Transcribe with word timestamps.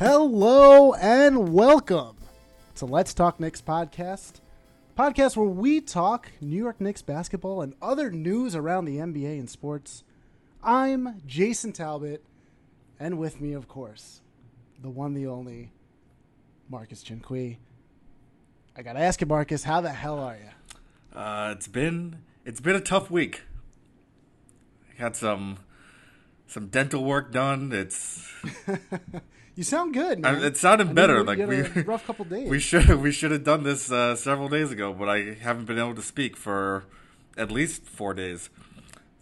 Hello 0.00 0.94
and 0.94 1.52
welcome 1.52 2.16
to 2.76 2.86
Let's 2.86 3.12
Talk 3.12 3.38
Knicks 3.38 3.60
podcast, 3.60 4.40
podcast 4.96 5.36
where 5.36 5.46
we 5.46 5.82
talk 5.82 6.32
New 6.40 6.56
York 6.56 6.80
Knicks 6.80 7.02
basketball 7.02 7.60
and 7.60 7.74
other 7.82 8.10
news 8.10 8.56
around 8.56 8.86
the 8.86 8.96
NBA 8.96 9.38
and 9.38 9.50
sports. 9.50 10.02
I'm 10.64 11.20
Jason 11.26 11.74
Talbot, 11.74 12.24
and 12.98 13.18
with 13.18 13.42
me, 13.42 13.52
of 13.52 13.68
course, 13.68 14.22
the 14.80 14.88
one, 14.88 15.12
the 15.12 15.26
only, 15.26 15.70
Marcus 16.70 17.04
Chinqui. 17.04 17.58
I 18.74 18.80
gotta 18.80 19.00
ask 19.00 19.20
you, 19.20 19.26
Marcus, 19.26 19.64
how 19.64 19.82
the 19.82 19.90
hell 19.90 20.18
are 20.18 20.38
you? 20.38 21.18
Uh, 21.20 21.52
it's 21.54 21.68
been 21.68 22.22
it's 22.46 22.62
been 22.62 22.74
a 22.74 22.80
tough 22.80 23.10
week. 23.10 23.42
I 24.88 24.98
got 24.98 25.14
some 25.14 25.58
some 26.46 26.68
dental 26.68 27.04
work 27.04 27.32
done. 27.32 27.70
It's 27.74 28.32
You 29.60 29.64
sound 29.64 29.92
good, 29.92 30.24
I, 30.24 30.42
it 30.42 30.56
sounded 30.56 30.88
I 30.88 30.92
better. 30.94 31.22
Like 31.22 31.36
we 31.36 31.58
had 31.58 31.76
a 31.76 31.82
rough 31.86 32.06
couple 32.06 32.24
days. 32.24 32.48
we 32.48 32.58
should 32.58 32.88
we 32.94 33.12
should 33.12 33.30
have 33.30 33.44
done 33.44 33.62
this 33.62 33.92
uh, 33.92 34.16
several 34.16 34.48
days 34.48 34.72
ago, 34.72 34.94
but 34.94 35.10
I 35.10 35.34
haven't 35.34 35.66
been 35.66 35.78
able 35.78 35.94
to 35.96 36.00
speak 36.00 36.34
for 36.34 36.84
at 37.36 37.52
least 37.52 37.82
four 37.82 38.14
days. 38.14 38.48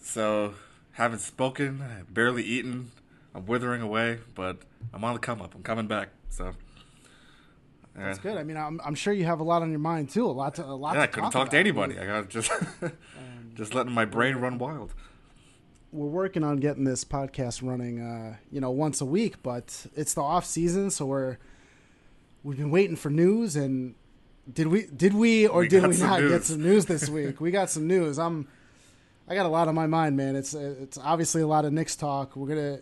So 0.01 0.55
haven't 0.93 1.23
spoken, 1.23 1.83
barely 2.09 2.45
eaten. 2.45 2.93
I'm 3.35 3.47
withering 3.47 3.83
away, 3.83 4.21
but 4.37 4.59
I'm 4.95 5.03
on 5.03 5.15
the 5.15 5.19
come 5.19 5.43
up. 5.43 5.57
I'm 5.57 5.65
coming 5.65 5.89
back. 5.89 6.11
So 6.29 6.53
That's 7.97 8.21
good. 8.21 8.37
I 8.37 8.45
mean, 8.45 8.57
I'm, 8.57 8.81
I'm 8.85 8.95
sure 8.95 9.13
you 9.13 9.25
have 9.25 9.41
a 9.41 9.45
lot 9.45 9.63
on 9.63 9.71
your 9.71 9.81
mind 9.81 10.11
too. 10.11 10.25
A 10.25 10.31
lot 10.31 10.55
to 10.55 10.65
a 10.65 10.67
lot. 10.67 10.95
Yeah, 10.95 11.03
I 11.03 11.07
couldn't 11.09 11.33
talk 11.33 11.47
talk 11.47 11.51
to 11.51 11.59
anybody. 11.59 11.99
I 11.99 12.07
got 12.07 12.29
just 12.29 12.53
just 13.57 13.75
letting 13.75 13.93
my 13.93 14.05
brain 14.05 14.37
run 14.37 14.59
wild. 14.59 14.95
We're 15.93 16.07
working 16.07 16.45
on 16.45 16.59
getting 16.59 16.85
this 16.85 17.05
podcast 17.05 17.67
running 17.67 18.01
uh, 18.01 18.37
you 18.51 18.61
know 18.61 18.71
once 18.71 19.01
a 19.01 19.05
week 19.05 19.43
but 19.43 19.87
it's 19.97 20.15
the 20.15 20.21
off 20.21 20.45
season 20.45 20.91
so 20.91 21.07
we're 21.07 21.39
we've 22.43 22.59
been 22.59 22.71
waiting 22.71 22.97
for 22.97 23.11
news 23.11 23.57
and 23.57 23.95
did 24.53 24.69
we 24.69 24.87
did 24.87 25.15
we 25.15 25.47
or 25.47 25.61
We 25.61 25.69
did 25.69 25.87
we 25.87 25.97
not 25.99 26.21
get 26.21 26.45
some 26.45 26.63
news 26.63 26.87
this 26.87 27.09
week? 27.09 27.41
We 27.41 27.51
got 27.51 27.71
some 27.71 27.87
news. 27.87 28.19
I'm 28.19 28.49
i 29.29 29.35
got 29.35 29.45
a 29.45 29.51
lot 29.51 29.69
on 29.69 29.75
my 29.75 29.87
mind 29.87 30.17
man. 30.17 30.37
It's 30.37 30.55
it's 30.55 30.97
obviously 30.97 31.43
a 31.43 31.47
lot 31.47 31.65
of 31.67 31.73
Knicks 31.73 31.97
talk. 31.97 32.35
We're 32.35 32.49
gonna 32.49 32.79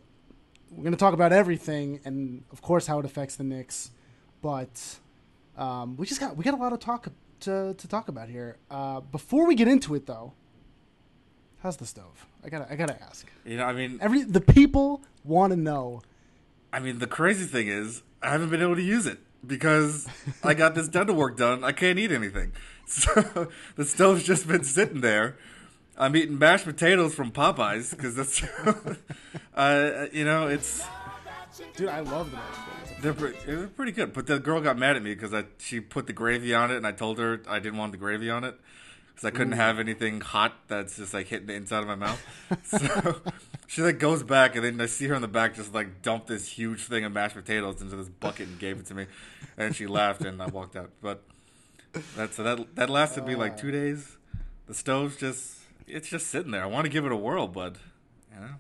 we're 0.71 0.85
gonna 0.85 0.97
talk 0.97 1.15
about 1.15 1.33
everything 1.33 2.01
and 2.05 2.45
of 2.53 2.63
course 2.63 2.87
how 2.87 2.99
it 3.01 3.05
affects 3.05 3.37
the 3.37 3.45
Knicks 3.45 3.91
but 4.43 4.99
um, 5.57 5.97
we 5.97 6.07
just 6.07 6.21
got 6.21 6.37
we 6.37 6.45
got 6.45 6.55
a 6.55 6.57
lot 6.57 6.73
of 6.73 6.79
talk 6.79 7.09
to, 7.41 7.75
to 7.75 7.89
talk 7.89 8.09
about 8.09 8.29
here. 8.29 8.59
Uh, 8.71 9.01
before 9.01 9.47
we 9.47 9.55
get 9.55 9.67
into 9.67 9.95
it 9.95 10.07
though 10.07 10.33
how's 11.63 11.77
the 11.79 11.87
stove 11.87 12.27
i 12.47 12.49
gotta 12.49 12.73
i 12.73 12.77
gotta 12.77 13.03
ask 13.03 13.27
You 13.45 13.57
know, 13.59 13.65
I 13.65 13.73
mean, 13.73 13.99
Every 14.01 14.23
the 14.23 14.41
people 14.41 15.03
want 15.25 15.53
to 15.53 15.57
know. 15.57 16.03
I 16.73 16.79
mean, 16.81 16.99
the 16.99 17.07
crazy 17.07 17.47
thing 17.47 17.69
is, 17.69 18.03
I 18.23 18.31
haven't 18.31 18.51
been 18.51 18.63
able 18.63 18.77
to 18.77 18.83
use 18.83 19.07
it 19.07 19.19
because 19.47 20.07
I 20.43 20.55
got 20.55 20.75
this 20.75 20.89
dental 20.89 21.15
work 21.15 21.37
done. 21.37 21.63
I 21.65 21.73
can't 21.73 21.99
eat 21.99 22.11
anything, 22.13 22.53
so 22.87 23.49
the 23.77 23.85
stove's 23.85 24.23
just 24.25 24.47
been 24.49 24.65
sitting 24.65 25.01
there. 25.01 25.37
I'm 25.99 26.15
eating 26.15 26.39
mashed 26.39 26.65
potatoes 26.67 27.15
from 27.15 27.31
Popeyes 27.33 27.91
because 27.91 28.15
that's, 28.17 28.43
uh, 29.55 30.07
you 30.13 30.25
know, 30.25 30.47
it's 30.49 30.85
Dude, 31.75 31.89
I 31.89 32.01
love 32.01 32.31
the 32.31 32.37
mashed 32.37 32.61
potatoes. 32.67 33.03
they're, 33.03 33.15
pre- 33.15 33.37
they're 33.47 33.69
pretty 33.69 33.93
good. 33.93 34.13
But 34.13 34.27
the 34.27 34.39
girl 34.39 34.61
got 34.61 34.77
mad 34.77 34.97
at 34.97 35.03
me 35.03 35.15
because 35.15 35.33
I 35.33 35.45
she 35.59 35.81
put 35.81 36.07
the 36.07 36.13
gravy 36.13 36.53
on 36.55 36.71
it, 36.71 36.77
and 36.77 36.87
I 36.87 36.93
told 36.93 37.19
her 37.19 37.41
I 37.49 37.59
didn't 37.61 37.79
want 37.79 37.93
the 37.93 37.99
gravy 37.99 38.29
on 38.29 38.45
it 38.45 38.59
because 39.17 39.29
I 39.29 39.31
couldn't 39.31 39.55
mm. 39.55 39.57
have 39.57 39.79
anything 39.79 40.21
hot 40.21 40.53
that's 40.69 40.97
just 40.97 41.15
like 41.15 41.29
hitting 41.29 41.47
the 41.47 41.55
inside 41.55 41.81
of 41.81 41.87
my 41.87 41.95
mouth. 41.95 42.23
so 42.65 43.23
she 43.67 43.81
like 43.81 43.99
goes 43.99 44.23
back, 44.23 44.57
and 44.57 44.65
then 44.65 44.79
I 44.79 44.85
see 44.85 45.07
her 45.07 45.15
in 45.15 45.23
the 45.23 45.29
back 45.29 45.55
just 45.55 45.73
like 45.73 46.03
dump 46.03 46.27
this 46.27 46.47
huge 46.47 46.81
thing 46.83 47.03
of 47.03 47.13
mashed 47.13 47.35
potatoes 47.35 47.81
into 47.81 47.97
this 47.97 48.11
bucket 48.11 48.49
and 48.49 48.59
gave 48.59 48.79
it 48.79 48.85
to 48.87 48.95
me, 48.95 49.07
and 49.57 49.75
she 49.75 49.87
laughed, 49.87 50.23
and 50.23 50.43
I 50.43 50.47
walked 50.49 50.77
out. 50.77 50.91
But 51.01 51.23
that's 52.15 52.37
so 52.37 52.43
that 52.43 52.77
that 52.77 52.91
lasted 52.91 53.25
me 53.25 53.37
like 53.37 53.57
two 53.57 53.69
ah. 53.69 53.73
days. 53.73 54.19
The 54.67 54.75
stove's 54.75 55.17
just 55.17 55.61
it's 55.87 56.09
just 56.09 56.27
sitting 56.27 56.51
there. 56.51 56.63
I 56.63 56.67
want 56.67 56.85
to 56.85 56.91
give 56.91 57.07
it 57.07 57.13
a 57.13 57.17
whirl, 57.17 57.49
but 57.49 57.77
you 58.35 58.41
know, 58.41 58.51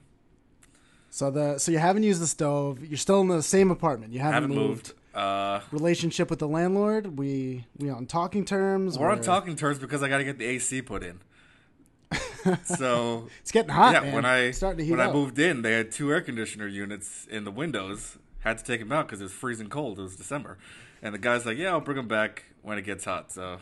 So 1.11 1.31
the 1.31 1.59
so 1.59 1.71
you 1.71 1.78
haven't 1.78 2.05
used 2.05 2.23
the 2.23 2.27
stove. 2.27 2.83
You're 2.83 2.97
still 2.97 3.21
in 3.21 3.28
the 3.28 3.43
same 3.43 3.71
apartment. 3.71 4.15
You 4.15 4.21
haven't, 4.21 4.34
haven't 4.34 4.56
moved. 4.56 4.69
moved. 4.69 4.94
Uh, 5.16 5.60
Relationship 5.72 6.28
with 6.28 6.38
the 6.41 6.49
landlord. 6.49 7.19
We 7.19 7.65
we 7.78 7.88
on 7.88 8.04
talking 8.06 8.44
terms. 8.44 8.99
We're 8.99 9.10
on 9.10 9.22
talking 9.22 9.56
terms 9.56 9.78
because 9.78 10.03
I 10.03 10.09
got 10.10 10.19
to 10.19 10.25
get 10.25 10.38
the 10.38 10.44
AC 10.44 10.82
put 10.82 11.03
in. 11.03 11.21
so 12.65 13.26
It's 13.41 13.50
getting 13.50 13.71
hot. 13.71 13.94
yeah, 13.94 14.00
man. 14.00 14.15
when 14.15 14.25
I 14.26 14.38
It's 14.49 14.59
starting 14.59 14.78
to 14.78 14.84
heat 14.84 14.91
when 14.93 15.00
up. 15.00 15.10
I 15.10 15.12
moved 15.12 15.38
in, 15.38 15.62
they 15.62 15.72
had 15.72 15.91
two 15.91 16.12
air 16.12 16.21
conditioner 16.21 16.66
units 16.69 17.26
in 17.31 17.44
the 17.44 17.50
windows. 17.50 18.19
Had 18.41 18.59
to 18.59 18.65
take 18.65 18.78
them 18.81 18.93
out 18.93 19.06
because 19.06 19.21
it 19.21 19.25
was 19.25 19.32
freezing 19.32 19.69
cold. 19.69 19.99
It 19.99 20.03
was 20.03 20.16
December, 20.16 20.59
and 21.03 21.15
the 21.15 21.19
guy's 21.19 21.44
like, 21.47 21.56
"Yeah, 21.56 21.71
I'll 21.71 21.81
bring 21.81 21.97
them 21.97 22.06
back 22.09 22.44
when 22.62 22.76
it 22.78 22.82
gets 22.82 23.05
hot." 23.06 23.32
So 23.32 23.59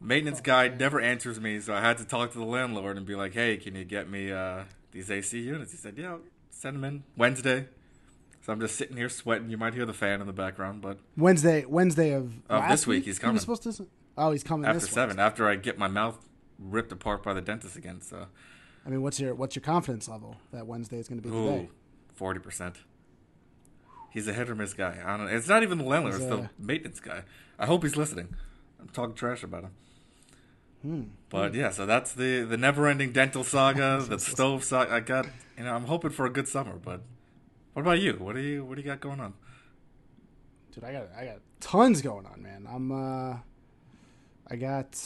maintenance 0.00 0.40
guy 0.40 0.68
never 0.68 1.00
answers 1.00 1.40
me, 1.40 1.60
so 1.60 1.74
I 1.74 1.80
had 1.80 1.98
to 1.98 2.04
talk 2.06 2.32
to 2.32 2.38
the 2.38 2.44
landlord 2.44 2.96
and 2.96 3.04
be 3.04 3.14
like, 3.16 3.34
"Hey, 3.34 3.56
can 3.58 3.74
you 3.74 3.84
get 3.84 4.08
me 4.08 4.30
uh, 4.32 4.62
these 4.92 5.10
AC 5.10 5.38
units?" 5.40 5.72
He 5.72 5.76
said, 5.76 5.98
"Yeah, 5.98 6.18
send 6.50 6.76
them 6.76 6.84
in 6.84 7.02
Wednesday." 7.16 7.66
So 8.46 8.52
I'm 8.52 8.60
just 8.60 8.76
sitting 8.76 8.96
here 8.96 9.08
sweating. 9.08 9.50
You 9.50 9.56
might 9.58 9.74
hear 9.74 9.84
the 9.84 9.92
fan 9.92 10.20
in 10.20 10.28
the 10.28 10.32
background, 10.32 10.80
but 10.80 10.98
Wednesday 11.16 11.64
Wednesday 11.64 12.12
of 12.12 12.26
Of 12.48 12.60
last 12.60 12.70
this 12.70 12.86
week, 12.86 13.04
he's 13.04 13.16
he 13.18 13.20
coming. 13.22 13.40
supposed 13.40 13.64
to. 13.64 13.86
Oh, 14.16 14.30
he's 14.30 14.44
coming 14.44 14.66
after 14.68 14.78
this 14.78 14.88
seven, 14.88 15.16
Wednesday. 15.16 15.22
after 15.24 15.48
I 15.48 15.56
get 15.56 15.78
my 15.78 15.88
mouth 15.88 16.16
ripped 16.60 16.92
apart 16.92 17.24
by 17.24 17.34
the 17.34 17.40
dentist 17.40 17.74
again. 17.74 18.00
So, 18.02 18.26
I 18.86 18.88
mean, 18.88 19.02
what's 19.02 19.18
your 19.18 19.34
what's 19.34 19.56
your 19.56 19.64
confidence 19.64 20.08
level 20.08 20.36
that 20.52 20.64
Wednesday 20.64 20.98
is 20.98 21.08
going 21.08 21.20
to 21.20 21.26
be 21.28 21.34
the 21.34 21.44
day? 21.44 21.68
forty 22.14 22.38
percent. 22.38 22.76
He's 24.12 24.28
a 24.28 24.32
hit 24.32 24.48
or 24.48 24.54
miss 24.54 24.74
guy. 24.74 24.96
I 25.04 25.16
don't. 25.16 25.26
It's 25.26 25.48
not 25.48 25.64
even 25.64 25.78
the 25.78 25.84
landlord; 25.84 26.14
He's 26.14 26.22
it's 26.22 26.32
a- 26.32 26.36
the 26.36 26.50
maintenance 26.64 27.00
guy. 27.00 27.22
I 27.58 27.66
hope 27.66 27.82
he's 27.82 27.96
listening. 27.96 28.28
I'm 28.80 28.88
talking 28.90 29.16
trash 29.16 29.42
about 29.42 29.64
him. 29.64 29.70
Hmm. 30.82 31.02
But 31.30 31.54
yeah, 31.54 31.70
so 31.70 31.84
that's 31.84 32.12
the 32.12 32.42
the 32.44 32.56
never-ending 32.56 33.10
dental 33.10 33.42
saga, 33.42 34.04
the 34.08 34.20
stove 34.20 34.62
saga. 34.62 34.92
I 34.94 35.00
got, 35.00 35.26
you 35.58 35.64
know, 35.64 35.74
I'm 35.74 35.86
hoping 35.86 36.10
for 36.12 36.26
a 36.26 36.30
good 36.30 36.46
summer. 36.46 36.76
But 36.76 37.00
what 37.76 37.82
about 37.82 38.00
you? 38.00 38.14
What 38.14 38.34
do 38.34 38.40
you 38.40 38.64
what 38.64 38.76
do 38.76 38.80
you 38.80 38.86
got 38.86 39.00
going 39.00 39.20
on? 39.20 39.34
Dude, 40.72 40.82
I 40.82 40.92
got 40.92 41.08
I 41.18 41.24
got 41.26 41.36
tons 41.60 42.00
going 42.00 42.24
on, 42.24 42.42
man. 42.42 42.66
I'm 42.70 42.90
uh 42.90 43.36
I 44.48 44.56
got 44.56 44.98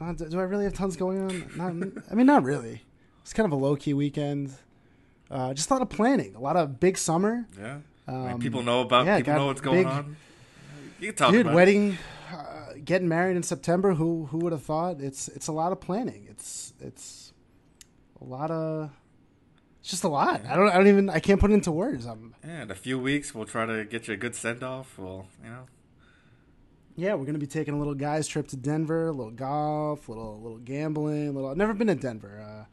not, 0.00 0.18
do 0.18 0.38
I 0.38 0.44
really 0.44 0.62
have 0.64 0.74
tons 0.74 0.96
going 0.96 1.20
on? 1.20 1.50
Not 1.56 1.92
I 2.10 2.14
mean 2.14 2.26
not 2.26 2.44
really. 2.44 2.82
It's 3.22 3.32
kind 3.32 3.46
of 3.46 3.52
a 3.52 3.56
low 3.56 3.74
key 3.74 3.94
weekend. 3.94 4.52
Uh, 5.28 5.54
just 5.54 5.70
a 5.70 5.72
lot 5.72 5.82
of 5.82 5.88
planning, 5.88 6.36
a 6.36 6.40
lot 6.40 6.54
of 6.56 6.78
big 6.78 6.96
summer. 6.98 7.48
Yeah, 7.58 7.78
Um, 8.06 8.38
people 8.38 8.62
know 8.62 8.82
about. 8.82 9.06
yeah, 9.06 9.16
people 9.16 9.34
know 9.34 9.46
what's 9.46 9.60
going 9.62 9.78
big- 9.78 9.86
on. 9.86 10.16
You 11.00 11.08
can 11.08 11.16
talk 11.16 11.32
Dude, 11.32 11.40
about 11.40 11.52
it. 11.52 11.56
wedding, 11.56 11.98
uh, 12.32 12.74
getting 12.84 13.08
married 13.08 13.36
in 13.36 13.42
September. 13.42 13.94
Who 13.94 14.26
who 14.26 14.38
would 14.38 14.52
have 14.52 14.62
thought? 14.62 15.00
It's 15.00 15.26
it's 15.28 15.48
a 15.48 15.52
lot 15.52 15.72
of 15.72 15.80
planning. 15.80 16.26
It's 16.30 16.74
it's 16.80 17.32
a 18.20 18.24
lot 18.24 18.50
of. 18.52 18.90
It's 19.84 19.90
just 19.90 20.04
a 20.04 20.08
lot. 20.08 20.40
I 20.48 20.56
don't. 20.56 20.70
I 20.70 20.78
don't 20.78 20.86
even. 20.86 21.10
I 21.10 21.18
can't 21.20 21.38
put 21.38 21.50
it 21.50 21.54
into 21.54 21.70
words. 21.70 22.06
I'm. 22.06 22.34
Yeah, 22.42 22.62
in 22.62 22.70
a 22.70 22.74
few 22.74 22.98
weeks, 22.98 23.34
we'll 23.34 23.44
try 23.44 23.66
to 23.66 23.84
get 23.84 24.08
you 24.08 24.14
a 24.14 24.16
good 24.16 24.34
send 24.34 24.62
off. 24.62 24.96
We'll, 24.96 25.26
you 25.44 25.50
know, 25.50 25.66
Yeah, 26.96 27.12
we're 27.16 27.26
gonna 27.26 27.36
be 27.38 27.46
taking 27.46 27.74
a 27.74 27.78
little 27.78 27.92
guys 27.94 28.26
trip 28.26 28.48
to 28.48 28.56
Denver, 28.56 29.08
a 29.08 29.12
little 29.12 29.30
golf, 29.30 30.08
a 30.08 30.12
little 30.12 30.40
little 30.40 30.56
gambling, 30.56 31.28
a 31.28 31.32
little. 31.32 31.50
I've 31.50 31.58
never 31.58 31.74
been 31.74 31.88
to 31.88 31.94
Denver. 31.96 32.40
Uh, 32.42 32.64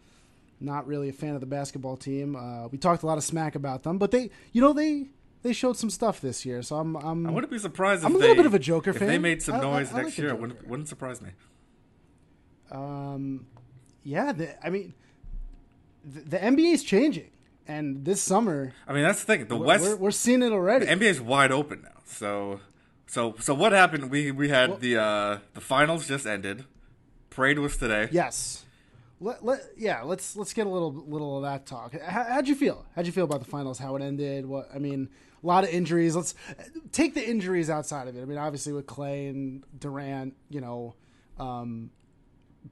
not 0.62 0.88
really 0.88 1.10
a 1.10 1.12
fan 1.12 1.36
of 1.36 1.42
the 1.42 1.48
basketball 1.48 1.98
team. 1.98 2.38
Uh, 2.38 2.70
we 2.70 2.78
talked 2.78 3.04
a 3.04 3.06
lot 3.08 3.18
of 3.18 3.26
smack 3.26 3.56
about 3.56 3.84
them, 3.84 3.98
but 3.98 4.12
they, 4.12 4.30
you 4.54 4.62
know, 4.62 4.72
they 4.72 5.08
they 5.42 5.52
showed 5.52 5.76
some 5.76 5.90
stuff 5.90 6.22
this 6.22 6.46
year. 6.46 6.62
So 6.62 6.78
I'm 6.78 6.96
I'm 6.96 7.28
I 7.28 7.32
wouldn't 7.32 7.52
be 7.52 7.60
surprised. 7.60 8.04
If 8.04 8.06
I'm 8.06 8.16
a 8.16 8.20
they, 8.20 8.22
little 8.30 8.36
bit 8.38 8.46
of 8.46 8.54
a 8.54 8.60
Joker 8.60 8.92
if 8.92 9.00
fan. 9.00 9.10
they 9.10 9.18
made 9.18 9.42
some 9.42 9.56
I- 9.56 9.58
I- 9.58 9.62
noise 9.64 9.94
I 9.94 10.04
next 10.04 10.16
the 10.16 10.22
year, 10.22 10.32
it 10.32 10.40
wouldn't 10.40 10.66
wouldn't 10.66 10.88
surprise 10.88 11.22
me. 11.22 11.32
Um, 12.72 13.48
yeah, 14.04 14.32
the, 14.32 14.66
I 14.66 14.70
mean, 14.70 14.94
the, 16.04 16.22
the 16.22 16.38
NBA 16.38 16.74
is 16.74 16.84
changing, 16.84 17.32
and 17.68 18.04
this 18.06 18.22
summer 18.22 18.74
I 18.88 18.94
mean, 18.94 19.04
that's 19.04 19.24
the 19.24 19.26
thing. 19.26 19.48
The 19.48 19.56
we're, 19.58 19.66
West, 19.66 19.84
we're, 19.84 19.96
we're 19.98 20.12
seeing 20.12 20.42
it 20.42 20.52
already. 20.52 20.86
the 20.86 20.92
NBA 20.94 21.04
is 21.04 21.22
wide 21.22 21.52
open 21.52 21.82
now. 21.84 22.02
So, 22.06 22.60
so, 23.08 23.36
so 23.40 23.54
what 23.54 23.72
happened? 23.72 24.10
We 24.10 24.32
we 24.32 24.50
had 24.50 24.70
Well- 24.72 24.78
the 24.80 24.98
uh 25.02 25.38
the 25.54 25.62
finals 25.62 26.08
just 26.08 26.26
ended. 26.26 26.66
Parade 27.30 27.60
was 27.60 27.78
today. 27.78 28.10
yes. 28.12 28.66
Let, 29.24 29.46
let, 29.46 29.60
yeah, 29.78 30.02
let's 30.02 30.36
let's 30.36 30.52
get 30.52 30.66
a 30.66 30.70
little 30.70 30.92
little 30.92 31.38
of 31.38 31.44
that 31.44 31.68
talk. 31.68 31.94
How, 32.02 32.24
how'd 32.24 32.48
you 32.48 32.56
feel? 32.56 32.86
How'd 32.96 33.06
you 33.06 33.12
feel 33.12 33.26
about 33.26 33.40
the 33.40 33.46
finals? 33.46 33.78
How 33.78 33.96
it 33.96 34.02
ended? 34.02 34.48
What 34.48 34.68
I 34.74 34.80
mean, 34.80 35.10
a 35.44 35.46
lot 35.46 35.64
of 35.64 35.70
injuries. 35.70 36.16
Let's 36.16 36.34
take 36.92 37.14
the 37.14 37.24
injuries 37.24 37.70
outside 37.70 38.08
of 38.08 38.16
it. 38.18 38.22
I 38.24 38.26
mean, 38.26 38.40
obviously 38.40 38.74
with 38.74 38.88
Clay 38.88 39.28
and 39.28 39.64
Durant, 39.78 40.34
you 40.50 40.60
know, 40.60 40.96
um, 41.38 41.92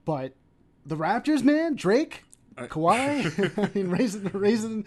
but 0.04 0.34
the 0.84 0.96
Raptors, 0.96 1.44
man, 1.44 1.76
Drake, 1.76 2.24
I- 2.60 2.64
uh, 2.64 2.66
Kawhi, 2.74 3.58
I 3.70 3.70
mean, 3.74 3.88
raising 3.90 4.24
raising 4.32 4.84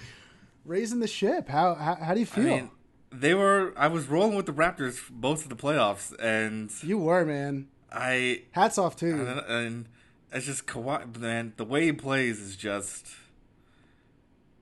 raising 0.66 1.00
the 1.00 1.08
ship. 1.08 1.50
How 1.50 1.76
how, 1.76 1.96
how 1.96 2.14
do 2.14 2.20
you 2.20 2.26
I 2.32 2.36
feel? 2.36 2.44
mean, 2.44 2.70
they 3.12 3.34
were. 3.34 3.74
I 3.76 3.88
was 3.88 4.08
rolling 4.08 4.36
with 4.36 4.46
the 4.46 4.54
Raptors 4.54 5.10
both 5.10 5.44
of 5.44 5.50
the 5.50 5.56
playoffs, 5.56 6.14
and 6.20 6.72
you 6.84 6.98
were, 6.98 7.26
man. 7.26 7.68
I 7.92 8.44
Hats 8.52 8.78
off 8.78 8.96
to 8.98 9.08
you. 9.08 9.26
and, 9.26 9.40
and 9.48 9.86
it's 10.32 10.46
just 10.48 10.66
Kawhi. 10.66 11.16
Man, 11.18 11.54
the 11.58 11.66
way 11.66 11.86
he 11.86 11.92
plays 11.92 12.40
is 12.40 12.56
just. 12.56 13.08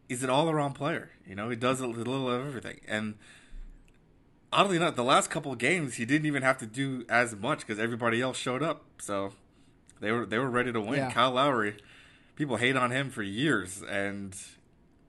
He's 0.09 0.23
an 0.23 0.29
all-around 0.29 0.73
player. 0.73 1.11
You 1.25 1.35
know, 1.35 1.49
he 1.49 1.55
does 1.55 1.79
a 1.79 1.87
little 1.87 2.29
of 2.29 2.45
everything, 2.45 2.81
and 2.85 3.15
oddly 4.51 4.75
enough, 4.75 4.95
the 4.97 5.03
last 5.05 5.29
couple 5.29 5.53
of 5.53 5.57
games 5.57 5.95
he 5.95 6.03
didn't 6.05 6.25
even 6.25 6.43
have 6.43 6.57
to 6.57 6.65
do 6.65 7.05
as 7.07 7.33
much 7.35 7.59
because 7.61 7.79
everybody 7.79 8.19
else 8.21 8.37
showed 8.37 8.61
up. 8.61 8.83
So 8.99 9.31
they 10.01 10.11
were 10.11 10.25
they 10.25 10.37
were 10.37 10.49
ready 10.49 10.73
to 10.73 10.81
win. 10.81 10.95
Yeah. 10.99 11.11
Kyle 11.11 11.31
Lowry, 11.31 11.77
people 12.35 12.57
hate 12.57 12.75
on 12.75 12.91
him 12.91 13.09
for 13.09 13.23
years, 13.23 13.81
and 13.89 14.35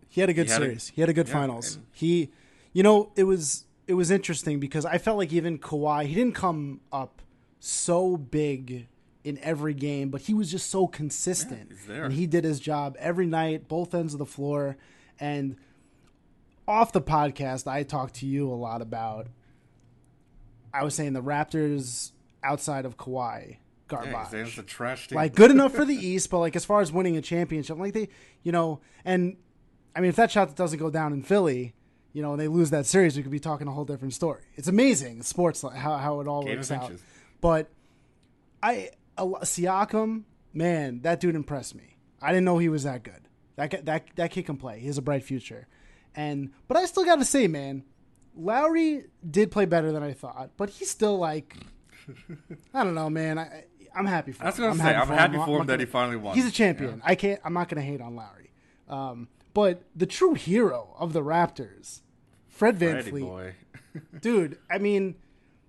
He 0.09 0.21
had 0.21 0.29
a 0.31 0.35
good 0.35 0.47
He 0.47 0.53
had 0.53 0.63
a- 0.63 0.65
series. 0.67 0.89
he 0.95 1.01
had 1.01 1.09
a 1.11 1.15
good 1.15 1.29
yeah, 1.29 1.35
finals. 1.35 1.79
He, 1.93 2.31
you 2.73 2.83
know, 2.83 3.13
it 3.17 3.25
was 3.25 3.65
it 3.87 3.95
was 3.95 4.11
interesting 4.11 4.61
because 4.61 4.85
I 4.85 4.99
felt 4.99 5.19
like 5.19 5.33
even 5.33 5.59
Kawhi, 5.59 6.07
he 6.07 6.15
didn't 6.15 6.35
come 6.35 6.81
up 6.93 7.21
so 7.59 8.17
big 8.17 8.87
in 9.25 9.39
every 9.39 9.75
game, 9.75 10.09
but 10.11 10.23
he 10.23 10.35
was 10.35 10.51
just 10.51 10.69
so 10.71 10.87
consistent. 10.87 11.71
he's 11.71 11.87
there. 11.87 12.05
And 12.05 12.13
he 12.15 12.27
did 12.27 12.45
his 12.45 12.61
job 12.61 12.97
every 12.99 13.27
night, 13.27 13.69
both 13.69 13.95
ends 13.95 14.15
of 14.15 14.19
the 14.19 14.27
floor. 14.27 14.77
And 15.19 15.57
off 16.67 16.93
the 16.93 17.01
podcast, 17.03 17.67
I 17.67 17.83
talked 17.83 18.15
to 18.17 18.27
you 18.27 18.51
a 18.51 18.55
lot 18.55 18.83
about. 18.83 19.29
I 20.75 20.85
was 20.85 20.95
saying 20.95 21.13
the 21.13 21.23
Raptors 21.23 22.13
outside 22.43 22.85
of 22.85 22.97
Kawhi, 22.97 23.57
garbage 23.93 24.33
yeah, 24.33 24.41
it's 24.41 24.59
a 24.59 24.63
trash 24.63 25.09
team. 25.09 25.17
like 25.17 25.35
good 25.35 25.51
enough 25.51 25.75
for 25.75 25.85
the 25.85 25.95
East, 26.07 26.31
but 26.31 26.39
like 26.39 26.57
as 26.57 26.65
far 26.65 26.81
as 26.81 26.91
winning 26.91 27.17
a 27.17 27.23
championship, 27.23 27.79
like 27.79 27.93
they, 27.93 28.09
you 28.43 28.53
know, 28.53 28.81
and 29.05 29.37
I 29.95 30.01
mean, 30.01 30.09
if 30.09 30.17
that 30.17 30.31
shot 30.31 30.55
doesn't 30.57 30.79
go 30.79 30.91
down 30.91 31.13
in 31.13 31.23
Philly, 31.23 31.75
you 32.13 32.23
know, 32.23 32.33
and 32.33 32.41
they 32.41 32.49
lose 32.49 32.71
that 32.71 32.87
series, 32.87 33.17
we 33.17 33.23
could 33.23 33.33
be 33.33 33.41
talking 33.41 33.69
a 33.69 33.73
whole 33.73 33.85
different 33.85 34.15
story. 34.15 34.43
It's 34.57 34.69
amazing 34.69 35.23
sports 35.23 35.63
how 35.63 35.97
how 35.97 36.21
it 36.21 36.29
all 36.29 36.45
Game 36.45 36.57
works 36.57 36.71
out. 36.71 36.93
But 37.41 37.71
I 38.63 38.91
Siakam, 39.19 40.25
man, 40.53 41.01
that 41.03 41.21
dude 41.21 41.35
impressed 41.35 41.75
me. 41.75 41.97
I 42.21 42.29
didn't 42.29 42.45
know 42.45 42.59
he 42.59 42.69
was 42.69 42.85
that 42.85 43.03
good. 43.03 43.29
That 43.57 43.85
that 43.85 44.07
that 44.17 44.31
kid 44.31 44.47
can 44.47 44.57
play. 44.57 44.81
He 44.81 44.87
has 44.87 44.99
a 44.99 45.03
bright 45.03 45.25
future. 45.25 45.67
And 46.15 46.51
but 46.69 46.77
I 46.77 46.85
still 46.87 47.05
got 47.05 47.17
to 47.17 47.25
say, 47.25 47.49
man, 47.49 47.85
Lowry 48.37 49.05
did 49.29 49.51
play 49.51 49.65
better 49.65 49.93
than 49.93 50.03
I 50.03 50.13
thought, 50.13 50.51
but 50.57 50.71
he's 50.71 50.91
still 50.91 51.19
like 51.19 51.57
I 52.75 52.85
don't 52.85 52.95
know, 52.95 53.11
man. 53.11 53.39
I 53.39 53.65
I'm 53.95 54.07
happy 54.07 54.33
for 54.33 54.43
I 54.45 54.47
was 54.47 54.59
him. 54.59 54.65
gonna 54.65 54.79
say 54.79 54.95
I'm 54.95 55.09
happy 55.09 55.37
I'm 55.39 55.45
for 55.45 55.53
him 55.53 55.59
not 55.59 55.67
that 55.69 55.81
he 55.81 55.87
gonna- 55.87 55.93
finally 55.93 56.17
won. 56.17 56.35
He's 56.35 56.47
a 56.47 56.51
champion. 56.53 57.01
I 57.05 57.15
can't. 57.15 57.41
I'm 57.45 57.53
not 57.53 57.69
going 57.69 57.81
to 57.83 57.87
hate 57.89 58.01
on 58.01 58.17
Lowry. 58.17 58.51
Um, 58.89 59.29
but 59.55 59.83
the 59.95 60.07
true 60.07 60.35
hero 60.35 60.95
of 60.99 61.13
the 61.13 61.23
Raptors, 61.23 62.01
Fred 62.49 62.79
VanVleet, 62.79 63.21
boy. 63.21 63.55
dude. 64.21 64.59
I 64.71 64.79
mean, 64.79 65.17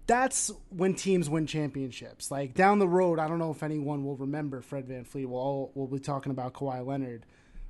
that's 0.07 0.51
when 0.69 0.93
teams 0.93 1.29
win 1.29 1.47
championships. 1.47 2.31
Like 2.31 2.53
down 2.53 2.79
the 2.79 2.87
road, 2.87 3.19
I 3.19 3.27
don't 3.27 3.39
know 3.39 3.51
if 3.51 3.63
anyone 3.63 4.03
will 4.05 4.15
remember 4.17 4.61
Fred 4.61 4.87
VanVleet. 4.87 5.25
We'll 5.25 5.39
all, 5.39 5.71
we'll 5.75 5.87
be 5.87 5.99
talking 5.99 6.31
about 6.31 6.53
Kawhi 6.53 6.85
Leonard, 6.85 7.25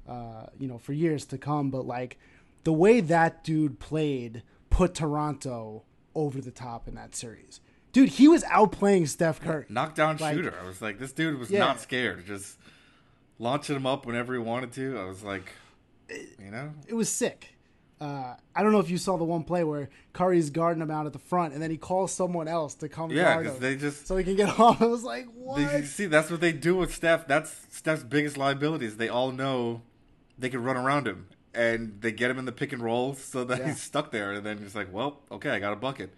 uh, 0.07 0.47
you 0.59 0.67
know, 0.67 0.77
for 0.77 0.94
years 0.94 1.25
to 1.27 1.38
come. 1.38 1.69
But 1.71 1.85
like 1.85 2.17
the 2.63 2.73
way 2.73 2.99
that 3.01 3.44
dude 3.44 3.79
played 3.79 4.44
put 4.69 4.94
Toronto 4.95 5.83
over 6.15 6.41
the 6.41 6.51
top 6.51 6.88
in 6.88 6.95
that 6.95 7.15
series. 7.15 7.59
Dude, 7.94 8.10
he 8.10 8.28
was 8.28 8.44
outplaying 8.45 9.07
Steph 9.07 9.40
Curry. 9.40 9.66
knockdown 9.69 10.18
Like- 10.18 10.36
shooter. 10.36 10.54
I 10.62 10.66
was 10.66 10.81
like, 10.81 11.00
this 11.00 11.12
dude 11.13 11.40
was 11.40 11.50
Yeah. 11.50 11.60
not 11.60 11.80
scared, 11.80 12.25
just 12.25 12.57
launching 13.40 13.75
him 13.75 13.86
up 13.86 14.06
whenever 14.06 14.34
he 14.34 14.40
wanted 14.40 14.72
to. 14.74 15.00
I 15.00 15.06
was 15.06 15.24
like, 15.24 15.51
you 16.10 16.51
know, 16.51 16.74
it 16.88 16.94
was 16.95 17.07
sick. 17.10 17.50
Uh, 18.01 18.36
I 18.54 18.63
don't 18.63 18.74
know 18.74 18.80
if 18.80 18.90
you 18.90 18.98
saw 18.98 19.16
the 19.18 19.24
one 19.24 19.44
play 19.44 19.63
where 19.63 19.90
Curry's 20.12 20.50
guarding 20.50 20.81
him 20.81 20.92
out 20.92 21.06
at 21.06 21.13
the 21.13 21.19
front, 21.19 21.54
and 21.54 21.62
then 21.63 21.72
he 21.72 21.78
calls 21.78 22.12
someone 22.12 22.48
else 22.50 22.75
to 22.75 22.90
come 22.90 23.12
yeah, 23.12 23.38
because 23.38 23.60
they 23.60 23.78
just 23.78 24.07
so 24.07 24.18
he 24.18 24.24
can 24.25 24.36
get 24.36 24.50
off. 24.60 24.81
I 24.81 24.88
was 24.88 25.04
like, 25.04 25.28
what? 25.34 25.57
They, 25.72 25.84
see, 25.84 26.07
that's 26.07 26.30
what 26.30 26.42
they 26.42 26.51
do 26.51 26.75
with 26.75 26.94
Steph. 26.94 27.28
That's 27.28 27.56
Steph's 27.69 28.04
biggest 28.04 28.36
liabilities. 28.38 28.98
They 28.98 29.07
all 29.07 29.31
know 29.31 29.84
they 30.38 30.50
can 30.50 30.62
run 30.63 30.75
around 30.75 31.07
him, 31.07 31.28
and 31.54 32.01
they 32.01 32.12
get 32.12 32.30
him 32.30 32.40
in 32.40 32.45
the 32.45 32.51
pick 32.51 32.74
and 32.74 32.81
roll 32.84 33.13
so 33.13 33.45
that 33.45 33.60
Yeah. 33.60 33.68
he's 33.68 33.81
stuck 33.81 34.12
there. 34.12 34.34
And 34.34 34.45
then 34.45 34.57
he's 34.57 34.75
like, 34.75 34.92
"Well, 34.92 35.22
okay, 35.31 35.51
I 35.51 35.60
got 35.60 35.72
a 35.72 35.78
bucket." 35.78 36.13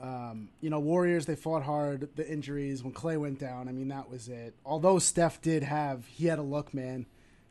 Um, 0.00 0.50
you 0.60 0.68
know, 0.68 0.78
Warriors 0.78 1.26
they 1.26 1.36
fought 1.36 1.62
hard. 1.62 2.08
The 2.16 2.28
injuries 2.30 2.82
when 2.82 2.92
Clay 2.92 3.16
went 3.16 3.38
down, 3.38 3.68
I 3.68 3.72
mean, 3.72 3.88
that 3.88 4.10
was 4.10 4.28
it. 4.28 4.54
Although 4.64 4.98
Steph 4.98 5.40
did 5.40 5.62
have, 5.62 6.06
he 6.06 6.26
had 6.26 6.38
a 6.38 6.42
look, 6.42 6.74
man. 6.74 7.06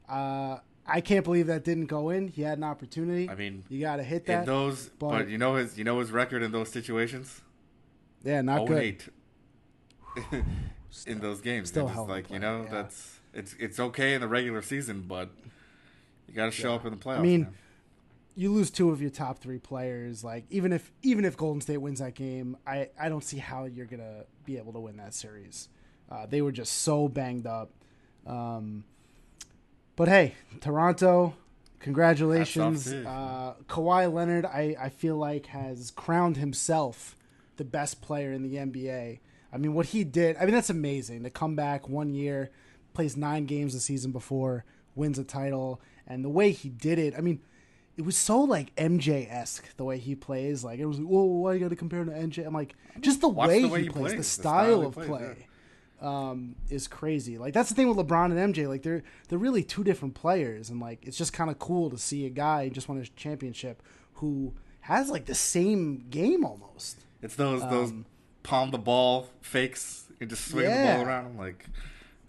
Uh, 0.07 0.57
I 0.85 1.01
can't 1.01 1.23
believe 1.23 1.47
that 1.47 1.63
didn't 1.63 1.87
go 1.87 2.11
in. 2.11 2.27
He 2.27 2.43
had 2.43 2.59
an 2.59 2.63
opportunity. 2.63 3.27
I 3.29 3.33
mean, 3.35 3.63
you 3.69 3.81
got 3.81 3.95
to 3.95 4.03
hit 4.03 4.27
that. 4.27 4.45
those, 4.45 4.89
but, 4.99 5.09
but- 5.09 5.29
you 5.29 5.37
know 5.39 5.55
his, 5.55 5.77
you 5.77 5.83
know 5.83 5.99
his 5.99 6.11
record 6.11 6.43
in 6.43 6.51
those 6.51 6.69
situations. 6.69 7.41
yeah, 8.23 8.41
not 8.41 8.61
Oh 8.61 8.67
good. 8.67 8.83
eight 8.83 9.09
in 11.07 11.19
those 11.19 11.41
games. 11.41 11.69
still 11.69 11.89
of 11.89 12.07
like 12.07 12.29
you 12.29 12.39
know 12.39 12.63
yeah. 12.63 12.71
that's 12.71 13.19
it's 13.33 13.55
it's 13.59 13.79
okay 13.79 14.13
in 14.13 14.21
the 14.21 14.27
regular 14.27 14.61
season, 14.61 15.03
but 15.07 15.29
you 16.27 16.33
got 16.35 16.45
to 16.45 16.51
show 16.51 16.75
up 16.75 16.85
in 16.85 16.91
the 16.91 16.97
playoffs. 16.97 17.19
I 17.19 17.23
mean. 17.23 17.47
You 18.35 18.51
lose 18.51 18.69
two 18.69 18.91
of 18.91 19.01
your 19.01 19.09
top 19.09 19.39
three 19.39 19.57
players. 19.57 20.23
Like 20.23 20.45
even 20.49 20.73
if 20.73 20.91
even 21.01 21.25
if 21.25 21.37
Golden 21.37 21.61
State 21.61 21.77
wins 21.77 21.99
that 21.99 22.15
game, 22.15 22.57
I 22.67 22.89
I 22.99 23.09
don't 23.09 23.23
see 23.23 23.37
how 23.37 23.65
you're 23.65 23.85
gonna 23.85 24.25
be 24.45 24.57
able 24.57 24.73
to 24.73 24.79
win 24.79 24.97
that 24.97 25.13
series. 25.13 25.69
Uh, 26.09 26.25
they 26.25 26.41
were 26.41 26.51
just 26.51 26.73
so 26.81 27.07
banged 27.07 27.47
up. 27.47 27.71
Um, 28.27 28.83
but 29.95 30.07
hey, 30.07 30.35
Toronto, 30.61 31.35
congratulations. 31.79 32.85
Hats 32.85 32.87
off 32.87 32.93
to 32.93 33.01
you. 33.01 33.07
Uh, 33.07 33.53
Kawhi 33.67 34.13
Leonard, 34.13 34.45
I 34.45 34.75
I 34.79 34.89
feel 34.89 35.15
like 35.15 35.47
has 35.47 35.91
crowned 35.91 36.37
himself 36.37 37.15
the 37.57 37.63
best 37.63 38.01
player 38.01 38.31
in 38.33 38.43
the 38.43 38.57
NBA. 38.57 39.19
I 39.53 39.57
mean, 39.57 39.73
what 39.73 39.87
he 39.87 40.03
did, 40.03 40.35
I 40.35 40.43
mean, 40.45 40.53
that's 40.53 40.69
amazing. 40.69 41.23
To 41.23 41.29
come 41.29 41.55
back 41.55 41.87
one 41.87 42.13
year, 42.13 42.51
plays 42.93 43.15
nine 43.15 43.45
games 43.45 43.73
the 43.73 43.79
season 43.79 44.11
before, 44.11 44.65
wins 44.95 45.17
a 45.17 45.23
title, 45.23 45.79
and 46.05 46.25
the 46.25 46.29
way 46.29 46.51
he 46.51 46.67
did 46.67 46.99
it, 46.99 47.13
I 47.17 47.21
mean, 47.21 47.39
it 47.97 48.03
was 48.03 48.17
so 48.17 48.41
like 48.41 48.75
MJ 48.75 49.31
esque 49.31 49.75
the 49.77 49.85
way 49.85 49.97
he 49.97 50.15
plays. 50.15 50.63
Like 50.63 50.79
it 50.79 50.85
was, 50.85 50.99
whoa, 50.99 51.23
why 51.23 51.53
you 51.53 51.59
got 51.59 51.69
to 51.69 51.75
compare 51.75 52.01
him 52.01 52.09
to 52.09 52.41
MJ? 52.41 52.45
I'm 52.45 52.53
like, 52.53 52.75
just 52.99 53.21
the 53.21 53.29
way, 53.29 53.61
the 53.61 53.67
way 53.67 53.79
he, 53.79 53.85
he 53.85 53.89
plays, 53.89 54.01
plays, 54.01 54.11
the 54.11 54.17
the 54.17 54.23
style, 54.23 54.65
style 54.65 54.81
of 54.87 54.93
plays, 54.95 55.07
play, 55.07 55.47
um, 56.01 56.55
is 56.69 56.87
crazy. 56.87 57.37
Like 57.37 57.53
that's 57.53 57.69
the 57.69 57.75
thing 57.75 57.87
with 57.87 57.97
LeBron 57.97 58.37
and 58.37 58.53
MJ. 58.53 58.67
Like 58.67 58.83
they're 58.83 59.03
they're 59.29 59.39
really 59.39 59.63
two 59.63 59.83
different 59.83 60.13
players, 60.13 60.69
and 60.69 60.79
like 60.79 60.99
it's 61.03 61.17
just 61.17 61.33
kind 61.33 61.49
of 61.49 61.59
cool 61.59 61.89
to 61.89 61.97
see 61.97 62.25
a 62.25 62.29
guy 62.29 62.65
who 62.65 62.69
just 62.71 62.89
won 62.89 62.97
a 62.97 63.05
championship 63.05 63.81
who 64.15 64.53
has 64.81 65.09
like 65.09 65.25
the 65.25 65.35
same 65.35 66.05
game 66.09 66.45
almost. 66.45 66.99
it's 67.21 67.35
those 67.35 67.61
those 67.61 67.91
um, 67.91 68.05
palm 68.43 68.71
the 68.71 68.77
ball 68.77 69.29
fakes 69.41 70.05
and 70.19 70.29
just 70.29 70.49
swing 70.49 70.65
the 70.65 70.69
ball 70.69 71.05
around. 71.05 71.25
I'm 71.25 71.37
like, 71.37 71.65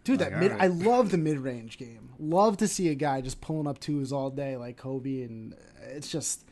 Dude, 0.06 0.20
Like, 0.20 0.30
that 0.30 0.38
mid, 0.38 0.52
alright. 0.52 0.64
I 0.64 0.68
love 0.72 1.10
the 1.10 1.18
mid 1.18 1.40
range 1.40 1.78
game. 1.78 2.10
Love 2.20 2.58
to 2.58 2.68
see 2.68 2.88
a 2.90 2.94
guy 2.94 3.20
just 3.20 3.40
pulling 3.40 3.66
up 3.66 3.80
twos 3.80 4.12
all 4.12 4.30
day 4.30 4.56
like 4.56 4.76
Kobe, 4.76 5.22
and 5.22 5.52
it's 5.90 6.08
just 6.08 6.44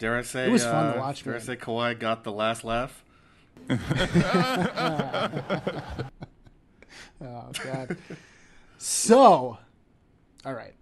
dare 0.00 0.18
I 0.18 0.22
say, 0.22 0.48
It 0.48 0.50
was 0.50 0.64
fun 0.64 0.94
to 0.94 0.98
uh, 0.98 1.00
watch, 1.00 1.22
Dare 1.22 1.34
man. 1.34 1.40
I 1.40 1.44
say, 1.44 1.56
Kawhi 1.56 1.96
got 1.98 2.24
the 2.24 2.32
last 2.32 2.64
laugh? 2.64 3.04
Oh 7.22 7.50
god. 7.64 7.96
so, 8.78 9.58
all 10.44 10.54
right. 10.54 10.74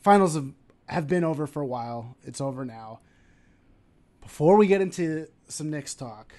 Finals 0.00 0.34
have, 0.36 0.52
have 0.86 1.08
been 1.08 1.24
over 1.24 1.46
for 1.46 1.60
a 1.60 1.66
while. 1.66 2.16
It's 2.22 2.40
over 2.40 2.64
now. 2.64 3.00
Before 4.22 4.56
we 4.56 4.68
get 4.68 4.80
into 4.80 5.26
some 5.48 5.70
Knicks 5.70 5.94
talk, 5.94 6.34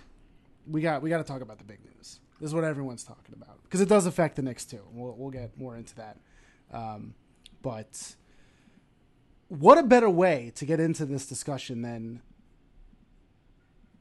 we 0.69 0.81
got 0.81 1.01
we 1.01 1.09
got 1.09 1.17
to 1.17 1.23
talk 1.23 1.41
about 1.41 1.57
the 1.57 1.63
big 1.63 1.79
news. 1.83 2.19
This 2.39 2.49
is 2.49 2.53
what 2.53 2.63
everyone's 2.63 3.03
talking 3.03 3.33
about 3.35 3.61
because 3.63 3.81
it 3.81 3.89
does 3.89 4.05
affect 4.05 4.35
the 4.35 4.41
Knicks 4.41 4.65
too. 4.65 4.81
We'll 4.91 5.15
we'll 5.17 5.31
get 5.31 5.57
more 5.57 5.75
into 5.75 5.95
that. 5.95 6.17
Um, 6.71 7.13
but 7.61 8.15
what 9.47 9.77
a 9.77 9.83
better 9.83 10.09
way 10.09 10.51
to 10.55 10.65
get 10.65 10.79
into 10.79 11.05
this 11.05 11.25
discussion 11.25 11.81
than 11.81 12.21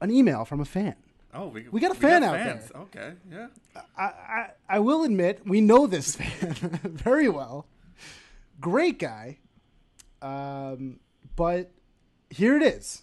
an 0.01 0.11
email 0.11 0.45
from 0.45 0.61
a 0.61 0.65
fan. 0.65 0.97
Oh, 1.33 1.49
we, 1.49 1.67
We 1.71 1.81
got 1.81 1.91
a 1.93 1.95
fan 1.95 2.23
out 2.25 2.35
fans. 2.37 2.71
there. 2.73 2.83
Okay, 2.83 3.13
yeah. 3.31 3.47
I, 3.97 4.03
I, 4.05 4.47
I 4.69 4.79
will 4.79 5.05
admit 5.05 5.43
we 5.47 5.61
know 5.61 5.87
this 5.87 6.17
fan 6.17 6.55
very 6.83 7.29
well. 7.29 7.67
Great 8.61 8.99
guy. 8.99 9.39
Um, 10.23 10.99
but 11.37 11.71
here 12.31 12.57
it 12.57 12.63
is. 12.63 13.03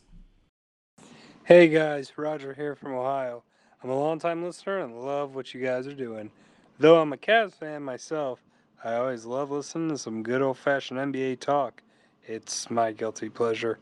Hey 1.45 1.67
guys, 1.67 2.11
Roger 2.17 2.53
here 2.53 2.75
from 2.75 2.93
Ohio. 2.93 3.43
I'm 3.83 3.89
a 3.89 3.99
longtime 3.99 4.41
listener 4.41 4.79
and 4.79 5.03
love 5.03 5.35
what 5.35 5.53
you 5.53 5.61
guys 5.61 5.87
are 5.87 5.93
doing. 5.93 6.31
Though 6.79 7.01
I'm 7.01 7.11
a 7.11 7.17
Cavs 7.17 7.51
fan 7.51 7.83
myself, 7.83 8.39
I 8.81 8.93
always 8.93 9.25
love 9.25 9.51
listening 9.51 9.89
to 9.89 9.97
some 9.97 10.23
good 10.23 10.41
old 10.41 10.57
fashioned 10.57 11.01
NBA 11.01 11.41
talk. 11.41 11.83
It's 12.25 12.71
my 12.71 12.93
guilty 12.93 13.27
pleasure. 13.27 13.79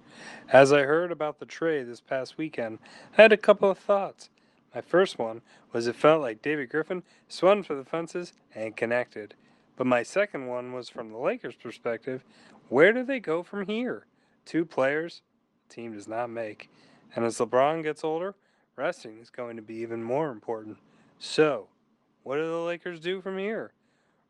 As 0.52 0.74
I 0.74 0.82
heard 0.82 1.12
about 1.12 1.38
the 1.38 1.46
trade 1.46 1.88
this 1.88 2.02
past 2.02 2.36
weekend, 2.40 2.80
I 3.16 3.22
had 3.22 3.32
a 3.32 3.38
couple 3.38 3.70
of 3.70 3.78
thoughts. 3.78 4.32
My 4.74 4.82
first 4.82 5.20
one 5.20 5.44
was 5.72 5.86
it 5.86 5.96
felt 5.96 6.24
like 6.24 6.42
David 6.42 6.70
Griffin 6.70 7.04
swung 7.28 7.62
for 7.62 7.76
the 7.76 7.86
fences 7.86 8.34
and 8.56 8.76
connected. 8.76 9.36
But 9.76 9.86
my 9.86 10.02
second 10.02 10.48
one 10.48 10.74
was 10.74 10.90
from 10.90 11.12
the 11.12 11.20
Lakers' 11.20 11.54
perspective 11.54 12.24
where 12.70 12.92
do 12.92 13.04
they 13.04 13.20
go 13.20 13.44
from 13.44 13.68
here? 13.68 14.08
Two 14.46 14.66
players, 14.66 15.22
team 15.70 15.94
does 15.94 16.08
not 16.08 16.32
make. 16.32 16.72
And 17.16 17.24
as 17.24 17.38
LeBron 17.38 17.84
gets 17.84 18.04
older, 18.04 18.34
resting 18.82 19.20
is 19.20 19.30
going 19.30 19.58
to 19.58 19.62
be 19.62 19.76
even 19.76 20.04
more 20.04 20.32
important. 20.32 20.76
So, 21.20 21.68
what 22.24 22.38
do 22.38 22.50
the 22.50 22.58
Lakers 22.58 23.00
do 23.00 23.22
from 23.22 23.38
here? 23.38 23.74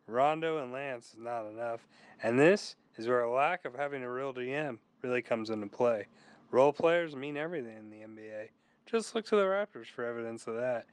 Rondo 0.07 0.61
and 0.61 0.73
Lance 0.73 1.13
is 1.13 1.19
not 1.19 1.49
enough, 1.49 1.87
and 2.21 2.37
this 2.37 2.75
is 2.97 3.07
where 3.07 3.21
a 3.21 3.31
lack 3.31 3.63
of 3.63 3.75
having 3.75 4.03
a 4.03 4.11
real 4.11 4.33
DM 4.33 4.77
really 5.01 5.21
comes 5.21 5.49
into 5.49 5.67
play. 5.67 6.07
Role 6.51 6.73
players 6.73 7.15
mean 7.15 7.37
everything 7.37 7.77
in 7.77 7.89
the 7.89 8.05
NBA. 8.05 8.49
Just 8.85 9.15
look 9.15 9.25
to 9.27 9.37
the 9.37 9.43
Raptors 9.43 9.87
for 9.87 10.03
evidence 10.03 10.45
of 10.47 10.55
that. 10.55 10.85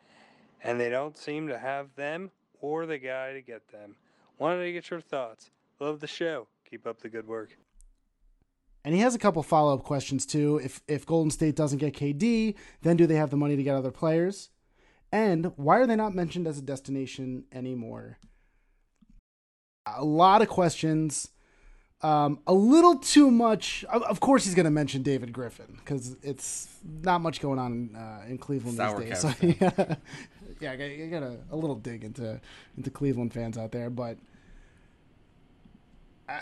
And 0.63 0.79
they 0.79 0.89
don't 0.89 1.19
seem 1.19 1.49
to 1.49 1.59
have 1.59 1.89
them 1.97 2.31
or 2.61 2.87
the 2.87 2.99
guy 2.99 3.33
to 3.33 3.43
get 3.43 3.67
them. 3.73 3.97
Wanted 4.39 4.63
to 4.63 4.73
get 4.73 4.89
your 4.89 5.01
thoughts. 5.01 5.51
Love 5.81 5.99
the 5.99 6.07
show. 6.07 6.47
Keep 6.71 6.87
up 6.87 7.01
the 7.01 7.09
good 7.09 7.27
work. 7.27 7.57
And 8.89 8.95
he 8.95 9.03
has 9.03 9.15
a 9.15 9.19
couple 9.19 9.43
follow 9.43 9.75
up 9.75 9.83
questions 9.83 10.25
too. 10.25 10.63
If 10.65 10.81
if 10.89 11.05
Golden 11.05 11.31
State 11.31 11.55
doesn't 11.55 11.77
get 11.77 11.93
KD, 11.93 12.55
then 12.81 12.97
do 12.97 13.07
they 13.07 13.17
have 13.17 13.29
the 13.29 13.37
money 13.37 13.55
to 13.55 13.63
get 13.63 13.75
other 13.75 13.91
players? 13.91 14.49
And 15.13 15.53
why 15.57 15.77
are 15.77 15.87
they 15.87 15.95
not 15.95 16.15
mentioned 16.15 16.47
as 16.47 16.57
a 16.57 16.63
destination 16.63 17.45
anymore? 17.53 18.17
A 19.87 20.03
lot 20.03 20.41
of 20.41 20.49
questions. 20.49 21.29
Um, 22.01 22.41
a 22.47 22.55
little 22.55 22.97
too 22.97 23.31
much. 23.31 23.85
Of 23.91 24.21
course, 24.21 24.47
he's 24.47 24.55
going 24.55 24.65
to 24.65 24.71
mention 24.71 25.03
David 25.03 25.35
Griffin 25.35 25.77
because 25.81 26.17
it's 26.23 26.69
not 26.83 27.21
much 27.21 27.43
going 27.43 27.59
on 27.59 27.95
uh, 27.95 28.23
in 28.27 28.39
Cleveland 28.39 28.79
Sour 28.79 29.01
these 29.01 29.21
days. 29.21 29.21
So, 29.21 29.35
yeah, 29.61 29.97
yeah, 30.61 30.73
I 30.73 31.09
got 31.11 31.23
a, 31.23 31.37
a, 31.51 31.57
little 31.57 31.77
dig 31.77 32.05
into 32.05 32.41
into 32.75 32.89
Cleveland 32.89 33.35
fans 33.35 33.59
out 33.59 33.71
there, 33.71 33.91
but 33.91 34.17
uh, 36.27 36.41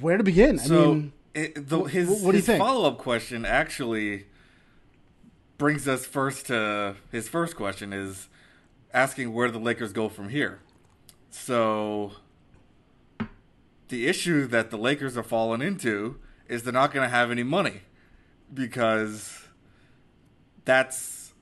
where 0.00 0.18
to 0.18 0.24
begin? 0.24 0.58
So 0.58 0.82
I 0.82 0.94
mean, 0.94 1.12
it, 1.34 1.68
the, 1.68 1.84
his, 1.84 2.08
what 2.08 2.32
do 2.32 2.38
you 2.38 2.42
think? 2.42 2.58
Follow 2.58 2.88
up 2.88 2.98
question 2.98 3.44
actually 3.44 4.26
brings 5.58 5.86
us 5.86 6.06
first 6.06 6.46
to 6.46 6.96
his 7.12 7.28
first 7.28 7.54
question 7.54 7.92
is 7.92 8.28
asking 8.94 9.32
where 9.32 9.50
the 9.50 9.58
Lakers 9.58 9.92
go 9.92 10.08
from 10.08 10.30
here. 10.30 10.60
So 11.30 12.12
the 13.88 14.06
issue 14.06 14.46
that 14.46 14.70
the 14.70 14.78
Lakers 14.78 15.16
are 15.16 15.22
falling 15.22 15.62
into 15.62 16.18
is 16.48 16.62
they're 16.62 16.72
not 16.72 16.92
going 16.92 17.04
to 17.04 17.14
have 17.14 17.30
any 17.30 17.42
money 17.42 17.82
because 18.52 19.44
that's 20.64 21.32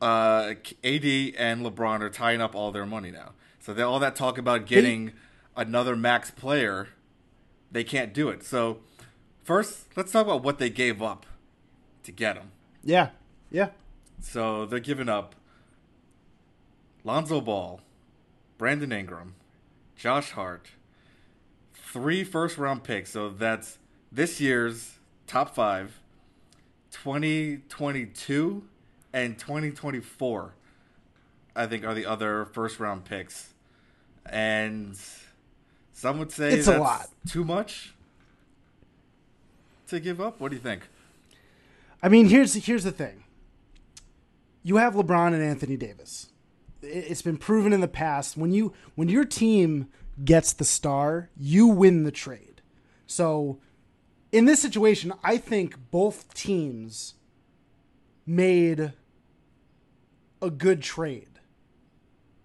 uh, 0.00 0.54
AD 0.84 1.04
and 1.04 1.64
LeBron 1.64 2.00
are 2.00 2.10
tying 2.10 2.40
up 2.40 2.54
all 2.54 2.72
their 2.72 2.86
money 2.86 3.10
now. 3.10 3.32
So 3.58 3.74
all 3.86 3.98
that 3.98 4.16
talk 4.16 4.38
about 4.38 4.66
getting 4.66 5.12
another 5.56 5.94
max 5.94 6.30
player, 6.30 6.88
they 7.70 7.84
can't 7.84 8.12
do 8.12 8.28
it. 8.28 8.42
So 8.44 8.78
first, 9.42 9.86
let's 9.96 10.12
talk 10.12 10.26
about 10.26 10.42
what 10.42 10.58
they 10.58 10.70
gave 10.70 11.02
up 11.02 11.26
to 12.04 12.12
get 12.12 12.36
him. 12.36 12.52
Yeah, 12.82 13.10
yeah. 13.50 13.70
So 14.20 14.66
they're 14.66 14.80
giving 14.80 15.08
up 15.08 15.34
Lonzo 17.04 17.40
Ball, 17.40 17.80
Brandon 18.58 18.92
Ingram, 18.92 19.34
Josh 19.96 20.32
Hart, 20.32 20.68
three 21.74 22.24
first 22.24 22.58
round 22.58 22.84
picks. 22.84 23.10
So 23.10 23.28
that's 23.30 23.78
this 24.12 24.40
year's 24.40 24.98
top 25.26 25.54
five, 25.54 26.00
2022 26.90 28.64
and 29.12 29.38
2024, 29.38 30.54
I 31.56 31.66
think, 31.66 31.84
are 31.84 31.94
the 31.94 32.06
other 32.06 32.44
first 32.44 32.78
round 32.78 33.04
picks. 33.04 33.54
And 34.26 34.98
some 36.00 36.18
would 36.18 36.32
say 36.32 36.54
it's 36.54 36.66
a 36.66 36.78
lot. 36.78 37.10
Too 37.28 37.44
much 37.44 37.92
to 39.88 40.00
give 40.00 40.18
up? 40.18 40.40
What 40.40 40.48
do 40.48 40.56
you 40.56 40.62
think? 40.62 40.88
I 42.02 42.08
mean, 42.08 42.30
here's 42.30 42.54
here's 42.54 42.84
the 42.84 42.90
thing. 42.90 43.24
You 44.62 44.78
have 44.78 44.94
LeBron 44.94 45.34
and 45.34 45.42
Anthony 45.42 45.76
Davis. 45.76 46.30
It's 46.80 47.20
been 47.20 47.36
proven 47.36 47.74
in 47.74 47.82
the 47.82 47.88
past 47.88 48.38
when 48.38 48.50
you 48.50 48.72
when 48.94 49.10
your 49.10 49.26
team 49.26 49.88
gets 50.24 50.54
the 50.54 50.64
star, 50.64 51.28
you 51.36 51.66
win 51.66 52.04
the 52.04 52.10
trade. 52.10 52.62
So 53.06 53.58
in 54.32 54.46
this 54.46 54.62
situation, 54.62 55.12
I 55.22 55.36
think 55.36 55.76
both 55.90 56.32
teams 56.32 57.12
made 58.24 58.94
a 60.40 60.48
good 60.48 60.80
trade. 60.80 61.29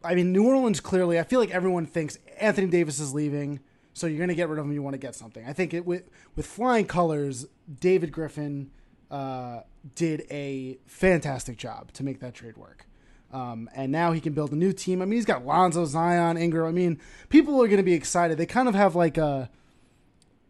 I 0.05 0.15
mean, 0.15 0.31
New 0.31 0.47
Orleans 0.47 0.79
clearly, 0.79 1.19
I 1.19 1.23
feel 1.23 1.39
like 1.39 1.51
everyone 1.51 1.85
thinks 1.85 2.17
Anthony 2.39 2.67
Davis 2.67 2.99
is 2.99 3.13
leaving, 3.13 3.59
so 3.93 4.07
you're 4.07 4.17
going 4.17 4.29
to 4.29 4.35
get 4.35 4.49
rid 4.49 4.59
of 4.59 4.65
him. 4.65 4.71
You 4.71 4.81
want 4.81 4.93
to 4.93 4.99
get 4.99 5.15
something. 5.15 5.45
I 5.45 5.53
think 5.53 5.73
it 5.73 5.85
with 5.85 6.09
with 6.35 6.45
flying 6.45 6.85
colors, 6.85 7.47
David 7.79 8.11
Griffin 8.11 8.71
uh, 9.11 9.61
did 9.95 10.25
a 10.31 10.77
fantastic 10.85 11.57
job 11.57 11.91
to 11.93 12.03
make 12.03 12.19
that 12.19 12.33
trade 12.33 12.57
work. 12.57 12.85
Um, 13.31 13.69
and 13.75 13.91
now 13.91 14.11
he 14.11 14.21
can 14.21 14.33
build 14.33 14.51
a 14.51 14.55
new 14.55 14.71
team. 14.71 15.01
I 15.01 15.05
mean, 15.05 15.17
he's 15.17 15.25
got 15.25 15.45
Lonzo, 15.45 15.85
Zion, 15.85 16.37
Ingram. 16.37 16.67
I 16.67 16.71
mean, 16.71 17.01
people 17.29 17.61
are 17.61 17.67
going 17.67 17.77
to 17.77 17.83
be 17.83 17.93
excited. 17.93 18.37
They 18.37 18.45
kind 18.45 18.69
of 18.69 18.75
have 18.75 18.95
like 18.95 19.17
a 19.17 19.49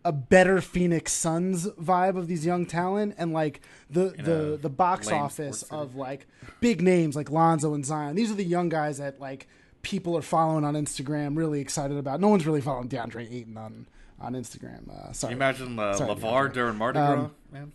a 0.06 0.12
better 0.12 0.62
Phoenix 0.62 1.12
Suns 1.12 1.68
vibe 1.72 2.16
of 2.16 2.28
these 2.28 2.46
young 2.46 2.68
talent, 2.68 3.16
and 3.18 3.34
like 3.34 3.60
the 3.90 4.14
In 4.14 4.24
the 4.24 4.60
the 4.62 4.70
box 4.70 5.12
office 5.12 5.64
of 5.64 5.96
like 5.96 6.28
big 6.62 6.82
names 6.82 7.16
like 7.16 7.32
Lonzo 7.32 7.74
and 7.74 7.84
Zion. 7.84 8.16
These 8.16 8.32
are 8.32 8.36
the 8.36 8.46
young 8.46 8.70
guys 8.70 9.00
that 9.00 9.20
like 9.20 9.48
people 9.82 10.16
are 10.16 10.22
following 10.22 10.64
on 10.64 10.76
Instagram, 10.76 11.36
really 11.36 11.60
excited 11.60 11.98
about. 11.98 12.22
No 12.22 12.30
one's 12.30 12.46
really 12.46 12.62
following 12.62 12.88
DeAndre 12.88 13.30
Ayton 13.32 13.58
on 13.58 13.88
on 14.20 14.34
Instagram. 14.34 14.90
Uh, 14.90 15.12
sorry, 15.12 15.34
Can 15.34 15.42
you 15.42 15.44
imagine 15.44 15.80
uh, 15.80 15.94
sorry, 15.96 16.16
LaVar 16.16 16.54
during 16.54 16.78
Mardi 16.78 17.00
Gras, 17.00 17.14
um, 17.14 17.36
man. 17.52 17.72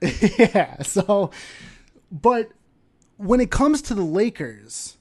yeah. 0.38 0.82
So, 0.82 1.30
but 2.10 2.48
when 3.18 3.40
it 3.40 3.50
comes 3.50 3.82
to 3.82 3.94
the 3.94 4.02
Lakers, 4.02 4.96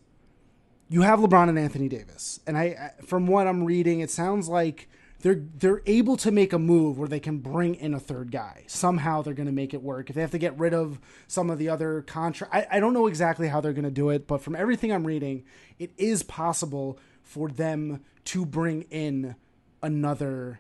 you 0.90 1.02
have 1.04 1.20
LeBron 1.20 1.48
and 1.48 1.58
Anthony 1.58 1.88
Davis, 1.88 2.42
and 2.46 2.58
I, 2.58 2.92
from 3.06 3.26
what 3.26 3.48
I'm 3.48 3.64
reading, 3.64 4.02
it 4.02 4.12
sounds 4.12 4.50
like 4.50 4.90
they're 5.24 5.42
they're 5.56 5.82
able 5.86 6.18
to 6.18 6.32
make 6.32 6.52
a 6.52 6.60
move 6.60 7.00
where 7.00 7.08
they 7.08 7.20
can 7.20 7.40
bring 7.40 7.76
in 7.76 7.94
a 7.94 8.00
third 8.00 8.30
guy. 8.30 8.66
Somehow 8.68 9.22
they're 9.22 9.34
going 9.34 9.48
to 9.48 9.54
make 9.54 9.74
it 9.74 9.82
work. 9.82 10.10
If 10.10 10.16
they 10.16 10.22
have 10.22 10.32
to 10.32 10.38
get 10.38 10.60
rid 10.60 10.74
of 10.74 11.00
some 11.28 11.50
of 11.50 11.58
the 11.58 11.70
other 11.70 12.02
contract, 12.02 12.54
I, 12.54 12.68
I 12.70 12.80
don't 12.82 12.94
know 12.94 13.08
exactly 13.08 13.48
how 13.48 13.62
they're 13.62 13.74
going 13.74 13.86
to 13.86 13.92
do 13.92 14.10
it, 14.10 14.28
but 14.28 14.42
from 14.42 14.54
everything 14.54 14.92
I'm 14.92 15.08
reading, 15.08 15.46
it 15.80 15.92
is 15.98 16.24
possible 16.24 17.00
for 17.22 17.48
them 17.48 18.04
to 18.26 18.46
bring 18.46 18.82
in 18.84 19.36
another 19.82 20.60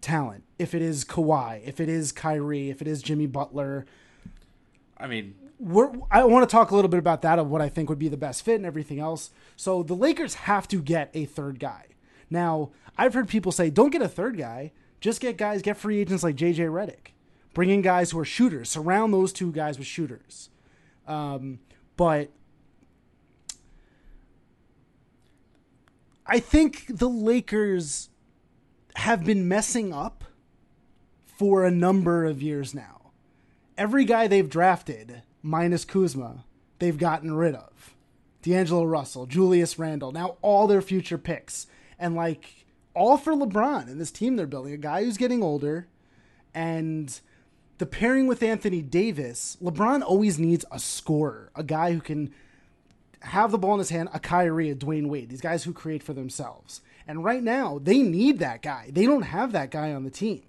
talent. 0.00 0.42
If 0.58 0.74
it 0.74 0.82
is 0.82 1.04
Kawhi, 1.04 1.62
if 1.64 1.78
it 1.78 1.88
is 1.88 2.10
Kyrie, 2.10 2.68
if 2.68 2.82
it 2.82 2.88
is 2.88 3.00
Jimmy 3.00 3.26
Butler. 3.26 3.86
I 4.98 5.06
mean, 5.06 5.36
we're, 5.60 5.92
I 6.10 6.24
want 6.24 6.48
to 6.48 6.52
talk 6.52 6.72
a 6.72 6.74
little 6.74 6.88
bit 6.88 6.98
about 6.98 7.22
that 7.22 7.38
of 7.38 7.48
what 7.48 7.60
I 7.60 7.68
think 7.68 7.88
would 7.90 7.98
be 7.98 8.08
the 8.08 8.16
best 8.16 8.44
fit 8.44 8.56
and 8.56 8.66
everything 8.66 8.98
else. 8.98 9.30
So 9.54 9.84
the 9.84 9.94
Lakers 9.94 10.34
have 10.34 10.66
to 10.68 10.82
get 10.82 11.10
a 11.14 11.26
third 11.26 11.60
guy. 11.60 11.89
Now, 12.30 12.70
I've 12.96 13.14
heard 13.14 13.28
people 13.28 13.52
say, 13.52 13.70
don't 13.70 13.90
get 13.90 14.02
a 14.02 14.08
third 14.08 14.38
guy. 14.38 14.72
Just 15.00 15.20
get 15.20 15.36
guys, 15.36 15.62
get 15.62 15.76
free 15.76 16.00
agents 16.00 16.22
like 16.22 16.36
JJ 16.36 16.70
Redick. 16.70 17.12
Bring 17.52 17.70
in 17.70 17.82
guys 17.82 18.10
who 18.10 18.18
are 18.20 18.24
shooters. 18.24 18.70
Surround 18.70 19.12
those 19.12 19.32
two 19.32 19.50
guys 19.50 19.78
with 19.78 19.86
shooters. 19.86 20.50
Um, 21.06 21.58
but 21.96 22.30
I 26.26 26.38
think 26.38 26.86
the 26.88 27.08
Lakers 27.08 28.10
have 28.96 29.24
been 29.24 29.48
messing 29.48 29.92
up 29.92 30.24
for 31.24 31.64
a 31.64 31.70
number 31.70 32.24
of 32.24 32.42
years 32.42 32.74
now. 32.74 33.12
Every 33.76 34.04
guy 34.04 34.28
they've 34.28 34.48
drafted, 34.48 35.22
minus 35.42 35.84
Kuzma, 35.84 36.44
they've 36.78 36.98
gotten 36.98 37.34
rid 37.34 37.54
of. 37.54 37.94
D'Angelo 38.42 38.84
Russell, 38.84 39.26
Julius 39.26 39.78
Randle, 39.78 40.12
now 40.12 40.36
all 40.42 40.66
their 40.66 40.82
future 40.82 41.18
picks. 41.18 41.66
And 42.00 42.16
like 42.16 42.66
all 42.94 43.16
for 43.16 43.34
LeBron 43.34 43.86
and 43.86 44.00
this 44.00 44.10
team 44.10 44.34
they're 44.34 44.46
building, 44.48 44.72
a 44.72 44.78
guy 44.78 45.04
who's 45.04 45.16
getting 45.16 45.42
older 45.42 45.86
and 46.52 47.20
the 47.78 47.86
pairing 47.86 48.26
with 48.26 48.42
Anthony 48.42 48.82
Davis, 48.82 49.56
LeBron 49.62 50.02
always 50.02 50.38
needs 50.38 50.64
a 50.72 50.78
scorer, 50.78 51.50
a 51.54 51.62
guy 51.62 51.92
who 51.92 52.00
can 52.00 52.32
have 53.20 53.50
the 53.52 53.58
ball 53.58 53.74
in 53.74 53.78
his 53.78 53.90
hand, 53.90 54.08
a 54.12 54.18
Kyrie, 54.18 54.70
a 54.70 54.74
Dwyane 54.74 55.08
Wade, 55.08 55.28
these 55.28 55.40
guys 55.40 55.64
who 55.64 55.72
create 55.72 56.02
for 56.02 56.12
themselves. 56.12 56.80
And 57.06 57.24
right 57.24 57.42
now, 57.42 57.78
they 57.82 58.02
need 58.02 58.38
that 58.38 58.62
guy. 58.62 58.90
They 58.92 59.06
don't 59.06 59.22
have 59.22 59.52
that 59.52 59.70
guy 59.70 59.92
on 59.92 60.04
the 60.04 60.10
team. 60.10 60.42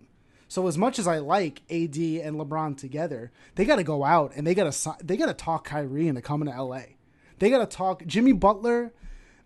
So 0.48 0.68
as 0.68 0.78
much 0.78 1.00
as 1.00 1.08
I 1.08 1.20
like 1.20 1.62
AD 1.70 1.96
and 1.96 2.36
LeBron 2.36 2.78
together, 2.78 3.32
they 3.56 3.64
got 3.64 3.78
to 3.78 3.84
go 3.84 4.04
out 4.04 4.34
and 4.36 4.46
they 4.46 4.54
got 4.54 4.72
to 4.72 4.96
they 5.02 5.16
got 5.16 5.28
to 5.28 5.34
talk 5.34 5.64
Kyrie 5.64 6.10
into 6.10 6.22
coming 6.22 6.52
to 6.52 6.64
LA. 6.64 6.82
They 7.40 7.50
got 7.50 7.60
to 7.60 7.78
talk 7.78 8.06
Jimmy 8.06 8.34
Butler, 8.34 8.92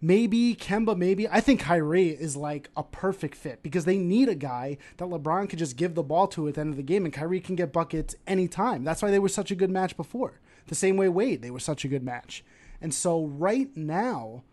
maybe 0.06 0.56
Kemba, 0.56 0.96
maybe. 0.96 1.28
I 1.28 1.42
think 1.42 1.62
Kyrie 1.62 2.10
is 2.10 2.38
like 2.38 2.70
a 2.78 2.84
perfect 2.84 3.36
fit 3.36 3.64
because 3.64 3.86
they 3.86 3.98
need 3.98 4.30
a 4.30 4.36
guy 4.36 4.78
that 4.98 5.10
LeBron 5.10 5.50
could 5.50 5.58
just 5.58 5.78
give 5.78 5.96
the 5.96 6.04
ball 6.04 6.28
to 6.28 6.48
at 6.48 6.54
the 6.54 6.62
end 6.62 6.70
of 6.70 6.78
the 6.78 6.84
game, 6.84 7.06
and 7.06 7.14
Kyrie 7.14 7.40
can 7.40 7.56
get 7.56 7.74
buckets 7.74 8.16
anytime. 8.28 8.84
That's 8.84 9.02
why 9.02 9.10
they 9.10 9.20
were 9.20 9.30
such 9.30 9.50
a 9.50 9.56
good 9.56 9.72
match 9.72 9.98
before. 9.98 10.40
The 10.68 10.76
same 10.76 10.96
way 10.96 11.10
Wade, 11.10 11.42
they 11.42 11.52
were 11.52 11.60
such 11.60 11.84
a 11.84 11.88
good 11.88 12.04
match. 12.04 12.44
And 12.80 12.94
so 12.94 13.26
right 13.26 13.76
now, 13.76 14.44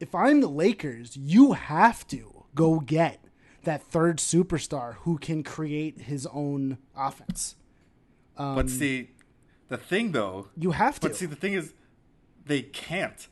if 0.00 0.14
I'm 0.14 0.40
the 0.40 0.48
Lakers, 0.48 1.16
you 1.16 1.52
have 1.52 2.06
to 2.08 2.44
go 2.54 2.80
get 2.80 3.20
that 3.62 3.82
third 3.82 4.18
superstar 4.18 4.94
who 5.02 5.18
can 5.18 5.42
create 5.42 6.02
his 6.02 6.26
own 6.26 6.78
offense. 6.96 7.54
Um, 8.36 8.54
but 8.56 8.70
see, 8.70 9.10
the 9.68 9.76
thing 9.76 10.12
though, 10.12 10.48
you 10.56 10.72
have 10.72 10.98
to. 11.00 11.08
But 11.08 11.16
see, 11.16 11.26
the 11.26 11.36
thing 11.36 11.52
is, 11.52 11.74
they 12.46 12.62
can't, 12.62 13.28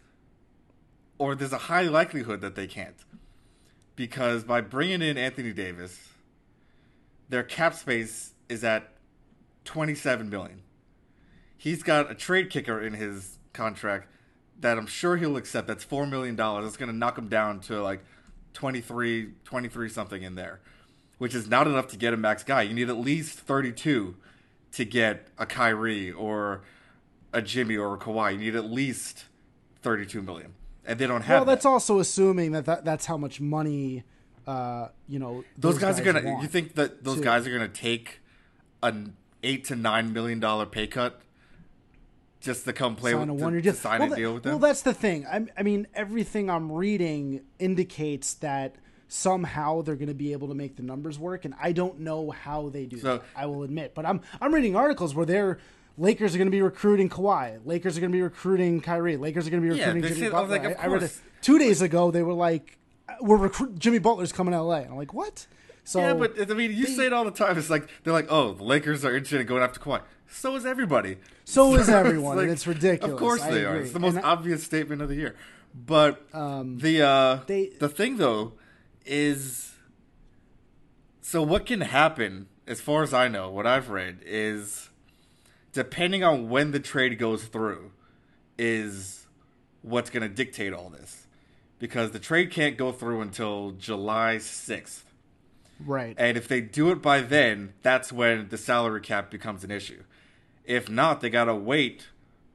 or 1.18 1.34
there's 1.34 1.52
a 1.52 1.58
high 1.58 1.82
likelihood 1.82 2.40
that 2.40 2.54
they 2.54 2.66
can't, 2.66 3.04
because 3.94 4.44
by 4.44 4.60
bringing 4.60 5.02
in 5.02 5.16
Anthony 5.16 5.52
Davis, 5.52 6.08
their 7.28 7.42
cap 7.42 7.74
space 7.74 8.32
is 8.48 8.62
at 8.62 8.92
27 9.64 10.30
million. 10.30 10.62
He's 11.56 11.82
got 11.82 12.10
a 12.10 12.14
trade 12.14 12.50
kicker 12.50 12.80
in 12.80 12.94
his 12.94 13.38
contract 13.52 14.08
that 14.60 14.78
I'm 14.78 14.86
sure 14.86 15.16
he'll 15.16 15.36
accept. 15.36 15.66
That's 15.66 15.84
$4 15.84 16.08
million. 16.08 16.34
It's 16.64 16.76
going 16.76 16.90
to 16.90 16.96
knock 16.96 17.18
him 17.18 17.28
down 17.28 17.60
to 17.60 17.82
like 17.82 18.04
23, 18.52 19.32
23 19.44 19.88
something 19.88 20.22
in 20.22 20.34
there, 20.34 20.60
which 21.18 21.34
is 21.34 21.48
not 21.48 21.66
enough 21.66 21.88
to 21.88 21.96
get 21.96 22.14
a 22.14 22.16
max 22.16 22.42
guy. 22.42 22.62
You 22.62 22.74
need 22.74 22.88
at 22.88 22.96
least 22.96 23.38
32 23.40 24.16
to 24.72 24.84
get 24.84 25.28
a 25.38 25.46
Kyrie 25.46 26.12
or 26.12 26.62
a 27.32 27.42
Jimmy 27.42 27.76
or 27.76 27.94
a 27.94 27.98
Kawhi. 27.98 28.32
You 28.32 28.38
need 28.38 28.56
at 28.56 28.66
least 28.66 29.24
32 29.82 30.22
million. 30.22 30.54
And 30.86 30.98
they 30.98 31.06
don't 31.06 31.22
have 31.22 31.38
Well, 31.40 31.44
that's 31.44 31.64
that. 31.64 31.68
also 31.68 31.98
assuming 31.98 32.52
that, 32.52 32.64
that 32.66 32.84
that's 32.84 33.06
how 33.06 33.16
much 33.16 33.40
money, 33.40 34.04
uh, 34.46 34.88
you 35.08 35.18
know, 35.18 35.44
those, 35.58 35.78
guys, 35.78 35.98
are 35.98 36.04
gonna. 36.04 36.40
You 36.40 36.46
think 36.48 36.74
that 36.76 37.02
those 37.04 37.16
too. 37.18 37.24
guys 37.24 37.46
are 37.46 37.52
gonna 37.52 37.68
take 37.68 38.20
an 38.82 39.16
eight 39.42 39.64
to 39.64 39.76
nine 39.76 40.12
million 40.12 40.38
dollar 40.40 40.64
pay 40.66 40.86
cut 40.86 41.20
just 42.40 42.64
to 42.64 42.72
come 42.72 42.94
play 42.94 43.10
sign 43.12 43.20
with 43.20 43.30
a 43.30 43.38
to- 43.38 43.44
one-year 43.44 43.60
to 43.62 43.70
deal. 43.70 43.74
sign 43.74 44.00
well, 44.00 44.12
a 44.12 44.16
deal 44.16 44.34
with 44.34 44.44
Well, 44.44 44.58
that's 44.58 44.82
the 44.82 44.94
thing. 44.94 45.26
I, 45.26 45.46
I 45.58 45.62
mean, 45.64 45.88
everything 45.94 46.48
I'm 46.48 46.70
reading 46.70 47.40
indicates 47.58 48.34
that 48.34 48.76
somehow 49.08 49.82
they're 49.82 49.96
going 49.96 50.08
to 50.08 50.14
be 50.14 50.32
able 50.32 50.48
to 50.48 50.54
make 50.54 50.76
the 50.76 50.82
numbers 50.82 51.18
work, 51.18 51.44
and 51.44 51.54
I 51.60 51.72
don't 51.72 52.00
know 52.00 52.30
how 52.30 52.68
they 52.68 52.86
do 52.86 52.98
So- 53.00 53.18
that. 53.18 53.24
I 53.34 53.46
will 53.46 53.62
admit, 53.64 53.94
but 53.94 54.06
I'm 54.06 54.20
I'm 54.40 54.54
reading 54.54 54.76
articles 54.76 55.14
where 55.14 55.26
they're. 55.26 55.58
Lakers 55.98 56.34
are 56.34 56.38
going 56.38 56.48
to 56.48 56.52
be 56.52 56.62
recruiting 56.62 57.08
Kawhi. 57.08 57.58
Lakers 57.64 57.96
are 57.96 58.00
going 58.00 58.12
to 58.12 58.16
be 58.16 58.22
recruiting 58.22 58.80
Kyrie. 58.80 59.16
Lakers 59.16 59.46
are 59.46 59.50
going 59.50 59.62
to 59.62 59.66
be 59.68 59.74
recruiting 59.74 60.02
they 60.02 60.08
Jimmy 60.08 60.20
said- 60.20 60.32
I 60.34 60.40
was 60.42 60.50
Butler. 60.50 60.68
like, 60.70 60.78
I, 60.78 60.82
I 60.84 60.86
read 60.88 61.02
it 61.04 61.18
two 61.42 61.58
days 61.58 61.80
ago. 61.82 62.10
They 62.10 62.22
were 62.22 62.34
like, 62.34 62.78
"We're 63.20 63.36
recruit 63.36 63.78
Jimmy 63.78 63.98
Butler's 63.98 64.32
coming 64.32 64.52
to 64.52 64.60
LA." 64.62 64.76
And 64.80 64.90
I'm 64.90 64.96
like, 64.96 65.14
"What?" 65.14 65.46
So 65.84 66.00
yeah, 66.00 66.14
but 66.14 66.50
I 66.50 66.54
mean, 66.54 66.72
you 66.72 66.86
say 66.86 67.06
it 67.06 67.12
all 67.12 67.24
the 67.24 67.30
time. 67.30 67.56
It's 67.56 67.70
like 67.70 67.88
they're 68.04 68.12
like, 68.12 68.26
"Oh, 68.28 68.52
the 68.52 68.64
Lakers 68.64 69.04
are 69.04 69.14
interested 69.14 69.40
in 69.40 69.46
going 69.46 69.62
after 69.62 69.80
Kawhi." 69.80 70.02
So 70.28 70.56
is 70.56 70.66
everybody. 70.66 71.16
So 71.44 71.74
is 71.74 71.80
it's 71.82 71.88
everyone, 71.88 72.38
and 72.40 72.50
it's 72.50 72.66
ridiculous. 72.66 73.12
Of 73.14 73.18
course 73.18 73.42
I 73.42 73.50
they 73.52 73.64
are. 73.64 73.76
It's 73.76 73.92
the 73.92 74.00
most 74.00 74.16
I- 74.16 74.22
obvious 74.22 74.64
statement 74.64 75.00
of 75.00 75.08
the 75.08 75.14
year. 75.14 75.36
But 75.74 76.26
Um, 76.34 76.78
the 76.78 77.02
uh, 77.02 77.40
they- 77.46 77.70
the 77.78 77.88
thing 77.88 78.16
though 78.16 78.54
is, 79.04 79.74
so 81.20 81.42
what 81.42 81.66
can 81.66 81.80
happen, 81.82 82.48
as 82.66 82.80
far 82.80 83.02
as 83.02 83.14
I 83.14 83.28
know, 83.28 83.50
what 83.50 83.66
I've 83.66 83.88
read 83.90 84.18
is, 84.24 84.90
depending 85.76 86.24
on 86.24 86.48
when 86.48 86.70
the 86.72 86.80
trade 86.80 87.18
goes 87.18 87.44
through, 87.44 87.92
is 88.56 89.26
what's 89.82 90.08
going 90.08 90.22
to 90.22 90.28
dictate 90.34 90.72
all 90.72 90.88
this, 90.88 91.26
because 91.78 92.12
the 92.12 92.18
trade 92.18 92.50
can't 92.50 92.78
go 92.78 92.92
through 92.92 93.20
until 93.20 93.72
July 93.72 94.38
sixth. 94.38 95.04
right. 95.84 96.14
And 96.18 96.38
if 96.38 96.48
they 96.48 96.62
do 96.62 96.90
it 96.90 97.02
by 97.02 97.20
then, 97.20 97.74
that's 97.82 98.10
when 98.10 98.48
the 98.48 98.56
salary 98.56 99.02
cap 99.02 99.30
becomes 99.30 99.64
an 99.64 99.70
issue. 99.70 100.02
If 100.64 100.88
not, 100.88 101.20
they 101.20 101.28
gotta 101.28 101.54
wait, 101.54 102.08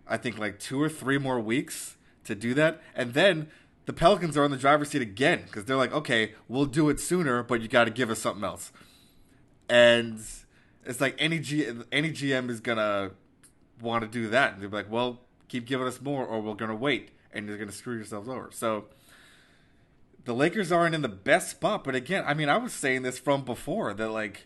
I 0.08 0.18
think 0.18 0.40
like 0.40 0.60
two 0.60 0.82
or 0.82 0.90
three 0.90 1.20
more 1.20 1.40
weeks 1.40 1.98
to 2.24 2.34
do 2.34 2.56
that. 2.56 2.82
And 2.96 3.14
then 3.14 3.52
the 3.86 3.94
Pelicans 3.94 4.36
are 4.36 4.46
in 4.46 4.52
the 4.52 4.58
driver's 4.58 4.90
seat 4.90 5.04
again 5.04 5.44
because 5.46 5.66
they're 5.66 5.76
like, 5.78 5.94
okay, 5.94 6.34
we'll 6.48 6.66
do 6.66 6.90
it 6.90 7.00
sooner, 7.00 7.44
but 7.44 7.62
you 7.62 7.68
gotta 7.68 7.92
give 7.92 8.10
us 8.10 8.18
something 8.18 8.44
else. 8.44 8.72
And 9.70 10.20
it's 10.86 11.02
like 11.02 11.16
any 11.20 11.40
G- 11.40 11.68
any 11.92 12.12
GM 12.12 12.50
is 12.50 12.60
gonna 12.60 13.12
want 13.82 14.04
to 14.04 14.08
do 14.08 14.28
that. 14.30 14.54
And 14.54 14.62
they're 14.62 14.70
like, 14.70 14.92
well, 14.92 15.20
keep 15.48 15.66
giving 15.66 15.88
us 15.88 16.02
more, 16.02 16.26
or 16.26 16.42
we're 16.42 16.54
gonna 16.56 16.76
wait, 16.76 17.10
and 17.32 17.48
you're 17.48 17.58
gonna 17.58 17.72
screw 17.72 17.96
yourselves 17.96 18.28
over. 18.30 18.50
So 18.52 18.86
the 20.26 20.34
Lakers 20.34 20.72
aren't 20.72 20.94
in 20.96 21.02
the 21.02 21.10
best 21.10 21.50
spot. 21.50 21.84
But 21.84 21.96
again, 21.96 22.24
I 22.28 22.34
mean, 22.34 22.50
I 22.50 22.58
was 22.58 22.74
saying 22.74 23.02
this 23.02 23.18
from 23.20 23.44
before 23.44 23.94
that 23.94 24.10
like 24.10 24.46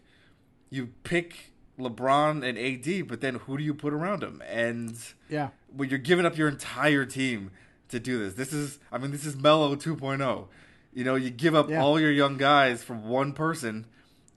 you 0.69 0.89
pick 1.03 1.51
LeBron 1.79 2.43
and 2.47 2.57
AD, 2.57 3.07
but 3.07 3.19
then 3.21 3.35
who 3.35 3.57
do 3.57 3.63
you 3.63 3.73
put 3.73 3.93
around 3.93 4.23
him? 4.23 4.41
And 4.47 4.97
yeah. 5.29 5.49
when 5.75 5.89
you're 5.89 5.99
giving 5.99 6.25
up 6.25 6.37
your 6.37 6.47
entire 6.47 7.05
team 7.05 7.51
to 7.89 7.99
do 7.99 8.19
this, 8.19 8.35
this 8.35 8.53
is 8.53 8.79
I 8.91 8.97
mean, 8.97 9.11
this 9.11 9.25
is 9.25 9.35
Melo 9.35 9.75
2.0. 9.75 10.47
You 10.93 11.03
know, 11.03 11.15
you 11.15 11.29
give 11.29 11.53
up 11.55 11.69
Yeah. 11.69 11.81
all 11.83 11.99
your 11.99 12.11
young 12.11 12.37
guys 12.37 12.81
for 12.83 12.93
one 12.93 13.33
person. 13.33 13.85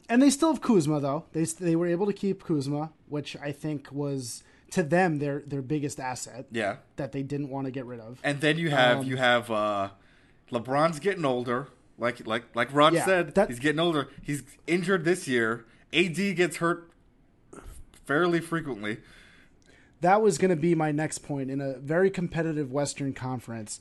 And 0.09 0.23
they 0.23 0.31
still 0.31 0.53
have 0.53 0.63
Kuzma 0.63 1.01
though. 1.01 1.25
They 1.33 1.45
they 1.45 1.77
were 1.77 1.87
able 1.87 2.07
to 2.07 2.13
keep 2.13 2.43
Kuzma, 2.45 2.91
which 3.09 3.37
I 3.37 3.53
think 3.53 3.89
was 3.93 4.43
to 4.71 4.83
them 4.83 5.19
their 5.19 5.41
their 5.47 5.63
biggest 5.63 5.99
asset 6.01 6.47
Yeah. 6.51 6.77
that 6.97 7.13
they 7.13 7.23
didn't 7.23 7.49
want 7.51 7.67
to 7.67 7.71
get 7.71 7.85
rid 7.87 8.01
of. 8.01 8.19
And 8.25 8.41
then 8.41 8.59
you 8.59 8.71
have 8.71 8.99
Um, 9.01 9.05
you 9.07 9.17
have 9.17 9.51
uh 9.51 9.91
LeBron's 10.53 10.99
getting 11.01 11.25
older. 11.25 11.69
Like 11.99 12.27
like 12.27 12.45
like 12.55 12.73
Rod 12.73 12.95
Yeah, 12.95 13.05
said, 13.05 13.35
that- 13.35 13.49
he's 13.49 13.59
getting 13.59 13.81
older. 13.81 14.09
He's 14.23 14.43
injured 14.67 15.05
this 15.05 15.27
year. 15.29 15.65
AD 15.93 16.35
gets 16.35 16.57
hurt 16.59 16.91
fairly 18.07 18.41
frequently. 18.41 18.99
That 20.01 20.23
was 20.23 20.39
going 20.39 20.51
to 20.51 20.57
be 20.57 20.75
my 20.77 20.93
next 20.93 21.19
point 21.19 21.51
in 21.51 21.61
a 21.61 21.75
very 21.79 22.09
competitive 22.11 22.71
Western 22.71 23.13
Conference. 23.13 23.81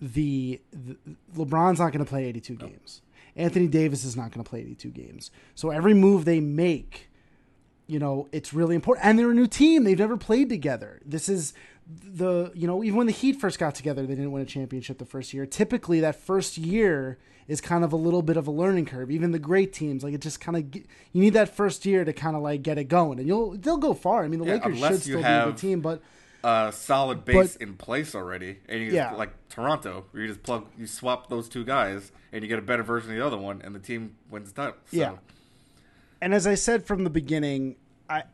The, 0.00 0.60
the 0.72 0.96
LeBron's 1.36 1.78
not 1.78 1.92
going 1.92 2.04
to 2.04 2.08
play 2.08 2.24
82 2.24 2.56
games. 2.56 3.00
Anthony 3.36 3.66
Davis 3.66 4.04
is 4.04 4.16
not 4.16 4.30
going 4.30 4.44
to 4.44 4.48
play 4.48 4.60
82 4.60 4.88
games. 4.90 5.30
So 5.54 5.70
every 5.70 5.94
move 5.94 6.24
they 6.24 6.40
make, 6.40 7.08
you 7.86 7.98
know, 7.98 8.28
it's 8.32 8.52
really 8.52 8.74
important. 8.74 9.06
And 9.06 9.18
they're 9.18 9.30
a 9.30 9.34
new 9.34 9.46
team. 9.46 9.84
They've 9.84 9.98
never 9.98 10.16
played 10.16 10.48
together. 10.48 11.00
This 11.04 11.28
is 11.28 11.54
the, 11.86 12.52
you 12.54 12.66
know, 12.66 12.84
even 12.84 12.96
when 12.96 13.06
the 13.06 13.12
Heat 13.12 13.40
first 13.40 13.58
got 13.58 13.74
together, 13.74 14.02
they 14.02 14.14
didn't 14.14 14.32
win 14.32 14.42
a 14.42 14.46
championship 14.46 14.98
the 14.98 15.06
first 15.06 15.32
year. 15.32 15.46
Typically, 15.46 16.00
that 16.00 16.16
first 16.16 16.58
year 16.58 17.18
is 17.48 17.60
kind 17.60 17.84
of 17.84 17.92
a 17.92 17.96
little 17.96 18.22
bit 18.22 18.36
of 18.36 18.46
a 18.46 18.50
learning 18.50 18.86
curve. 18.86 19.10
Even 19.10 19.32
the 19.32 19.38
great 19.38 19.72
teams, 19.72 20.04
like 20.04 20.14
it 20.14 20.20
just 20.20 20.40
kind 20.40 20.56
of, 20.56 20.74
you 20.74 20.84
need 21.12 21.32
that 21.32 21.54
first 21.54 21.84
year 21.84 22.04
to 22.04 22.12
kind 22.12 22.36
of 22.36 22.42
like 22.42 22.62
get 22.62 22.78
it 22.78 22.84
going. 22.84 23.18
And 23.18 23.26
you'll, 23.26 23.56
they'll 23.56 23.78
go 23.78 23.94
far. 23.94 24.24
I 24.24 24.28
mean, 24.28 24.40
the 24.40 24.46
Yeah, 24.46 24.52
Lakers 24.54 24.78
should 24.78 25.02
still 25.02 25.16
be 25.18 25.24
a 25.24 25.44
good 25.46 25.56
team, 25.56 25.80
but 25.80 26.02
a 26.44 26.72
solid 26.72 27.24
base 27.24 27.54
But- 27.54 27.62
in 27.62 27.74
place 27.76 28.14
already, 28.14 28.58
and 28.68 28.80
you 28.82 28.92
Yeah. 28.92 29.08
just, 29.10 29.18
like 29.18 29.48
Toronto, 29.48 30.06
where 30.10 30.22
you 30.22 30.28
just 30.28 30.42
plug, 30.42 30.66
you 30.78 30.86
swap 30.86 31.28
those 31.28 31.48
two 31.48 31.64
guys, 31.64 32.10
and 32.32 32.42
you 32.42 32.48
get 32.48 32.58
a 32.58 32.62
better 32.62 32.82
version 32.82 33.10
of 33.10 33.16
the 33.16 33.24
other 33.24 33.38
one, 33.38 33.60
and 33.62 33.74
the 33.74 33.78
team 33.80 34.16
wins 34.30 34.52
the 34.52 34.62
title. 34.62 34.78
So, 34.90 34.96
Yeah. 34.96 35.16
and 36.20 36.34
as 36.34 36.46
I 36.46 36.54
said 36.54 36.84
from 36.86 37.04
the 37.04 37.10
beginning, 37.10 37.76
I 38.08 38.24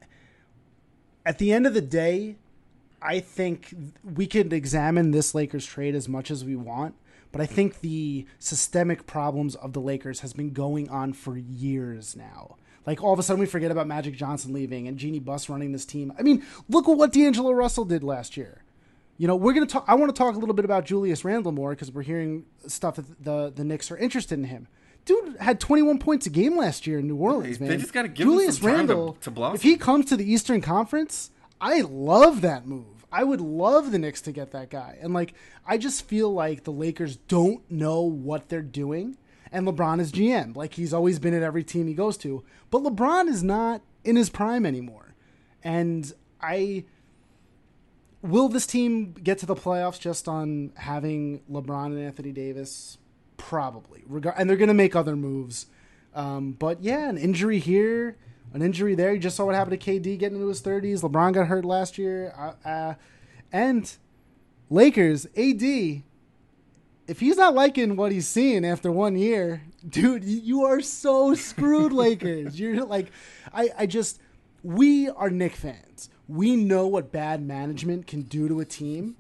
at 1.27 1.37
the 1.39 1.53
end 1.53 1.67
of 1.67 1.75
the 1.75 1.83
day, 1.83 2.37
I 3.03 3.21
think 3.21 3.75
we 4.03 4.27
could 4.27 4.53
examine 4.53 5.11
this 5.11 5.35
Lakers 5.35 5.67
trade 5.67 5.95
as 5.95 6.09
much 6.09 6.31
as 6.31 6.43
we 6.45 6.57
want, 6.57 6.95
but 7.33 7.41
I 7.43 7.47
think 7.47 7.81
the 7.81 8.27
systemic 8.39 9.07
problems 9.07 9.55
of 9.57 9.75
the 9.75 9.81
Lakers 9.81 10.21
has 10.21 10.33
been 10.33 10.53
going 10.55 10.89
on 10.89 11.13
for 11.13 11.37
years 11.37 12.17
now. 12.17 12.57
Like 12.89 13.05
all 13.05 13.13
of 13.13 13.19
a 13.19 13.23
sudden 13.23 13.39
we 13.41 13.45
forget 13.47 13.71
about 13.71 13.87
Magic 13.87 14.17
Johnson 14.17 14.55
leaving 14.55 14.89
and 14.89 14.97
Jeanie 14.97 15.19
Buss 15.19 15.51
running 15.51 15.73
this 15.73 15.85
team. 15.85 16.11
I 16.19 16.23
mean, 16.23 16.43
look 16.71 16.89
at 16.89 16.97
what 16.97 17.13
D'Angelo 17.13 17.53
Russell 17.53 17.85
did 17.85 18.03
last 18.03 18.35
year. 18.35 18.63
You 19.19 19.27
know, 19.29 19.37
we're 19.37 19.53
gonna 19.53 19.67
talk. 19.67 19.85
I 19.87 19.95
want 19.95 20.09
to 20.15 20.19
talk 20.19 20.35
a 20.35 20.39
little 20.39 20.55
bit 20.55 20.65
about 20.65 20.87
Julius 20.87 21.23
Randle 21.23 21.53
more 21.53 21.71
because 21.73 21.93
we're 21.93 22.01
hearing 22.03 22.47
stuff 22.67 22.97
that 22.97 23.23
the 23.23 23.53
the 23.55 23.63
Knicks 23.63 23.91
are 23.91 23.99
interested 23.99 24.39
in 24.39 24.45
him. 24.47 24.69
Dude 25.05 25.37
had 25.39 25.61
21 25.61 25.99
points 25.99 26.25
a 26.27 26.31
game 26.31 26.57
last 26.57 26.87
year 26.87 26.99
in 27.01 27.07
New 27.09 27.17
Orleans, 27.17 27.59
They 27.59 27.69
man. 27.69 27.79
just 27.79 27.93
gotta 27.93 28.09
give 28.09 28.27
Julius 28.27 28.59
time 28.59 28.71
to- 28.71 28.77
Randle. 28.77 29.13
to 29.21 29.31
blossom. 29.31 29.57
if 29.57 29.63
he 29.63 29.77
comes 29.77 30.07
to 30.07 30.17
the 30.17 30.25
Eastern 30.33 30.61
Conference, 30.63 31.31
I 31.61 31.83
love 31.83 32.41
that 32.41 32.67
move. 32.67 33.05
I 33.13 33.25
would 33.25 33.41
love 33.43 33.91
the 33.93 33.99
Knicks 33.99 34.21
to 34.23 34.33
get 34.33 34.53
that 34.53 34.71
guy. 34.71 34.97
And 35.03 35.13
like, 35.13 35.35
I 35.67 35.77
just 35.79 36.07
feel 36.07 36.33
like 36.33 36.65
the 36.65 36.73
Lakers 36.73 37.17
don't 37.17 37.63
know 37.71 38.01
what 38.03 38.49
they're 38.49 38.63
doing. 38.63 39.19
And 39.51 39.67
LeBron 39.67 40.01
is 40.01 40.13
GM. 40.13 40.57
Like 40.57 40.75
he's 40.75 40.93
always 40.93 41.19
been 41.19 41.35
at 41.35 41.43
every 41.43 41.65
team 41.65 41.87
he 41.87 41.95
goes 41.95 42.17
to. 42.19 42.45
But 42.71 42.83
LeBron 42.83 43.29
is 43.29 43.43
not 43.43 43.83
in 44.05 44.17
his 44.17 44.31
prime 44.31 44.67
anymore. 44.67 45.15
And 45.63 46.13
I 46.41 46.85
will 48.23 48.49
this 48.49 48.67
team 48.67 49.13
get 49.13 49.39
to 49.39 49.47
the 49.47 49.55
playoffs 49.55 49.99
just 49.99 50.29
on 50.29 50.73
having 50.77 51.41
LeBron 51.51 51.87
and 51.87 52.01
Anthony 52.01 52.33
Davis? 52.33 52.99
Probably. 53.37 54.05
And 54.37 54.49
they're 54.49 54.57
going 54.57 54.69
to 54.69 54.75
make 54.75 54.97
other 54.97 55.17
moves. 55.17 55.67
Um, 56.15 56.53
but 56.53 56.83
yeah, 56.83 57.09
an 57.09 57.17
injury 57.19 57.59
here, 57.59 58.17
an 58.53 58.63
injury 58.63 58.95
there. 58.95 59.13
You 59.13 59.21
just 59.21 59.37
saw 59.37 59.47
what 59.47 59.55
happened 59.55 59.81
to 59.81 59.91
KD 59.91 60.19
getting 60.19 60.37
into 60.37 60.49
his 60.49 60.63
30s. 60.63 61.01
LeBron 61.01 61.33
got 61.33 61.47
hurt 61.47 61.65
last 61.65 61.99
year. 61.99 62.35
Uh, 62.37 62.69
uh, 62.69 62.95
and 63.53 63.97
Lakers, 64.71 65.27
AD, 65.37 66.03
if 67.09 67.19
he's 67.21 67.37
not 67.37 67.55
liking 67.55 67.97
what 67.97 68.13
he's 68.13 68.29
seeing 68.29 68.65
after 68.65 68.93
one 68.93 69.17
year, 69.17 69.63
dude, 69.89 70.23
you- 70.25 70.41
you 70.41 70.65
are 70.65 70.81
so 70.81 71.35
screwed, 71.35 71.93
Lakers. 72.05 72.61
You're 72.61 72.85
like, 72.85 73.11
I, 73.53 73.71
I 73.79 73.87
just, 73.87 74.21
we 74.63 75.09
are 75.09 75.31
Knick 75.31 75.57
fans. 75.57 76.11
We 76.29 76.55
know 76.57 76.87
what 76.87 77.11
bad 77.11 77.43
management 77.43 78.07
can 78.07 78.23
do 78.23 78.47
to 78.49 78.61
a 78.61 78.65
team, 78.67 79.17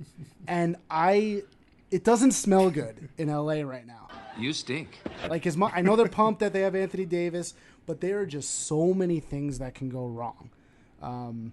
and 0.47 0.77
I, 0.91 1.43
it 1.91 2.05
doesn't 2.05 2.33
smell 2.33 2.71
good 2.71 3.09
in 3.17 3.29
LA 3.29 3.63
right 3.63 3.87
now. 3.87 4.09
You 4.39 4.53
stink. 4.53 4.99
Like 5.29 5.47
as 5.47 5.57
much, 5.57 5.73
I 5.75 5.81
know 5.81 5.97
they're 5.97 6.07
pumped 6.09 6.41
that 6.41 6.53
they 6.53 6.61
have 6.61 6.75
Anthony 6.77 7.07
Davis, 7.07 7.55
but 7.87 8.01
there 8.03 8.21
are 8.21 8.27
just 8.27 8.67
so 8.67 8.93
many 8.93 9.19
things 9.21 9.59
that 9.59 9.75
can 9.75 9.89
go 9.89 10.07
wrong. 10.07 10.51
Um, 11.03 11.53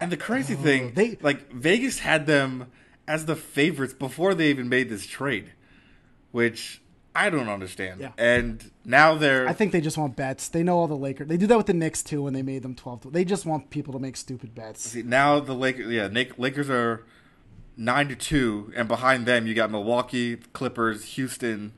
And 0.00 0.10
the 0.10 0.16
crazy 0.16 0.54
thing, 0.54 0.92
they- 0.94 1.18
like 1.20 1.52
Vegas 1.52 1.98
had 2.00 2.26
them 2.26 2.66
as 3.08 3.26
the 3.26 3.36
favorites 3.36 3.94
before 3.94 4.34
they 4.34 4.50
even 4.50 4.68
made 4.68 4.88
this 4.88 5.06
trade, 5.06 5.52
which 6.32 6.80
I 7.14 7.30
don't 7.30 7.48
understand. 7.48 8.00
Yeah. 8.00 8.12
And 8.18 8.70
now 8.84 9.14
they're 9.14 9.48
I 9.48 9.54
think 9.54 9.72
they 9.72 9.80
just 9.80 9.96
want 9.96 10.16
bets. 10.16 10.48
They 10.48 10.62
know 10.62 10.76
all 10.76 10.86
the 10.86 10.96
Lakers. 10.96 11.28
They 11.28 11.38
do 11.38 11.46
that 11.46 11.56
with 11.56 11.66
the 11.66 11.74
Knicks 11.74 12.02
too 12.02 12.22
when 12.22 12.34
they 12.34 12.42
made 12.42 12.62
them 12.62 12.74
twelve. 12.74 13.02
To, 13.02 13.10
they 13.10 13.24
just 13.24 13.46
want 13.46 13.70
people 13.70 13.92
to 13.94 13.98
make 13.98 14.16
stupid 14.16 14.54
bets. 14.54 14.82
See, 14.82 15.02
now 15.02 15.40
the 15.40 15.54
Lakers, 15.54 15.90
yeah, 15.90 16.08
Nick, 16.08 16.38
Lakers 16.38 16.68
are 16.68 17.04
nine 17.76 18.08
to 18.08 18.16
two, 18.16 18.72
and 18.76 18.86
behind 18.86 19.24
them 19.24 19.46
you 19.46 19.54
got 19.54 19.70
Milwaukee, 19.70 20.36
Clippers, 20.36 21.04
Houston, 21.14 21.72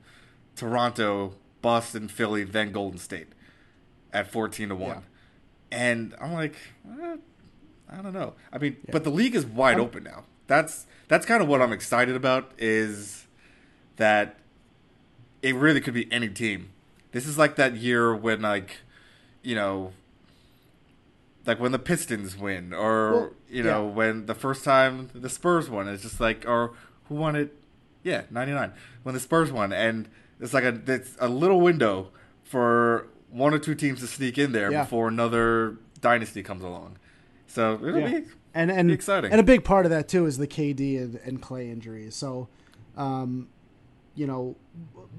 Toronto, 0.56 1.34
Boston, 1.62 2.08
Philly, 2.08 2.44
then 2.44 2.72
Golden 2.72 2.98
State 2.98 3.28
at 4.12 4.30
fourteen 4.30 4.70
to 4.70 4.74
one. 4.74 4.90
Yeah. 4.90 5.02
And 5.70 6.14
I'm 6.20 6.32
like, 6.32 6.56
eh, 7.00 7.16
I 7.90 8.02
don't 8.02 8.14
know. 8.14 8.34
I 8.52 8.58
mean, 8.58 8.78
but 8.90 9.04
the 9.04 9.10
league 9.10 9.34
is 9.34 9.46
wide 9.46 9.78
open 9.78 10.02
now. 10.02 10.24
That's 10.48 10.86
that's 11.06 11.24
kind 11.24 11.40
of 11.42 11.48
what 11.48 11.62
I'm 11.62 11.72
excited 11.72 12.16
about. 12.16 12.50
Is 12.58 13.26
that 13.96 14.36
it 15.42 15.54
really 15.54 15.80
could 15.80 15.94
be 15.94 16.10
any 16.12 16.28
team. 16.28 16.70
This 17.12 17.26
is 17.26 17.38
like 17.38 17.54
that 17.56 17.76
year 17.76 18.14
when 18.14 18.42
like, 18.42 18.78
you 19.42 19.54
know, 19.54 19.92
like 21.46 21.60
when 21.60 21.72
the 21.72 21.78
Pistons 21.78 22.36
win, 22.36 22.72
or 22.74 23.12
Well, 23.12 23.30
you 23.48 23.62
know, 23.62 23.86
yeah. 23.86 23.94
when 23.94 24.26
the 24.26 24.34
first 24.34 24.64
time 24.64 25.08
the 25.14 25.30
Spurs 25.30 25.70
won, 25.70 25.88
it's 25.88 26.02
just 26.02 26.20
like, 26.20 26.44
or 26.46 26.72
who 27.08 27.14
won 27.14 27.36
it? 27.36 27.54
Yeah, 28.02 28.22
ninety 28.30 28.52
nine. 28.52 28.72
When 29.02 29.14
the 29.14 29.20
Spurs 29.20 29.50
won, 29.52 29.72
and 29.72 30.08
it's 30.40 30.52
like 30.54 30.64
a 30.64 30.80
it's 30.86 31.16
a 31.20 31.28
little 31.28 31.60
window 31.60 32.08
for 32.44 33.06
one 33.30 33.52
or 33.52 33.58
two 33.58 33.74
teams 33.74 34.00
to 34.00 34.06
sneak 34.06 34.38
in 34.38 34.52
there 34.52 34.70
Yeah. 34.72 34.82
before 34.84 35.08
another 35.08 35.76
dynasty 36.00 36.42
comes 36.42 36.62
along. 36.64 36.96
So 37.46 37.74
it'll 37.74 38.00
Yeah. 38.00 38.20
be 38.20 38.26
and 38.54 38.70
and 38.70 38.90
exciting. 38.90 39.30
And 39.30 39.40
a 39.40 39.44
big 39.44 39.64
part 39.64 39.86
of 39.86 39.90
that 39.90 40.08
too 40.08 40.26
is 40.26 40.38
the 40.38 40.46
KD 40.46 40.98
and, 40.98 41.14
and 41.24 41.42
Clay 41.42 41.70
injuries. 41.70 42.14
So, 42.14 42.48
um, 42.96 43.48
you 44.14 44.26
know, 44.26 44.56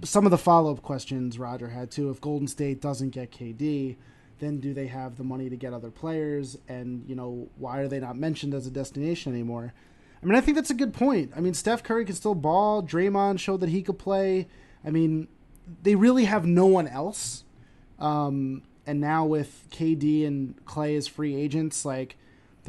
some 0.04 0.26
of 0.26 0.32
the 0.32 0.38
follow 0.38 0.72
up 0.72 0.82
questions 0.82 1.40
Roger 1.40 1.70
had 1.70 1.92
too. 1.92 2.10
If 2.10 2.22
Golden 2.22 2.48
State 2.48 2.82
doesn't 2.82 3.10
get 3.10 3.32
KD, 3.32 3.96
then 4.40 4.60
do 4.60 4.74
they 4.74 4.88
have 4.88 5.18
the 5.18 5.24
money 5.24 5.50
to 5.50 5.56
get 5.56 5.74
other 5.74 5.92
players? 5.92 6.58
And 6.68 7.04
you 7.08 7.16
know, 7.16 7.50
why 7.58 7.80
are 7.80 7.88
they 7.88 8.00
not 8.00 8.18
mentioned 8.18 8.54
as 8.54 8.68
a 8.68 8.72
destination 8.72 9.34
anymore? 9.34 9.74
I 10.22 10.26
mean, 10.26 10.36
I 10.36 10.42
think 10.42 10.56
that's 10.56 10.70
a 10.70 10.76
good 10.76 10.94
point. 10.94 11.32
I 11.36 11.40
mean, 11.40 11.54
Steph 11.54 11.84
Curry 11.84 12.04
can 12.04 12.16
still 12.16 12.36
ball. 12.36 12.84
Draymond 12.84 13.40
showed 13.40 13.62
that 13.62 13.70
he 13.70 13.82
could 13.82 13.98
play. 13.98 14.48
I 14.84 14.90
mean, 14.90 15.30
they 15.82 15.96
really 15.96 16.26
have 16.26 16.46
no 16.46 16.66
one 16.66 16.88
else. 16.88 17.46
Um, 18.00 18.64
and 18.86 19.00
now 19.00 19.26
with 19.26 19.68
KD 19.72 20.26
and 20.26 20.66
Clay 20.66 20.96
as 20.96 21.08
free 21.08 21.36
agents, 21.36 21.86
like 21.86 22.18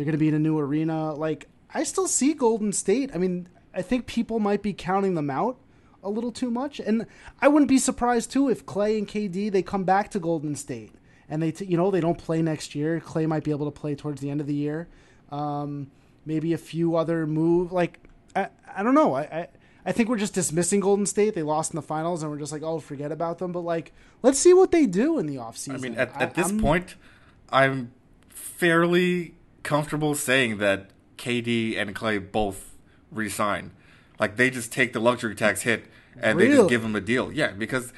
they're 0.01 0.07
going 0.07 0.13
to 0.13 0.19
be 0.19 0.29
in 0.29 0.35
a 0.35 0.39
new 0.39 0.59
arena. 0.59 1.13
Like 1.13 1.47
I 1.75 1.83
still 1.83 2.09
see 2.09 2.33
Golden 2.33 2.73
State. 2.73 3.11
I 3.15 3.19
mean, 3.19 3.49
I 3.75 3.83
think 3.83 4.07
people 4.07 4.39
might 4.39 4.63
be 4.63 4.73
counting 4.73 5.13
them 5.15 5.29
out 5.29 5.59
a 6.03 6.09
little 6.09 6.33
too 6.33 6.51
much, 6.51 6.81
and 6.81 7.05
I 7.43 7.49
wouldn't 7.49 7.69
be 7.69 7.77
surprised 7.77 8.31
too 8.31 8.49
if 8.49 8.65
Clay 8.65 8.97
and 8.97 9.07
KD 9.07 9.53
they 9.53 9.61
come 9.61 9.85
back 9.85 10.11
to 10.13 10.19
Golden 10.19 10.55
State 10.57 10.95
and 11.29 11.43
they 11.43 11.53
t- 11.53 11.67
you 11.67 11.77
know 11.77 11.91
they 11.91 12.01
don't 12.01 12.17
play 12.17 12.41
next 12.41 12.75
year. 12.75 12.99
Clay 12.99 13.27
might 13.27 13.45
be 13.45 13.51
able 13.51 13.71
to 13.71 13.79
play 13.79 13.95
towards 13.95 14.23
the 14.23 14.31
end 14.31 14.41
of 14.41 14.47
the 14.47 14.55
year. 14.55 14.89
Um, 15.31 15.91
maybe 16.25 16.55
a 16.55 16.59
few 16.59 16.97
other 16.97 17.27
move 17.27 17.71
like 17.71 18.01
I 18.35 18.49
I 18.75 18.83
don't 18.83 18.95
know. 18.95 19.13
I, 19.13 19.21
I 19.25 19.49
I 19.85 19.93
think 19.93 20.09
we're 20.09 20.17
just 20.17 20.33
dismissing 20.33 20.81
Golden 20.81 21.05
State. 21.05 21.35
They 21.35 21.43
lost 21.43 21.73
in 21.73 21.77
the 21.77 21.83
finals, 21.83 22.23
and 22.23 22.33
we're 22.33 22.39
just 22.39 22.53
like, 22.53 22.63
oh, 22.63 22.81
forget 22.81 23.13
about 23.13 23.37
them. 23.37 23.53
But 23.53 23.61
like, 23.61 23.93
let's 24.23 24.39
see 24.39 24.55
what 24.55 24.71
they 24.73 24.87
do 24.87 25.19
in 25.19 25.27
the 25.27 25.37
offseason. 25.37 25.75
I 25.75 25.77
mean, 25.77 25.95
at, 25.97 26.19
at 26.19 26.35
this 26.35 26.47
I'm- 26.47 26.59
point, 26.59 26.95
I'm 27.53 27.93
fairly 28.31 29.35
comfortable 29.63 30.15
saying 30.15 30.59
that 30.59 30.91
KD 31.19 31.77
and 31.79 31.95
Clay 31.95 32.19
both 32.19 32.75
resign. 33.11 33.73
Like 34.19 34.37
they 34.37 34.51
just 34.51 34.73
take 34.73 34.93
the 34.93 35.01
luxury 35.01 35.35
tax 35.35 35.63
hit 35.63 35.87
and 36.21 36.39
they 36.39 36.49
just 36.49 36.69
give 36.69 36.83
them 36.83 36.95
a 36.97 37.01
deal. 37.01 37.33
Yeah, 37.33 37.53
because 37.53 37.93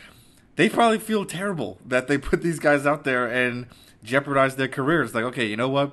they 0.57 0.69
probably 0.69 0.99
feel 0.99 1.25
terrible 1.25 1.79
that 1.87 2.09
they 2.09 2.19
put 2.31 2.43
these 2.43 2.59
guys 2.59 2.87
out 2.87 3.05
there 3.05 3.27
and 3.27 3.67
jeopardize 4.03 4.57
their 4.57 4.69
careers. 4.69 5.15
Like, 5.15 5.25
okay, 5.25 5.47
you 5.47 5.57
know 5.57 5.69
what? 5.69 5.93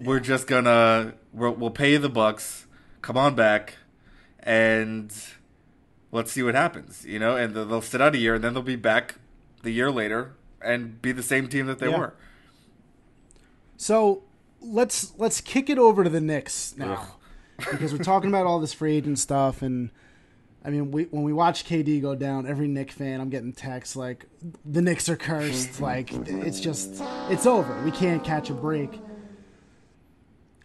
We're 0.00 0.20
just 0.20 0.46
gonna 0.46 1.14
we'll, 1.32 1.52
we'll 1.52 1.70
pay 1.70 1.96
the 1.96 2.08
bucks. 2.08 2.66
Come 3.02 3.16
on 3.16 3.34
back, 3.34 3.76
and 4.40 5.12
let's 6.10 6.32
see 6.32 6.42
what 6.42 6.54
happens. 6.54 7.04
You 7.04 7.18
know, 7.18 7.36
and 7.36 7.54
they'll 7.54 7.82
sit 7.82 8.00
out 8.00 8.14
a 8.14 8.18
year, 8.18 8.36
and 8.36 8.44
then 8.44 8.54
they'll 8.54 8.62
be 8.62 8.76
back 8.76 9.16
the 9.62 9.70
year 9.70 9.90
later 9.90 10.32
and 10.62 11.00
be 11.02 11.12
the 11.12 11.22
same 11.22 11.48
team 11.48 11.66
that 11.66 11.78
they 11.80 11.90
Yeah. 11.90 11.98
were. 11.98 12.14
So 13.76 14.22
let's 14.60 15.12
let's 15.18 15.40
kick 15.40 15.70
it 15.70 15.78
over 15.78 16.04
to 16.04 16.10
the 16.10 16.20
Knicks 16.20 16.74
now, 16.76 17.16
because 17.58 17.92
we're 17.92 18.04
talking 18.04 18.28
about 18.30 18.46
all 18.46 18.60
this 18.60 18.72
free 18.72 18.96
agent 18.96 19.18
stuff, 19.18 19.62
and 19.62 19.90
I 20.64 20.70
mean, 20.70 20.90
we, 20.90 21.04
when 21.04 21.22
we 21.22 21.32
watch 21.32 21.64
KD 21.64 22.02
go 22.02 22.14
down, 22.14 22.46
every 22.46 22.68
Knick 22.68 22.90
fan, 22.92 23.20
I'm 23.20 23.30
getting 23.30 23.52
texts 23.52 23.96
like, 23.96 24.26
"The 24.64 24.82
Knicks 24.82 25.08
are 25.08 25.16
cursed." 25.16 25.80
like 25.80 26.12
it's 26.12 26.60
just 26.60 27.02
it's 27.28 27.46
over. 27.46 27.80
We 27.82 27.90
can't 27.90 28.22
catch 28.22 28.50
a 28.50 28.54
break. 28.54 29.00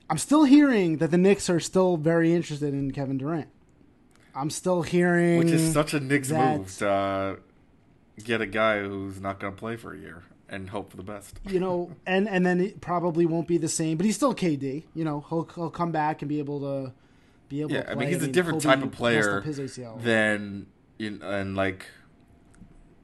I'm 0.10 0.17
still 0.19 0.43
hearing 0.43 0.97
that 0.97 1.10
the 1.12 1.17
Knicks 1.17 1.49
are 1.49 1.60
still 1.60 1.97
very 1.97 2.34
interested 2.34 2.73
in 2.73 2.91
Kevin 2.91 3.17
Durant. 3.17 3.47
I'm 4.36 4.49
still 4.49 4.81
hearing, 4.81 5.39
Which 5.39 5.47
is 5.49 5.73
such 5.73 5.93
a 5.93 5.99
Knicks 5.99 6.29
that- 6.29 6.58
move 6.60 6.77
to 6.77 6.89
uh, 6.89 7.36
get 8.23 8.41
a 8.41 8.45
guy 8.45 8.81
who's 8.81 9.19
not 9.21 9.39
going 9.39 9.53
to 9.53 9.60
play 9.60 9.77
for 9.77 9.93
a 9.93 9.97
year 9.97 10.23
and 10.49 10.69
hope 10.69 10.91
for 10.91 10.97
the 10.97 11.03
best. 11.03 11.39
you 11.47 11.60
know, 11.60 11.91
and 12.05 12.27
and 12.29 12.45
then 12.45 12.60
it 12.62 12.81
probably 12.81 13.25
won't 13.25 13.47
be 13.47 13.58
the 13.58 13.67
same, 13.69 13.97
but 13.97 14.05
he's 14.05 14.15
still 14.15 14.34
KD. 14.36 14.84
You 14.93 15.03
know, 15.03 15.25
he'll 15.29 15.47
he'll 15.55 15.69
come 15.69 15.91
back 15.91 16.21
and 16.21 16.29
be 16.29 16.39
able 16.39 16.60
to 16.62 16.93
be 17.49 17.62
able 17.62 17.71
Yeah, 17.71 17.84
to 17.84 17.91
I 17.91 17.95
mean 17.95 18.08
he's 18.10 18.17
a 18.17 18.21
mean, 18.21 18.31
different 18.31 18.62
Kobe 18.63 18.75
type 18.75 18.84
of 18.84 18.91
player 18.91 19.39
up 19.39 19.43
his 19.45 19.60
ACL. 19.60 20.01
than 20.03 20.67
in 20.99 21.21
and 21.21 21.55
like 21.55 21.88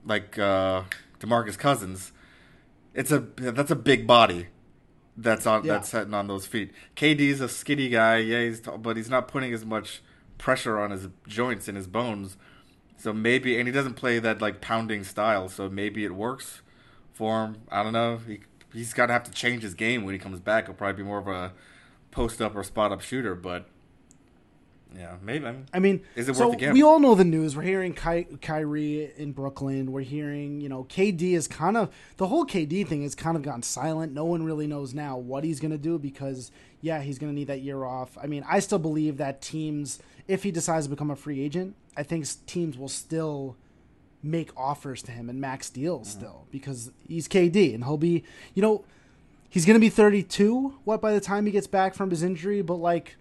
like 0.05 0.37
uh, 0.37 0.83
Demarcus 1.19 1.57
Cousins. 1.57 2.11
It's 2.93 3.11
a 3.11 3.19
that's 3.19 3.71
a 3.71 3.75
big 3.75 4.05
body 4.05 4.47
that's 5.17 5.45
on 5.45 5.63
Yeah. 5.63 5.73
that's 5.73 5.89
sitting 5.89 6.13
on 6.13 6.27
those 6.27 6.45
feet. 6.45 6.71
KD's 6.95 7.39
a 7.41 7.49
skinny 7.49 7.89
guy, 7.89 8.17
yeah, 8.17 8.43
he's 8.43 8.59
tall, 8.61 8.77
but 8.77 8.97
he's 8.97 9.09
not 9.09 9.27
putting 9.27 9.53
as 9.53 9.65
much 9.65 10.01
pressure 10.37 10.79
on 10.79 10.91
his 10.91 11.07
joints 11.27 11.67
and 11.67 11.77
his 11.77 11.87
bones. 11.87 12.37
So 12.97 13.13
maybe, 13.13 13.57
and 13.57 13.67
he 13.67 13.71
doesn't 13.71 13.95
play 13.95 14.19
that 14.19 14.41
like 14.41 14.61
pounding 14.61 15.03
style. 15.03 15.49
So 15.49 15.69
maybe 15.69 16.03
it 16.05 16.13
works 16.13 16.61
for 17.13 17.45
him. 17.45 17.57
I 17.69 17.83
don't 17.83 17.93
know. 17.93 18.17
He 18.25 18.39
he's 18.73 18.93
got 18.93 19.07
to 19.07 19.13
have 19.13 19.23
to 19.23 19.31
change 19.31 19.63
his 19.63 19.73
game 19.73 20.03
when 20.03 20.13
he 20.13 20.19
comes 20.19 20.39
back. 20.39 20.65
He'll 20.65 20.75
probably 20.75 21.03
be 21.03 21.07
more 21.07 21.19
of 21.19 21.27
a 21.27 21.53
post 22.11 22.41
up 22.41 22.55
or 22.55 22.63
spot 22.63 22.91
up 22.91 23.01
shooter. 23.01 23.35
But 23.35 23.67
yeah, 24.95 25.15
maybe. 25.21 25.45
I 25.45 25.51
mean, 25.51 25.65
I 25.73 25.79
mean, 25.79 26.01
Is 26.15 26.27
it 26.27 26.35
so 26.35 26.47
worth 26.49 26.57
the 26.57 26.59
gamble? 26.59 26.73
we 26.73 26.83
all 26.83 26.99
know 26.99 27.15
the 27.15 27.23
news. 27.23 27.55
We're 27.55 27.61
hearing 27.63 27.93
Ky- 27.93 28.27
Kyrie 28.41 29.11
in 29.15 29.31
Brooklyn. 29.31 29.91
We're 29.93 30.01
hearing, 30.01 30.59
you 30.59 30.67
know, 30.67 30.83
KD 30.83 31.33
is 31.33 31.47
kind 31.47 31.77
of 31.77 31.93
the 32.17 32.27
whole 32.27 32.45
KD 32.45 32.85
thing 32.85 33.03
has 33.03 33.15
kind 33.15 33.37
of 33.37 33.43
gone 33.43 33.63
silent. 33.63 34.13
No 34.13 34.25
one 34.25 34.43
really 34.43 34.67
knows 34.67 34.93
now 34.93 35.17
what 35.17 35.45
he's 35.45 35.61
going 35.61 35.71
to 35.71 35.77
do 35.77 35.97
because, 35.97 36.51
yeah, 36.81 37.01
he's 37.01 37.19
going 37.19 37.31
to 37.31 37.35
need 37.35 37.47
that 37.47 37.61
year 37.61 37.85
off. 37.85 38.17
I 38.21 38.27
mean, 38.27 38.43
I 38.49 38.59
still 38.59 38.79
believe 38.79 39.15
that 39.17 39.41
teams, 39.41 39.99
if 40.27 40.43
he 40.43 40.51
decides 40.51 40.87
to 40.87 40.89
become 40.89 41.09
a 41.09 41.15
free 41.15 41.41
agent, 41.41 41.75
I 41.95 42.03
think 42.03 42.25
teams 42.45 42.77
will 42.77 42.89
still 42.89 43.55
make 44.23 44.51
offers 44.55 45.01
to 45.03 45.11
him 45.11 45.29
and 45.29 45.39
max 45.41 45.69
deals 45.69 46.09
Mm-hmm. 46.09 46.19
still 46.19 46.45
because 46.51 46.91
he's 47.07 47.27
KD 47.27 47.73
and 47.73 47.83
he'll 47.83 47.97
be, 47.97 48.23
you 48.53 48.61
know, 48.61 48.83
he's 49.49 49.65
going 49.65 49.75
to 49.75 49.79
be 49.81 49.89
32 49.89 50.75
what 50.83 51.01
by 51.01 51.11
the 51.13 51.19
time 51.21 51.45
he 51.45 51.51
gets 51.51 51.67
back 51.67 51.93
from 51.95 52.09
his 52.09 52.23
injury, 52.23 52.61
but 52.61 52.75
like 52.75 53.15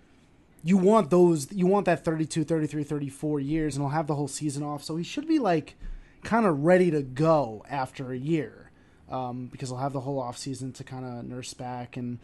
you 0.62 0.76
want 0.76 1.08
those 1.10 1.50
you 1.52 1.66
want 1.66 1.86
that 1.86 2.04
32 2.04 2.44
33 2.44 2.84
34 2.84 3.40
years 3.40 3.76
and 3.76 3.82
he'll 3.84 3.90
have 3.90 4.06
the 4.06 4.14
whole 4.14 4.28
season 4.28 4.62
off. 4.62 4.82
So 4.84 4.96
he 4.96 5.04
should 5.04 5.26
be 5.26 5.38
like 5.38 5.76
kind 6.22 6.44
of 6.44 6.64
ready 6.64 6.90
to 6.90 7.02
go 7.02 7.64
after 7.70 8.12
a 8.12 8.18
year 8.18 8.70
um, 9.10 9.46
because 9.46 9.70
he'll 9.70 9.78
have 9.78 9.94
the 9.94 10.00
whole 10.00 10.20
off 10.20 10.36
season 10.36 10.72
to 10.72 10.84
kind 10.84 11.04
of 11.04 11.24
nurse 11.24 11.54
back. 11.54 11.96
And 11.96 12.18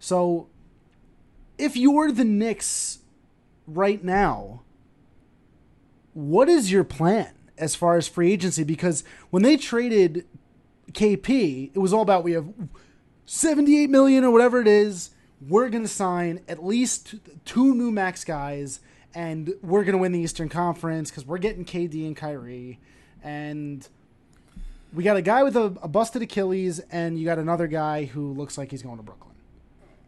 so 0.00 0.48
if 1.58 1.76
you're 1.76 2.10
the 2.10 2.24
Knicks 2.24 2.98
right 3.68 4.02
now 4.02 4.62
what 6.12 6.48
is 6.48 6.72
your 6.72 6.82
plan 6.84 7.32
as 7.58 7.74
far 7.74 7.96
as 7.96 8.06
free 8.08 8.32
agency 8.32 8.64
because 8.64 9.04
when 9.30 9.42
they 9.42 9.56
traded 9.56 10.26
KP 10.92 11.70
it 11.74 11.78
was 11.78 11.92
all 11.92 12.02
about 12.02 12.24
we 12.24 12.32
have 12.32 12.46
78 13.26 13.90
million 13.90 14.24
or 14.24 14.30
whatever 14.30 14.60
it 14.60 14.68
is 14.68 15.10
we're 15.46 15.68
going 15.68 15.82
to 15.82 15.88
sign 15.88 16.40
at 16.48 16.64
least 16.64 17.14
two 17.44 17.74
new 17.74 17.90
max 17.90 18.24
guys 18.24 18.80
and 19.16 19.54
we're 19.62 19.82
going 19.82 19.92
to 19.92 19.98
win 19.98 20.12
the 20.12 20.18
Eastern 20.18 20.50
Conference 20.50 21.10
because 21.10 21.24
we're 21.24 21.38
getting 21.38 21.64
KD 21.64 22.06
and 22.06 22.14
Kyrie. 22.14 22.78
And 23.22 23.86
we 24.92 25.04
got 25.04 25.16
a 25.16 25.22
guy 25.22 25.42
with 25.42 25.56
a, 25.56 25.74
a 25.82 25.88
busted 25.88 26.20
Achilles 26.20 26.80
and 26.90 27.18
you 27.18 27.24
got 27.24 27.38
another 27.38 27.66
guy 27.66 28.04
who 28.04 28.32
looks 28.32 28.58
like 28.58 28.70
he's 28.70 28.82
going 28.82 28.98
to 28.98 29.02
Brooklyn 29.02 29.34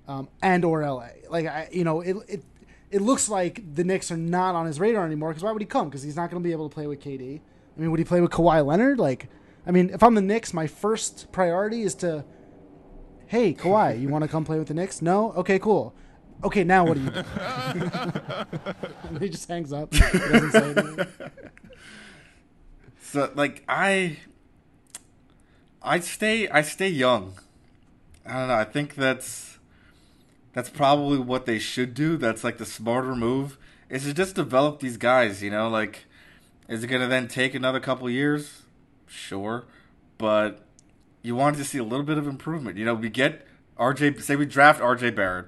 um, 0.07 0.29
and 0.43 0.65
or 0.65 0.83
LA 0.83 1.09
like 1.31 1.47
I 1.47 1.69
you 1.73 1.85
know 1.85 2.01
it 2.01 2.17
it 2.29 2.43
it 2.91 3.01
looks 3.01 3.29
like 3.29 3.75
the 3.75 3.85
Knicks 3.85 4.11
are 4.11 4.17
not 4.17 4.55
on 4.55 4.67
his 4.67 4.81
radar 4.81 5.05
anymore 5.05 5.31
because 5.31 5.43
why 5.43 5.53
would 5.53 5.63
he 5.63 5.67
come 5.67 5.89
because 5.89 6.03
he's 6.03 6.17
not 6.17 6.31
going 6.31 6.43
to 6.43 6.47
be 6.47 6.53
able 6.53 6.69
to 6.69 6.75
play 6.75 6.87
with 6.87 7.01
KD 7.01 7.41
I 7.77 7.81
mean 7.81 7.91
would 7.91 7.99
he 7.99 8.05
play 8.05 8.21
with 8.21 8.31
Kawhi 8.31 8.65
Leonard 8.65 8.99
like 8.99 9.29
I 9.67 9.71
mean 9.71 9.91
if 9.91 10.03
I'm 10.03 10.15
the 10.15 10.23
Knicks 10.23 10.53
my 10.55 10.67
first 10.67 11.31
priority 11.33 11.83
is 11.83 11.95
to 11.97 12.25
hey 13.27 13.55
Kawhi, 13.55 14.01
you 14.01 14.09
want 14.09 14.23
to 14.23 14.29
come 14.29 14.45
play 14.45 14.59
with 14.59 14.69
the 14.69 14.75
Knicks? 14.75 15.01
No. 15.03 15.33
Okay, 15.33 15.59
cool. 15.59 15.95
Okay, 16.43 16.65
now 16.65 16.87
what 16.87 16.95
do 16.95 17.05
you 17.05 17.11
do? 17.11 17.23
He 19.21 19.29
just 19.29 19.49
hangs 19.49 19.73
up. 19.73 19.91
Doesn't 19.91 20.51
say. 20.53 21.07
So 23.01 23.31
like 23.35 23.65
I 23.69 24.19
I 25.83 26.01
stay 26.01 26.49
I 26.49 26.63
stay 26.63 26.89
young. 26.89 27.35
I 28.27 28.33
don't 28.35 28.49
know. 28.49 28.55
I 28.55 28.65
think 28.65 28.95
that's 28.95 29.58
that's 30.53 30.71
probably 30.71 31.19
what 31.19 31.47
they 31.47 31.59
should 31.59 31.95
do. 31.95 32.17
That's 32.17 32.45
like 32.45 32.59
the 32.59 32.67
smarter 32.67 33.15
move 33.15 33.59
is 33.89 34.05
to 34.05 34.15
just 34.15 34.35
develop 34.35 34.81
these 34.81 34.97
guys, 34.97 35.43
you 35.43 35.51
know, 35.51 35.69
like 35.69 36.07
is 36.69 36.85
it 36.85 36.89
going 36.89 37.01
to 37.01 37.09
then 37.09 37.29
take 37.29 37.55
another 37.55 37.81
couple 37.81 38.09
years? 38.11 38.63
Sure. 39.07 39.65
But 40.19 40.67
you 41.23 41.35
wanted 41.35 41.59
to 41.59 41.65
see 41.65 41.79
a 41.79 41.85
little 41.85 42.05
bit 42.05 42.19
of 42.19 42.27
improvement. 42.27 42.77
You 42.77 42.85
know, 42.85 42.95
we 42.95 43.09
get 43.09 43.47
RJ 43.79 44.21
say 44.23 44.37
we 44.37 44.47
draft 44.47 44.81
RJ 44.81 45.15
Barrett. 45.15 45.47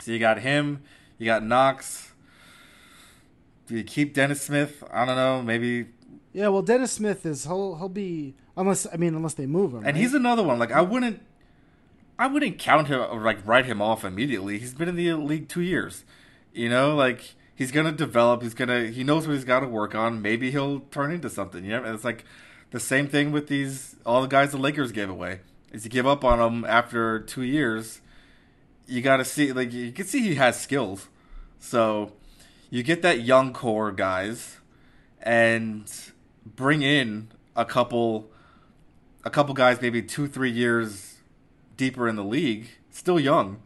So 0.00 0.12
you 0.12 0.18
got 0.18 0.40
him, 0.40 0.82
you 1.16 1.26
got 1.26 1.42
Knox. 1.42 2.12
Do 3.66 3.76
you 3.76 3.84
keep 3.84 4.14
Dennis 4.14 4.42
Smith? 4.42 4.82
I 4.92 5.04
don't 5.04 5.16
know, 5.16 5.42
maybe 5.42 5.86
Yeah, 6.32 6.48
well, 6.48 6.62
Dennis 6.62 6.92
Smith 6.92 7.24
is 7.26 7.44
he'll 7.44 7.76
he'll 7.76 7.88
be 7.88 8.34
unless 8.56 8.86
I 8.92 8.96
mean 8.96 9.14
unless 9.14 9.34
they 9.34 9.46
move 9.46 9.72
him. 9.72 9.78
And 9.78 9.86
right? 9.86 9.96
he's 9.96 10.14
another 10.14 10.42
one. 10.42 10.58
Like 10.58 10.72
I 10.72 10.82
wouldn't, 10.82 11.20
I 12.18 12.26
wouldn't 12.26 12.58
count 12.58 12.88
him 12.88 13.00
or 13.00 13.20
like 13.20 13.46
write 13.46 13.66
him 13.66 13.80
off 13.80 14.04
immediately. 14.04 14.58
He's 14.58 14.74
been 14.74 14.88
in 14.88 14.96
the 14.96 15.12
league 15.14 15.48
two 15.48 15.60
years. 15.60 16.04
You 16.52 16.68
know, 16.68 16.94
like 16.94 17.34
he's 17.54 17.70
gonna 17.70 17.92
develop. 17.92 18.42
He's 18.42 18.54
gonna 18.54 18.86
he 18.86 19.04
knows 19.04 19.26
what 19.26 19.34
he's 19.34 19.44
got 19.44 19.60
to 19.60 19.68
work 19.68 19.94
on. 19.94 20.20
Maybe 20.20 20.50
he'll 20.50 20.80
turn 20.80 21.12
into 21.12 21.30
something. 21.30 21.64
You 21.64 21.80
know, 21.80 21.94
it's 21.94 22.04
like 22.04 22.24
the 22.70 22.80
same 22.80 23.06
thing 23.06 23.30
with 23.30 23.46
these 23.46 23.96
all 24.04 24.20
the 24.22 24.28
guys 24.28 24.50
the 24.50 24.58
Lakers 24.58 24.90
gave 24.90 25.08
away. 25.08 25.40
Is 25.72 25.84
you 25.84 25.90
give 25.90 26.06
up 26.06 26.24
on 26.24 26.38
them 26.38 26.64
after 26.64 27.20
two 27.20 27.42
years, 27.42 28.00
you 28.86 29.02
got 29.02 29.18
to 29.18 29.24
see 29.24 29.52
like 29.52 29.72
you 29.72 29.92
can 29.92 30.06
see 30.06 30.20
he 30.20 30.34
has 30.36 30.60
skills. 30.60 31.08
So 31.60 32.12
you 32.70 32.82
get 32.82 33.02
that 33.02 33.22
young 33.22 33.52
core 33.52 33.92
guys 33.92 34.56
and 35.22 35.90
bring 36.44 36.82
in 36.82 37.28
a 37.54 37.64
couple 37.64 38.30
a 39.24 39.30
couple 39.30 39.54
guys 39.54 39.80
maybe 39.80 40.02
two 40.02 40.26
three 40.26 40.50
years 40.50 41.17
deeper 41.78 42.06
in 42.06 42.16
the 42.16 42.24
league 42.24 42.68
still 42.90 43.18
young 43.18 43.62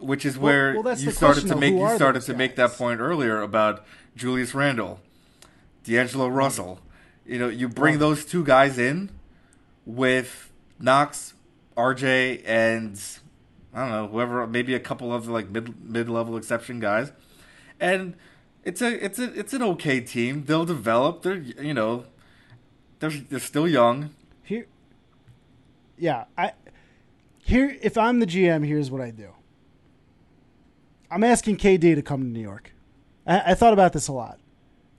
which 0.00 0.26
is 0.26 0.36
where 0.36 0.74
well, 0.74 0.82
that's 0.82 1.04
you 1.04 1.12
started 1.12 1.46
to 1.46 1.54
make 1.54 1.72
you 1.72 1.94
started 1.94 2.22
to 2.22 2.34
make 2.34 2.56
that 2.56 2.72
point 2.72 2.98
earlier 2.98 3.40
about 3.40 3.86
Julius 4.16 4.52
Randle 4.52 4.98
D'Angelo 5.84 6.26
Russell 6.26 6.80
you 7.24 7.38
know 7.38 7.48
you 7.48 7.68
bring 7.68 8.00
those 8.00 8.24
two 8.24 8.42
guys 8.42 8.76
in 8.76 9.10
with 9.86 10.50
Knox 10.80 11.34
RJ 11.76 12.42
and 12.44 13.00
I 13.72 13.80
don't 13.80 13.90
know 13.90 14.08
whoever 14.08 14.44
maybe 14.48 14.74
a 14.74 14.80
couple 14.80 15.14
of 15.14 15.28
like 15.28 15.50
mid 15.50 15.88
mid 15.88 16.08
level 16.08 16.36
exception 16.36 16.80
guys 16.80 17.12
and 17.78 18.16
it's 18.64 18.80
a 18.80 19.04
it's 19.04 19.18
a 19.18 19.38
it's 19.38 19.52
an 19.52 19.62
okay 19.62 20.00
team. 20.00 20.44
They'll 20.44 20.64
develop. 20.64 21.22
They're 21.22 21.36
you 21.36 21.74
know 21.74 22.04
they're 22.98 23.10
they're 23.10 23.38
still 23.38 23.68
young. 23.68 24.10
Here, 24.42 24.66
yeah, 25.98 26.24
I 26.36 26.52
here. 27.44 27.76
If 27.82 27.96
I'm 27.96 28.20
the 28.20 28.26
GM, 28.26 28.66
here's 28.66 28.90
what 28.90 29.00
I 29.00 29.10
do. 29.10 29.30
I'm 31.10 31.24
asking 31.24 31.58
KD 31.58 31.94
to 31.94 32.02
come 32.02 32.22
to 32.22 32.28
New 32.28 32.40
York. 32.40 32.72
I, 33.26 33.52
I 33.52 33.54
thought 33.54 33.72
about 33.72 33.92
this 33.92 34.08
a 34.08 34.12
lot. 34.12 34.40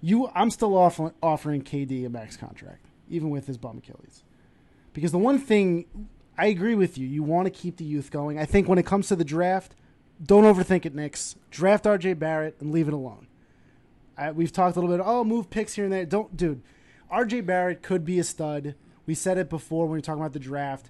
You, 0.02 0.30
I'm 0.36 0.52
still 0.52 0.78
offer, 0.78 1.14
offering 1.22 1.64
KD 1.64 2.06
a 2.06 2.10
max 2.10 2.38
contract, 2.38 2.86
even 3.10 3.30
with 3.30 3.48
his 3.48 3.58
bum 3.58 3.80
Achilles, 3.80 4.24
because 4.94 5.12
the 5.12 5.18
one 5.18 5.40
thing 5.40 5.86
I 6.38 6.48
agree 6.48 6.76
with 6.76 6.98
you. 6.98 7.08
You 7.08 7.24
want 7.24 7.46
to 7.46 7.50
keep 7.50 7.78
the 7.78 7.86
youth 7.86 8.12
going. 8.12 8.38
I 8.40 8.46
think 8.46 8.68
when 8.68 8.78
it 8.78 8.86
comes 8.86 9.08
to 9.08 9.16
the 9.16 9.24
draft, 9.24 9.76
don't 10.22 10.44
overthink 10.44 10.86
it, 10.86 10.94
Knicks. 10.94 11.36
Draft 11.50 11.86
RJ 11.86 12.20
Barrett 12.20 12.58
and 12.60 12.72
leave 12.72 12.88
it 12.88 12.94
alone. 12.94 13.28
I, 14.18 14.32
we've 14.32 14.52
talked 14.52 14.76
a 14.76 14.80
little 14.80 14.96
bit. 14.96 15.04
Oh, 15.06 15.24
move 15.24 15.50
picks 15.50 15.76
here 15.76 15.86
and 15.86 15.94
there. 15.94 16.06
Don't, 16.06 16.36
dude. 16.36 16.62
RJ 17.12 17.46
Barrett 17.46 17.82
could 17.82 18.06
be 18.06 18.20
a 18.20 18.24
stud. 18.24 18.76
We 19.06 19.14
said 19.14 19.38
it 19.38 19.50
before 19.50 19.86
when 19.86 19.94
we 19.94 19.98
were 20.00 20.02
talking 20.02 20.22
about 20.22 20.34
the 20.34 20.40
draft. 20.40 20.90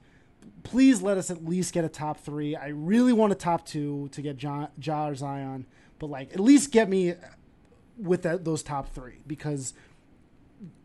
Please 0.64 1.02
let 1.02 1.18
us 1.18 1.30
at 1.30 1.46
least 1.46 1.74
get 1.74 1.86
a 1.86 1.90
top 1.90 2.20
three. 2.20 2.56
I 2.56 2.70
really 2.70 3.14
want 3.14 3.32
a 3.32 3.36
top 3.36 3.66
two 3.66 4.10
to 4.12 4.22
get 4.22 4.42
Ja, 4.42 4.68
ja 4.82 5.08
or 5.08 5.16
Zion, 5.16 5.66
but 6.00 6.10
like 6.10 6.34
at 6.34 6.40
least 6.40 6.72
get 6.72 6.90
me 6.90 7.14
with 7.98 8.24
that, 8.24 8.44
those 8.44 8.64
top 8.64 8.94
three 8.94 9.20
because 9.26 9.74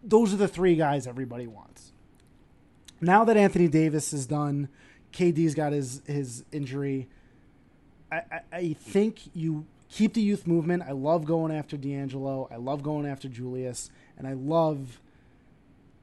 those 0.03 0.33
are 0.33 0.37
the 0.37 0.49
three 0.49 0.77
guys 0.77 1.07
everybody 1.07 1.47
wants. 1.47 1.93
Now 3.01 3.25
that 3.25 3.37
Anthony 3.37 3.69
Davis 3.69 4.13
is 4.13 4.27
done, 4.27 4.69
KD's 5.13 5.55
got 5.55 5.73
his 5.73 6.03
his 6.07 6.45
injury. 6.53 7.09
I, 8.13 8.17
I, 8.17 8.41
I 8.53 8.73
think 8.75 9.35
you 9.35 9.67
keep 9.91 10.15
the 10.15 10.23
youth 10.23 10.47
movement. 10.47 10.83
I 10.87 10.93
love 10.93 11.25
going 11.25 11.53
after 11.53 11.77
D'Angelo. 11.77 12.49
I 12.51 12.57
love 12.57 12.83
going 12.83 13.07
after 13.07 13.29
Julius, 13.29 13.91
and 14.17 14.27
I 14.27 14.35
love, 14.35 15.01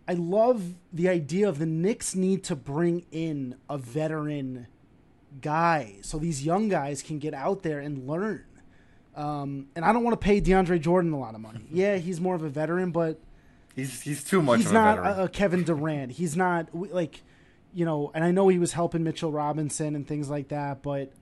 I 0.08 0.13
love 0.13 0.76
the 0.93 1.10
idea 1.10 1.50
of 1.50 1.60
the 1.60 1.65
Knicks 1.65 2.15
need 2.15 2.43
to 2.46 2.56
bring 2.56 3.06
in 3.12 3.56
a 3.70 3.78
veteran 3.78 4.67
guy 5.41 5.98
so 6.02 6.17
these 6.17 6.46
young 6.46 6.70
guys 6.70 7.02
can 7.02 7.20
get 7.20 7.34
out 7.34 7.62
there 7.63 7.80
and 7.80 8.08
learn. 8.08 8.43
Um, 9.15 9.67
and 9.76 9.84
I 9.84 9.91
don't 9.91 10.04
want 10.04 10.20
to 10.20 10.24
pay 10.24 10.39
DeAndre 10.39 10.80
Jordan 10.80 11.12
a 11.12 11.20
lot 11.20 11.36
of 11.36 11.41
money. 11.41 11.65
Yeah, 11.72 11.98
he's 11.98 12.22
more 12.22 12.36
of 12.36 12.43
a 12.43 12.50
veteran, 12.50 12.91
but 12.91 13.20
He's 13.76 14.02
he's 14.02 14.24
too 14.24 14.41
much 14.41 14.58
he's 14.58 14.67
of 14.67 14.72
a 14.72 14.74
not 14.74 14.98
a, 14.98 15.24
a 15.26 15.30
Kevin 15.30 15.63
Durant. 15.63 16.13
He's 16.13 16.36
not 16.36 16.70
like, 16.74 17.22
you 17.76 17.86
know, 17.86 18.12
and 18.15 18.24
I 18.24 18.32
know 18.32 18.48
he 18.48 18.58
was 18.58 18.74
helping 18.74 19.04
Mitchell 19.04 19.32
Robinson 19.32 19.96
and 19.96 20.08
things 20.08 20.32
like 20.32 20.48
that, 20.48 20.82
but 20.82 21.13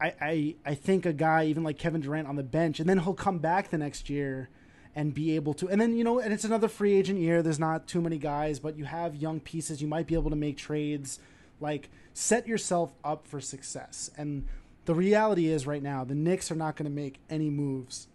I, 0.00 0.14
I 0.20 0.54
I 0.64 0.74
think 0.74 1.06
a 1.06 1.12
guy 1.12 1.46
even 1.46 1.64
like 1.64 1.78
Kevin 1.78 2.00
Durant 2.00 2.28
on 2.28 2.36
the 2.36 2.44
bench, 2.44 2.78
and 2.78 2.88
then 2.88 3.00
he'll 3.00 3.14
come 3.14 3.38
back 3.38 3.70
the 3.70 3.78
next 3.78 4.08
year 4.08 4.48
and 4.94 5.14
be 5.14 5.34
able 5.36 5.54
to, 5.54 5.68
and 5.68 5.80
then 5.80 5.96
you 5.96 6.04
know, 6.04 6.18
and 6.18 6.32
it's 6.32 6.44
another 6.44 6.68
free 6.68 6.94
agent 6.94 7.18
year. 7.18 7.42
There's 7.42 7.58
not 7.58 7.86
too 7.86 8.00
many 8.00 8.18
guys, 8.18 8.58
but 8.58 8.76
you 8.76 8.84
have 8.84 9.16
young 9.16 9.40
pieces. 9.40 9.80
You 9.80 9.88
might 9.88 10.06
be 10.06 10.14
able 10.14 10.30
to 10.30 10.36
make 10.36 10.56
trades. 10.56 11.18
Like 11.60 11.88
set 12.12 12.46
yourself 12.46 12.92
up 13.04 13.26
for 13.26 13.40
success. 13.40 14.10
And 14.16 14.46
the 14.84 14.94
reality 14.94 15.48
is, 15.48 15.66
right 15.66 15.82
now, 15.82 16.04
the 16.04 16.14
Knicks 16.14 16.50
are 16.50 16.56
not 16.56 16.76
going 16.76 16.90
to 16.90 16.94
make 16.94 17.20
any 17.30 17.50
moves 17.50 18.08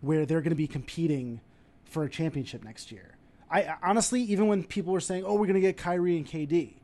where 0.00 0.26
they're 0.26 0.40
going 0.40 0.50
to 0.50 0.56
be 0.56 0.66
competing 0.66 1.40
for 1.84 2.04
a 2.04 2.10
championship 2.10 2.64
next 2.64 2.90
year. 2.90 3.16
I 3.50 3.74
honestly, 3.82 4.22
even 4.22 4.46
when 4.46 4.64
people 4.64 4.92
were 4.92 5.00
saying, 5.00 5.24
"Oh, 5.24 5.34
we're 5.34 5.46
going 5.46 5.54
to 5.54 5.60
get 5.60 5.76
Kyrie 5.76 6.16
and 6.16 6.26
KD," 6.26 6.74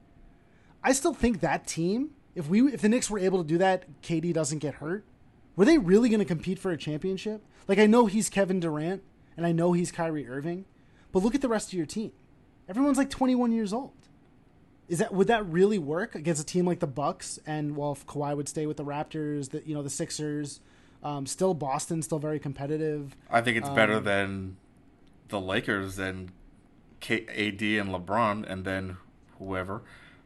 I 0.83 0.93
still 0.93 1.15
think 1.15 1.41
that 1.41 1.67
team, 1.67 2.11
if 2.35 2.49
we 2.49 2.73
if 2.73 2.81
the 2.81 2.89
Knicks 2.89 3.11
were 3.11 3.19
able 3.19 3.43
to 3.43 3.49
do 3.49 3.59
that, 3.59 3.85
KD 4.03 4.33
doesn't 4.33 4.59
get 4.59 4.75
hurt. 4.75 5.05
Were 5.57 5.65
they 5.65 5.79
really 5.79 6.09
going 6.09 6.21
to 6.21 6.27
compete 6.27 6.59
for 6.59 6.71
a 6.71 6.77
championship? 6.77 7.43
Like 7.67 7.79
I 7.79 7.87
know 7.87 8.07
he's 8.07 8.29
Kevin 8.29 8.61
Durant 8.61 9.03
and 9.37 9.47
I 9.47 9.53
know 9.53 9.73
he's 9.73 9.91
Kyrie 9.91 10.29
Irving, 10.29 10.67
but 11.13 11.23
look 11.23 11.35
at 11.35 11.41
the 11.41 11.49
rest 11.49 11.69
of 11.69 11.75
your 11.75 11.87
team. 11.87 12.13
Everyone's 12.69 12.99
like 12.99 13.11
21 13.11 13.53
years 13.53 13.73
old. 13.73 13.93
Is 14.89 14.99
that 14.99 15.13
would 15.13 15.27
that 15.27 15.45
really 15.47 15.79
work 15.79 16.15
against 16.15 16.41
a 16.41 16.47
team 16.47 16.65
like 16.65 16.79
the 16.79 16.87
Bucks? 16.87 17.41
And 17.45 17.77
well, 17.77 17.93
if 17.93 18.07
Kawhi 18.07 18.37
would 18.37 18.49
stay 18.49 18.67
with 18.67 18.77
the 18.77 18.85
Raptors, 18.85 19.51
the 19.51 19.63
you 19.67 19.75
know 19.75 19.83
the 19.83 19.91
Sixers, 19.91 20.61
um, 21.03 21.27
still 21.27 21.55
Boston, 21.55 22.03
still 22.03 22.21
very 22.21 22.39
competitive. 22.39 23.17
I 23.29 23.41
think 23.41 23.57
it's 23.57 23.69
better 23.71 23.97
um, 23.97 24.05
than 24.05 24.57
the 25.29 25.41
Lakers 25.41 25.99
and 25.99 26.31
K- 27.01 27.27
AD 27.27 27.63
and 27.63 27.91
LeBron, 27.91 28.49
and 28.49 28.65
then 28.65 28.99
whoever, 29.41 29.83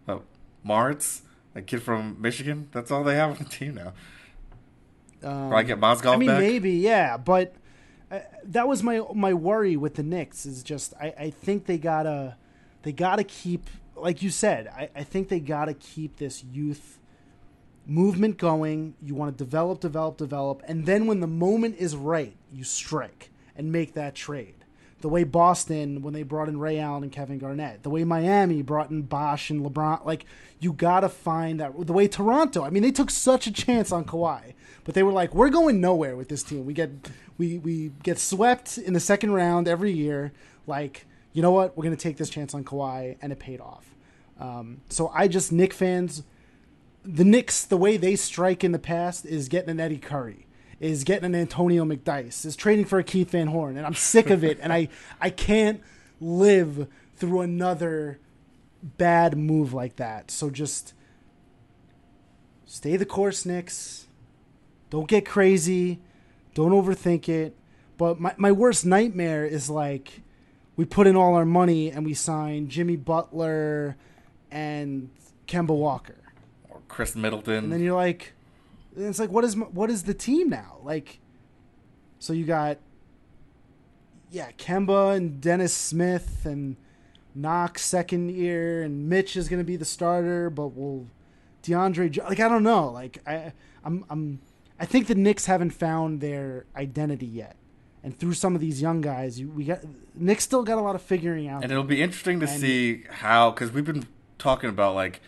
uh, 0.06 0.18
Moritz, 0.62 1.22
a 1.54 1.62
kid 1.62 1.82
from 1.82 2.16
Michigan. 2.20 2.68
That's 2.72 2.90
all 2.90 3.02
they 3.02 3.16
have 3.16 3.30
on 3.30 3.36
the 3.38 3.44
team 3.44 3.76
now. 3.76 3.94
Um, 5.22 5.50
Probably 5.50 5.64
get 5.64 5.80
Mozgov 5.80 6.14
I 6.14 6.16
mean, 6.16 6.28
back. 6.28 6.40
maybe, 6.40 6.72
yeah, 6.72 7.16
but 7.16 7.54
uh, 8.11 8.20
that 8.44 8.66
was 8.66 8.83
my 8.83 9.02
my 9.14 9.35
worry 9.35 9.76
with 9.76 9.94
the 9.94 10.02
Knicks 10.02 10.46
is 10.46 10.62
just 10.62 10.94
I, 11.00 11.14
I 11.18 11.30
think 11.30 11.66
they 11.66 11.78
gotta 11.78 12.37
they 12.83 12.92
gotta 12.92 13.24
keep 13.24 13.68
like 13.94 14.22
you 14.22 14.30
said 14.30 14.68
I, 14.68 14.90
I 14.94 15.04
think 15.04 15.28
they 15.28 15.40
gotta 15.40 15.74
keep 15.74 16.16
this 16.16 16.42
youth 16.42 16.98
movement 17.87 18.38
going. 18.38 18.94
You 19.02 19.14
want 19.14 19.37
to 19.37 19.44
develop, 19.44 19.80
develop, 19.80 20.16
develop, 20.16 20.62
and 20.66 20.87
then 20.87 21.06
when 21.06 21.20
the 21.20 21.26
moment 21.26 21.76
is 21.78 21.96
right, 21.96 22.37
you 22.52 22.64
strike 22.64 23.30
and 23.56 23.70
make 23.70 23.94
that 23.94 24.14
trade. 24.14 24.59
The 25.00 25.08
way 25.08 25.24
Boston 25.24 26.02
when 26.02 26.12
they 26.12 26.22
brought 26.22 26.48
in 26.48 26.58
Ray 26.58 26.78
Allen 26.78 27.02
and 27.04 27.12
Kevin 27.12 27.38
Garnett, 27.38 27.82
the 27.82 27.90
way 27.90 28.04
Miami 28.04 28.62
brought 28.62 28.90
in 28.90 29.02
Bosh 29.02 29.50
and 29.50 29.64
LeBron, 29.64 30.04
like 30.04 30.26
you 30.58 30.72
gotta 30.72 31.08
find 31.08 31.58
that. 31.60 31.86
The 31.86 31.92
way 31.92 32.06
Toronto, 32.06 32.62
I 32.62 32.70
mean, 32.70 32.82
they 32.82 32.92
took 32.92 33.10
such 33.10 33.46
a 33.46 33.52
chance 33.52 33.92
on 33.92 34.04
Kawhi, 34.04 34.54
but 34.84 34.94
they 34.94 35.02
were 35.02 35.12
like, 35.12 35.34
we're 35.34 35.48
going 35.48 35.80
nowhere 35.80 36.16
with 36.16 36.28
this 36.28 36.42
team. 36.42 36.66
We 36.66 36.74
get 36.74 36.90
we 37.38 37.58
we 37.58 37.92
get 38.02 38.18
swept 38.18 38.76
in 38.76 38.92
the 38.92 39.00
second 39.00 39.32
round 39.32 39.68
every 39.68 39.92
year. 39.92 40.32
Like 40.66 41.06
you 41.32 41.42
know 41.42 41.52
what, 41.52 41.76
we're 41.76 41.84
gonna 41.84 41.96
take 41.96 42.18
this 42.18 42.30
chance 42.30 42.54
on 42.54 42.64
Kawhi, 42.64 43.16
and 43.22 43.32
it 43.32 43.38
paid 43.38 43.60
off. 43.60 43.94
Um, 44.38 44.82
so 44.88 45.10
I 45.14 45.28
just 45.28 45.52
Knick 45.52 45.72
fans 45.72 46.22
the 47.04 47.24
Knicks, 47.24 47.64
the 47.64 47.76
way 47.76 47.96
they 47.96 48.16
strike 48.16 48.62
in 48.62 48.72
the 48.72 48.78
past 48.78 49.24
is 49.24 49.48
getting 49.48 49.70
an 49.70 49.80
Eddie 49.80 49.98
Curry, 49.98 50.46
is 50.80 51.04
getting 51.04 51.26
an 51.26 51.34
Antonio 51.34 51.84
McDyess, 51.84 52.44
is 52.44 52.56
trading 52.56 52.86
for 52.86 52.98
a 52.98 53.04
Keith 53.04 53.30
Van 53.30 53.48
Horn, 53.48 53.76
and 53.76 53.86
I'm 53.86 53.94
sick 53.94 54.30
of 54.30 54.42
it, 54.42 54.58
and 54.60 54.72
I 54.72 54.88
I 55.20 55.30
can't 55.30 55.80
live 56.20 56.88
through 57.16 57.42
another 57.42 58.18
bad 58.82 59.36
move 59.36 59.72
like 59.74 59.96
that. 59.96 60.30
So 60.30 60.50
just 60.50 60.94
stay 62.64 62.96
the 62.96 63.06
course, 63.06 63.44
Knicks. 63.44 64.06
Don't 64.88 65.06
get 65.06 65.26
crazy. 65.26 66.00
Don't 66.54 66.72
overthink 66.72 67.28
it. 67.28 67.56
But 67.96 68.18
my, 68.18 68.34
my 68.38 68.50
worst 68.50 68.86
nightmare 68.86 69.44
is 69.44 69.68
like 69.68 70.22
we 70.76 70.84
put 70.84 71.06
in 71.06 71.14
all 71.14 71.34
our 71.34 71.44
money 71.44 71.90
and 71.90 72.04
we 72.04 72.14
sign 72.14 72.68
Jimmy 72.68 72.96
Butler 72.96 73.96
and 74.50 75.10
Kemba 75.46 75.76
Walker. 75.76 76.16
Or 76.70 76.80
Khris 76.88 77.14
Middleton. 77.14 77.64
And 77.64 77.72
then 77.72 77.80
you're 77.80 77.94
like, 77.94 78.32
it's 78.96 79.18
like, 79.18 79.31
what 79.31 79.44
is 79.44 79.57
what 79.57 79.90
is 79.90 80.05
the 80.05 80.14
team 80.14 80.48
now? 80.50 80.79
Like, 80.83 81.20
so 82.18 82.33
you 82.33 82.44
got, 82.44 82.79
yeah, 84.31 84.50
Kemba 84.53 85.16
and 85.16 85.40
Dennis 85.40 85.74
Smith 85.74 86.44
and 86.44 86.76
Knox 87.35 87.85
second 87.85 88.31
year, 88.31 88.83
and 88.83 89.09
Mitch 89.09 89.37
is 89.37 89.48
going 89.48 89.61
to 89.61 89.64
be 89.64 89.76
the 89.76 89.85
starter, 89.85 90.50
but 90.50 90.76
will 90.76 91.07
DeAndre 91.62 92.16
like 92.29 92.40
I 92.40 92.48
don't 92.48 92.62
know, 92.62 92.90
like 92.90 93.18
I 93.26 93.53
I'm 93.85 94.05
I'm 94.11 94.40
I 94.79 94.87
think 94.87 95.07
the 95.07 95.14
Knicks 95.14 95.46
haven't 95.46 95.70
found 95.70 96.20
their 96.20 96.64
identity 96.74 97.26
yet. 97.26 97.57
And 98.03 98.18
through 98.18 98.33
some 98.33 98.55
of 98.55 98.62
these 98.62 98.81
young 98.81 99.03
guys, 99.03 99.38
you, 99.38 99.50
we 99.50 99.64
got 99.64 99.81
Knicks 100.14 100.42
still 100.44 100.62
got 100.62 100.79
a 100.79 100.81
lot 100.81 100.94
of 100.94 101.03
figuring 101.03 101.48
out. 101.48 101.62
And 101.62 101.70
it'll 101.70 101.85
be 101.85 102.03
interesting 102.03 102.40
to 102.40 102.48
And- 102.48 102.61
see 102.61 103.05
how, 103.11 103.50
because 103.50 103.72
we've 103.72 103.85
been 103.85 104.07
talking 104.38 104.70
about 104.70 104.94
like, 104.94 105.20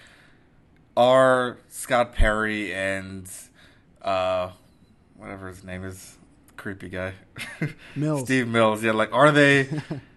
are 0.97 1.59
Scott 1.69 2.15
Perry 2.15 2.73
and 2.73 3.31
uh, 4.03 4.51
whatever 5.17 5.49
his 5.49 5.65
name 5.65 5.85
is, 5.85 6.17
creepy 6.57 6.89
guy, 6.89 7.15
Mills. 7.97 8.25
Steve 8.25 8.49
Mills. 8.49 8.83
Yeah, 8.83 8.93
like, 8.93 9.13
are 9.13 9.31
they 9.33 9.69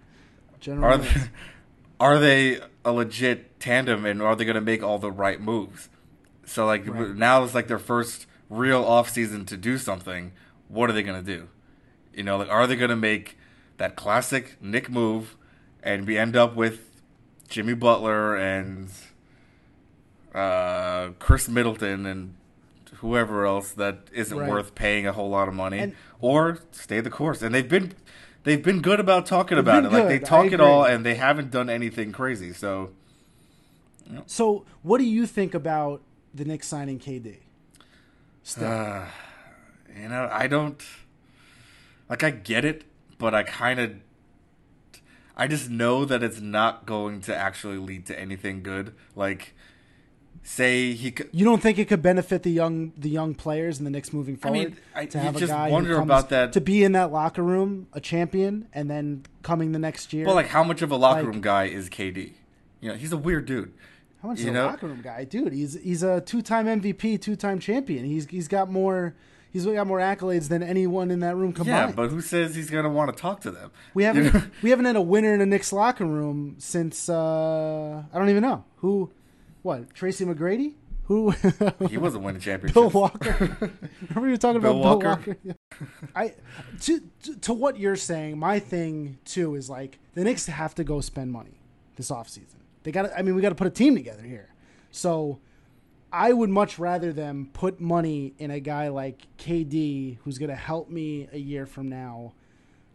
General 0.59 0.85
are 0.93 0.97
Mills. 0.97 1.13
they, 1.13 1.21
are 1.99 2.19
they 2.19 2.59
a 2.83 2.91
legit 2.91 3.59
tandem, 3.59 4.05
and 4.05 4.21
are 4.21 4.35
they 4.35 4.45
going 4.45 4.55
to 4.55 4.61
make 4.61 4.83
all 4.83 4.99
the 4.99 5.11
right 5.11 5.39
moves? 5.41 5.89
So 6.45 6.65
like 6.65 6.87
Right. 6.87 7.15
now 7.15 7.43
it's 7.43 7.55
like 7.55 7.67
their 7.67 7.79
first 7.79 8.27
real 8.49 8.83
off 8.83 9.09
season 9.09 9.45
to 9.45 9.57
do 9.57 9.77
something. 9.77 10.31
What 10.67 10.89
are 10.89 10.93
they 10.93 11.01
going 11.03 11.23
to 11.23 11.37
do? 11.37 11.47
You 12.13 12.23
know, 12.23 12.37
like 12.37 12.49
are 12.49 12.67
they 12.67 12.75
going 12.75 12.89
to 12.91 12.95
make 12.95 13.37
that 13.77 13.95
classic 13.95 14.55
Knick 14.61 14.89
move, 14.89 15.35
and 15.83 16.05
we 16.07 16.17
end 16.17 16.35
up 16.35 16.55
with 16.55 17.01
Jimmy 17.49 17.73
Butler 17.73 18.35
and 18.37 18.89
uh, 20.33 21.09
Khris 21.19 21.47
Middleton 21.49 22.05
and 22.05 22.35
whoever 22.99 23.45
else 23.45 23.71
that 23.73 24.07
isn't 24.13 24.37
Right. 24.37 24.49
worth 24.49 24.75
paying 24.75 25.05
a 25.07 25.11
whole 25.13 25.29
lot 25.29 25.47
of 25.47 25.53
money, 25.53 25.79
And- 25.79 25.95
or 26.19 26.59
stay 26.71 26.99
the 27.01 27.09
course. 27.09 27.41
And 27.41 27.53
they've 27.53 27.67
been 27.67 27.93
they've 28.43 28.61
been 28.63 28.81
good 28.81 28.99
about 28.99 29.25
talking 29.25 29.57
about 29.57 29.85
it. 29.85 29.91
Like 29.91 30.07
they 30.07 30.19
talk 30.19 30.51
it 30.51 30.59
all, 30.61 30.83
and 30.85 31.05
they 31.05 31.15
haven't 31.15 31.51
done 31.51 31.69
anything 31.69 32.11
crazy. 32.11 32.53
So 32.53 32.91
So, 34.27 34.65
what 34.83 34.99
do 34.99 35.03
you 35.03 35.25
think 35.25 35.53
about 35.55 36.01
the 36.33 36.45
Knicks 36.45 36.67
signing 36.67 36.99
KD? 36.99 37.37
Uh, 38.61 39.05
you 39.99 40.07
know, 40.09 40.29
I 40.31 40.45
don't 40.47 40.83
like. 42.07 42.23
I 42.23 42.29
get 42.29 42.63
it, 42.65 42.83
but 43.17 43.33
I 43.33 43.41
kind 43.43 43.79
of. 43.79 43.95
I 45.35 45.47
just 45.47 45.69
know 45.69 46.05
that 46.05 46.21
it's 46.23 46.39
not 46.39 46.85
going 46.85 47.19
to 47.21 47.35
actually 47.35 47.77
lead 47.77 48.05
to 48.05 48.17
anything 48.17 48.61
good. 48.63 48.93
Like, 49.15 49.54
say 50.43 50.93
he 50.93 51.11
could. 51.11 51.29
you 51.31 51.43
don't 51.45 51.61
think 51.61 51.77
it 51.79 51.87
could 51.87 52.01
benefit 52.01 52.43
the 52.43 52.51
young 52.51 52.91
the 52.97 53.09
young 53.09 53.33
players 53.35 53.77
and 53.77 53.85
the 53.87 53.91
Knicks 53.91 54.13
moving 54.13 54.35
I 54.35 54.37
forward 54.37 54.57
mean, 54.57 54.77
I- 54.95 55.05
to 55.07 55.17
you 55.17 55.23
have 55.23 55.35
a 55.35 55.39
just 55.39 55.51
guy 55.51 55.69
wonder 55.69 55.95
comes 55.95 56.05
about 56.05 56.29
that- 56.29 56.53
to 56.53 56.61
be 56.61 56.83
in 56.83 56.91
that 56.93 57.11
locker 57.11 57.43
room, 57.43 57.87
a 57.93 57.99
champion, 58.01 58.67
and 58.73 58.89
then 58.89 59.23
coming 59.43 59.71
the 59.71 59.79
next 59.79 60.13
year. 60.13 60.25
Well, 60.25 60.35
like, 60.35 60.47
how 60.47 60.63
much 60.63 60.81
of 60.81 60.91
a 60.91 60.95
locker 60.95 61.23
Like- 61.23 61.31
room 61.33 61.41
guy 61.41 61.65
is 61.65 61.89
KD? 61.89 62.33
You 62.81 62.89
know, 62.89 62.95
he's 62.95 63.11
a 63.11 63.17
weird 63.17 63.45
dude. 63.45 63.73
How 64.21 64.29
much 64.29 64.39
is 64.39 64.45
you 64.45 64.51
a 64.51 64.63
locker 64.65 64.87
room 64.87 65.01
guy, 65.03 65.23
dude? 65.23 65.53
He's 65.53 65.79
he's 65.81 66.03
a 66.03 66.21
two 66.21 66.41
time 66.41 66.67
MVP, 66.67 67.17
two 67.21 67.35
time 67.35 67.59
champion. 67.59 68.05
He's 68.05 68.27
he's 68.27 68.47
got 68.47 68.71
more 68.71 69.15
he's 69.51 69.65
got 69.65 69.87
more 69.87 69.99
accolades 69.99 70.47
than 70.49 70.61
anyone 70.63 71.09
in 71.11 71.19
that 71.21 71.35
room 71.35 71.53
combined. 71.53 71.89
Yeah, 71.91 71.95
but 71.95 72.09
who 72.09 72.21
says 72.21 72.55
he's 72.55 72.69
gonna 72.69 72.89
want 72.89 73.15
to 73.15 73.19
talk 73.21 73.41
to 73.41 73.51
them? 73.51 73.71
we 73.93 74.03
haven't 74.03 74.33
know? 74.33 74.41
we 74.63 74.69
haven't 74.71 74.85
had 74.85 74.95
a 74.95 75.01
winner 75.01 75.33
in 75.33 75.41
a 75.41 75.45
Knicks 75.45 75.71
locker 75.71 76.05
room 76.05 76.55
since 76.57 77.07
uh, 77.07 78.03
I 78.13 78.17
don't 78.17 78.29
even 78.29 78.41
know 78.43 78.63
who. 78.77 79.11
What 79.65 79.95
Tracy 79.95 80.25
McGrady? 80.25 80.75
Who? 81.05 81.31
he 81.89 81.97
wasn't 81.97 82.23
winning 82.23 82.39
championships. 82.39 82.73
Bill 82.79 82.89
Walker. 82.91 83.57
Remember 84.09 84.27
you 84.27 84.33
were 84.33 84.37
talking 84.37 84.61
Bill 84.61 84.79
about 84.83 85.01
Bill 85.01 85.13
Walker? 85.15 85.37
Walker? 85.43 85.57
I 86.15 86.35
to, 86.81 87.01
to 87.23 87.35
to 87.39 87.53
what 87.55 87.79
you're 87.79 87.95
saying. 87.95 88.37
My 88.37 88.59
thing 88.59 89.17
too 89.25 89.55
is 89.55 89.67
like 89.67 89.97
the 90.13 90.23
Knicks 90.23 90.45
have 90.45 90.75
to 90.75 90.83
go 90.83 91.01
spend 91.01 91.31
money 91.31 91.61
this 91.95 92.11
offseason. 92.11 92.61
They 92.83 92.91
got. 92.91 93.09
I 93.17 93.23
mean, 93.23 93.33
we 93.33 93.41
got 93.41 93.49
to 93.49 93.55
put 93.55 93.65
a 93.65 93.71
team 93.71 93.95
together 93.95 94.21
here. 94.21 94.53
So 94.91 95.39
I 96.13 96.31
would 96.31 96.51
much 96.51 96.77
rather 96.77 97.11
them 97.11 97.49
put 97.51 97.81
money 97.81 98.35
in 98.37 98.51
a 98.51 98.59
guy 98.59 98.89
like 98.89 99.25
KD, 99.39 100.19
who's 100.23 100.37
going 100.37 100.49
to 100.51 100.55
help 100.55 100.91
me 100.91 101.27
a 101.33 101.39
year 101.39 101.65
from 101.65 101.89
now, 101.89 102.33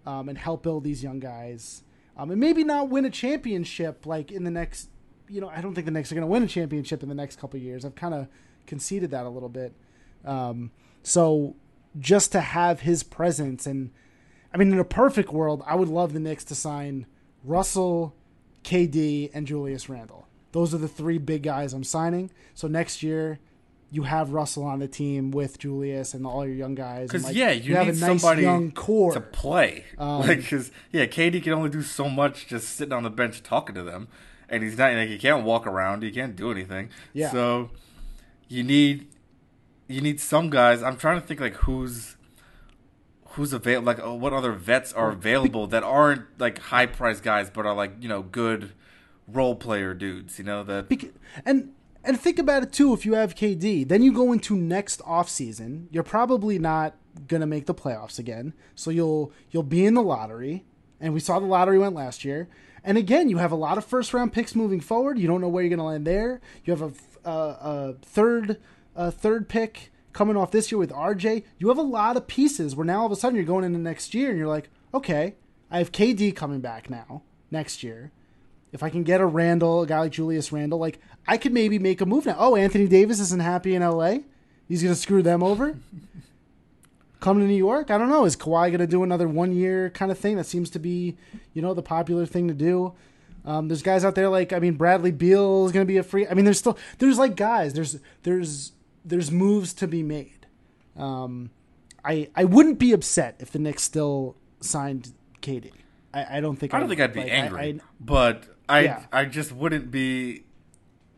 um, 0.06 0.28
and 0.28 0.38
help 0.38 0.62
build 0.62 0.84
these 0.84 1.02
young 1.02 1.18
guys, 1.18 1.82
um, 2.16 2.30
and 2.30 2.38
maybe 2.38 2.62
not 2.62 2.90
win 2.90 3.04
a 3.04 3.10
championship 3.10 4.06
like 4.06 4.30
in 4.30 4.44
the 4.44 4.52
next. 4.52 4.88
You 5.30 5.40
know, 5.40 5.48
I 5.48 5.60
don't 5.60 5.74
think 5.74 5.84
the 5.84 5.92
Knicks 5.92 6.10
are 6.10 6.14
going 6.14 6.26
to 6.26 6.30
win 6.30 6.42
a 6.42 6.46
championship 6.46 7.02
in 7.02 7.08
the 7.08 7.14
next 7.14 7.38
couple 7.38 7.56
of 7.58 7.62
years. 7.62 7.84
I've 7.84 7.94
kind 7.94 8.14
of 8.14 8.26
conceded 8.66 9.10
that 9.12 9.24
a 9.24 9.28
little 9.28 9.48
bit. 9.48 9.72
Um, 10.24 10.72
so 11.02 11.56
just 11.98 12.32
to 12.32 12.40
have 12.40 12.80
his 12.80 13.02
presence 13.02 13.66
and 13.66 13.90
I 14.52 14.56
mean, 14.56 14.72
in 14.72 14.78
a 14.78 14.84
perfect 14.84 15.32
world, 15.32 15.62
I 15.66 15.76
would 15.76 15.88
love 15.88 16.12
the 16.12 16.20
Knicks 16.20 16.44
to 16.44 16.54
sign 16.54 17.06
Russell, 17.44 18.14
KD, 18.64 19.30
and 19.32 19.46
Julius 19.46 19.88
Randle. 19.88 20.26
Those 20.52 20.74
are 20.74 20.78
the 20.78 20.88
three 20.88 21.18
big 21.18 21.44
guys 21.44 21.72
I'm 21.72 21.84
signing. 21.84 22.30
So 22.54 22.66
next 22.66 23.02
year, 23.02 23.38
you 23.92 24.02
have 24.04 24.32
Russell 24.32 24.64
on 24.64 24.80
the 24.80 24.88
team 24.88 25.30
with 25.30 25.58
Julius 25.58 26.14
and 26.14 26.26
all 26.26 26.44
your 26.44 26.54
young 26.54 26.74
guys. 26.74 27.08
Because 27.08 27.24
like, 27.24 27.36
yeah, 27.36 27.50
you, 27.50 27.76
have 27.76 27.86
need 27.86 27.96
a 27.96 27.98
nice 27.98 28.20
somebody 28.20 28.42
young 28.42 28.72
core. 28.72 29.12
to 29.12 29.20
play. 29.20 29.84
Um, 29.98 30.20
like, 30.26 30.38
because 30.38 30.70
yeah, 30.92 31.06
KD 31.06 31.42
can 31.42 31.52
only 31.52 31.70
do 31.70 31.82
so 31.82 32.08
much 32.08 32.46
just 32.46 32.70
sitting 32.70 32.92
on 32.92 33.04
the 33.04 33.10
bench 33.10 33.42
talking 33.42 33.74
to 33.76 33.82
them, 33.82 34.08
and 34.50 34.62
he's 34.62 34.76
not 34.76 34.92
like 34.92 35.08
he 35.08 35.18
can't 35.18 35.44
walk 35.44 35.66
around, 35.66 36.02
he 36.02 36.10
can't 36.10 36.36
do 36.36 36.50
anything. 36.50 36.90
Yeah. 37.12 37.30
So 37.30 37.70
you 38.48 38.62
need 38.62 39.08
you 39.88 40.00
need 40.00 40.20
some 40.20 40.50
guys. 40.50 40.82
I'm 40.82 40.96
trying 40.96 41.20
to 41.20 41.26
think 41.26 41.40
like 41.40 41.54
who's 41.54 42.16
who's 43.30 43.52
available. 43.52 43.86
Like 43.86 44.00
oh, 44.00 44.14
what 44.14 44.32
other 44.32 44.52
vets 44.52 44.92
are 44.92 45.10
available 45.10 45.66
that 45.68 45.82
aren't 45.82 46.38
like 46.38 46.58
high 46.58 46.86
priced 46.86 47.22
guys, 47.22 47.50
but 47.50 47.64
are 47.66 47.74
like 47.74 47.92
you 48.00 48.08
know 48.08 48.22
good 48.22 48.72
role 49.26 49.54
player 49.54 49.94
dudes. 49.94 50.38
You 50.38 50.44
know 50.44 50.62
that. 50.64 50.88
Bec- 50.88 51.12
and 51.44 51.72
and 52.04 52.18
think 52.20 52.38
about 52.38 52.62
it 52.62 52.72
too 52.72 52.92
if 52.92 53.04
you 53.04 53.14
have 53.14 53.34
KD 53.34 53.86
then 53.86 54.02
you 54.02 54.12
go 54.12 54.32
into 54.32 54.56
next 54.56 55.00
offseason 55.02 55.86
you're 55.90 56.02
probably 56.02 56.58
not 56.58 56.94
going 57.26 57.40
to 57.40 57.46
make 57.46 57.66
the 57.66 57.74
playoffs 57.74 58.18
again 58.18 58.54
so 58.74 58.90
you'll 58.90 59.32
you'll 59.50 59.62
be 59.62 59.84
in 59.84 59.94
the 59.94 60.02
lottery 60.02 60.64
and 61.00 61.12
we 61.12 61.20
saw 61.20 61.38
the 61.38 61.46
lottery 61.46 61.78
went 61.78 61.94
last 61.94 62.24
year 62.24 62.48
and 62.84 62.98
again 62.98 63.28
you 63.28 63.38
have 63.38 63.52
a 63.52 63.56
lot 63.56 63.78
of 63.78 63.84
first 63.84 64.12
round 64.14 64.32
picks 64.32 64.54
moving 64.54 64.80
forward 64.80 65.18
you 65.18 65.26
don't 65.26 65.40
know 65.40 65.48
where 65.48 65.62
you're 65.62 65.68
going 65.68 65.78
to 65.78 65.84
land 65.84 66.06
there 66.06 66.40
you 66.64 66.74
have 66.74 66.82
a, 66.82 67.28
a, 67.28 67.32
a 67.32 67.94
third 68.02 68.58
a 68.96 69.10
third 69.10 69.48
pick 69.48 69.90
coming 70.12 70.36
off 70.36 70.50
this 70.50 70.72
year 70.72 70.78
with 70.78 70.90
RJ 70.90 71.44
you 71.58 71.68
have 71.68 71.78
a 71.78 71.82
lot 71.82 72.16
of 72.16 72.26
pieces 72.26 72.74
where 72.74 72.86
now 72.86 73.00
all 73.00 73.06
of 73.06 73.12
a 73.12 73.16
sudden 73.16 73.36
you're 73.36 73.44
going 73.44 73.64
into 73.64 73.78
next 73.78 74.14
year 74.14 74.30
and 74.30 74.38
you're 74.38 74.48
like 74.48 74.68
okay 74.92 75.34
I 75.70 75.78
have 75.78 75.92
KD 75.92 76.34
coming 76.34 76.60
back 76.60 76.90
now 76.90 77.22
next 77.50 77.82
year 77.82 78.12
if 78.72 78.82
I 78.82 78.90
can 78.90 79.02
get 79.02 79.20
a 79.20 79.26
Randle, 79.26 79.82
a 79.82 79.86
guy 79.86 80.00
like 80.00 80.12
Julius 80.12 80.52
Randle, 80.52 80.78
like 80.78 81.00
I 81.26 81.36
could 81.36 81.52
maybe 81.52 81.78
make 81.78 82.00
a 82.00 82.06
move 82.06 82.26
now. 82.26 82.36
Oh, 82.38 82.56
Anthony 82.56 82.86
Davis 82.86 83.20
isn't 83.20 83.40
happy 83.42 83.74
in 83.74 83.82
LA. 83.82 84.18
He's 84.68 84.82
gonna 84.82 84.94
screw 84.94 85.22
them 85.22 85.42
over. 85.42 85.76
Come 87.20 87.38
to 87.38 87.44
New 87.46 87.54
York. 87.54 87.90
I 87.90 87.98
don't 87.98 88.08
know. 88.08 88.24
Is 88.24 88.36
Kawhi 88.36 88.70
gonna 88.72 88.86
do 88.86 89.02
another 89.02 89.28
one 89.28 89.52
year 89.52 89.90
kind 89.90 90.10
of 90.10 90.18
thing? 90.18 90.36
That 90.36 90.46
seems 90.46 90.70
to 90.70 90.78
be, 90.78 91.16
you 91.52 91.60
know, 91.62 91.74
the 91.74 91.82
popular 91.82 92.24
thing 92.26 92.48
to 92.48 92.54
do. 92.54 92.94
Um, 93.44 93.68
there's 93.68 93.82
guys 93.82 94.04
out 94.04 94.14
there 94.14 94.28
like 94.28 94.52
I 94.52 94.58
mean 94.58 94.74
Bradley 94.74 95.10
Beal 95.12 95.66
is 95.66 95.72
gonna 95.72 95.84
be 95.84 95.96
a 95.98 96.02
free. 96.02 96.26
I 96.26 96.34
mean 96.34 96.44
there's 96.44 96.58
still 96.58 96.78
there's 96.98 97.18
like 97.18 97.36
guys 97.36 97.72
there's 97.74 97.98
there's 98.22 98.72
there's 99.04 99.30
moves 99.30 99.72
to 99.74 99.86
be 99.86 100.02
made. 100.02 100.46
Um, 100.96 101.50
I 102.04 102.28
I 102.34 102.44
wouldn't 102.44 102.78
be 102.78 102.92
upset 102.92 103.36
if 103.38 103.50
the 103.50 103.58
Knicks 103.58 103.82
still 103.82 104.36
signed 104.60 105.12
KD. 105.42 105.72
I, 106.12 106.38
I 106.38 106.40
don't 106.40 106.56
think 106.56 106.74
I 106.74 106.80
don't 106.80 106.88
think 106.88 107.00
I'd 107.00 107.12
be 107.12 107.20
like, 107.20 107.30
I- 107.30 107.34
angry, 107.34 107.60
I- 107.60 107.80
but 108.00 108.44
I 108.68 108.80
Yeah. 108.80 109.04
I 109.12 109.24
just 109.26 109.52
wouldn't 109.52 109.90
be 109.90 110.44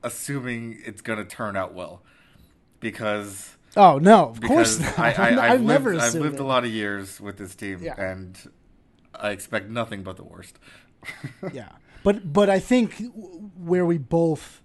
assuming 0.02 0.78
it's 0.84 1.00
gonna 1.00 1.24
turn 1.24 1.56
out 1.56 1.74
well 1.74 2.02
because 2.80 3.56
Oh 3.76 3.98
no, 3.98 4.26
of 4.28 4.40
course 4.40 4.78
not. 4.78 4.98
I, 4.98 5.12
I, 5.12 5.28
I've, 5.30 5.38
I've, 5.38 5.50
lived, 5.62 5.64
never 5.84 5.94
I've 5.98 6.14
lived 6.14 6.34
it. 6.36 6.40
a 6.40 6.44
lot 6.44 6.64
of 6.64 6.70
years 6.70 7.20
with 7.20 7.38
this 7.38 7.54
team, 7.54 7.78
Yeah. 7.82 7.94
and 8.00 8.36
I 9.14 9.30
expect 9.30 9.68
nothing 9.70 10.02
but 10.02 10.16
the 10.16 10.24
worst. 10.24 10.58
Yeah, 11.52 11.70
but 12.04 12.32
but 12.32 12.48
I 12.50 12.58
think 12.60 12.94
where 13.56 13.84
we 13.84 13.98
both 13.98 14.62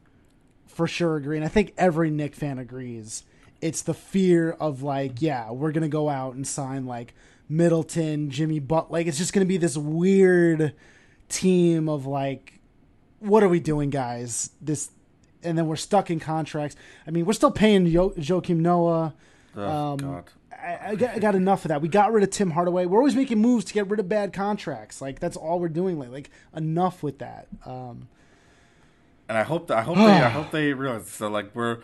for 0.68 0.88
sure 0.88 1.16
agree, 1.16 1.36
and 1.38 1.46
I 1.46 1.50
think 1.50 1.74
every 1.78 2.12
Knick 2.12 2.36
fan 2.36 2.60
agrees, 2.60 3.24
it's 3.62 3.82
the 3.82 3.94
fear 3.96 4.52
of 4.52 4.84
like, 4.84 5.22
yeah, 5.22 5.50
we're 5.52 5.72
gonna 5.72 5.88
go 5.90 6.10
out 6.10 6.36
and 6.36 6.46
sign 6.48 6.86
like 6.86 7.16
Middleton, 7.50 8.30
Jimmy 8.30 8.60
But 8.60 8.92
like 8.92 9.08
it's 9.08 9.18
just 9.18 9.34
gonna 9.34 9.46
be 9.48 9.58
this 9.58 9.78
weird 9.78 10.74
team 11.30 11.90
of 11.90 12.06
like, 12.06 12.60
what 13.20 13.42
are 13.42 13.50
we 13.50 13.60
doing, 13.60 13.90
guys? 13.90 14.52
This, 14.62 14.92
and 15.44 15.58
then 15.58 15.68
we're 15.68 15.76
stuck 15.76 16.10
in 16.10 16.20
contracts. 16.20 16.76
I 17.06 17.12
mean, 17.12 17.26
we're 17.26 17.34
still 17.34 17.52
paying 17.52 17.86
Yo- 17.86 18.12
Joakim 18.12 18.58
Noah. 18.58 19.14
Oh 19.56 19.64
Um, 19.94 19.98
God, 19.98 20.24
I, 20.52 20.80
I, 20.90 20.96
got, 20.96 21.16
I 21.16 21.20
got 21.20 21.36
enough 21.36 21.66
of 21.66 21.70
that. 21.70 21.82
We 21.82 21.88
got 21.88 22.12
rid 22.12 22.24
of 22.24 22.30
Tim 22.30 22.52
Hardaway. 22.52 22.86
We're 22.86 23.00
always 23.00 23.16
making 23.16 23.40
moves 23.40 23.66
to 23.66 23.74
get 23.74 23.90
rid 23.90 24.00
of 24.00 24.08
bad 24.10 24.34
contracts. 24.34 25.02
Like 25.02 25.20
that's 25.20 25.38
all 25.38 25.60
we're 25.60 25.70
doing. 25.70 25.98
Like, 26.00 26.10
like 26.10 26.30
enough 26.56 27.02
with 27.04 27.20
that. 27.20 27.48
Um, 27.66 28.08
and 29.30 29.38
I 29.38 29.44
hope 29.44 29.68
that, 29.68 29.78
I 29.78 29.82
hope 29.82 29.98
they 29.98 30.04
I 30.04 30.30
hope 30.40 30.52
they 30.52 30.74
realize. 30.74 31.10
So 31.10 31.28
like 31.28 31.56
we're, 31.56 31.80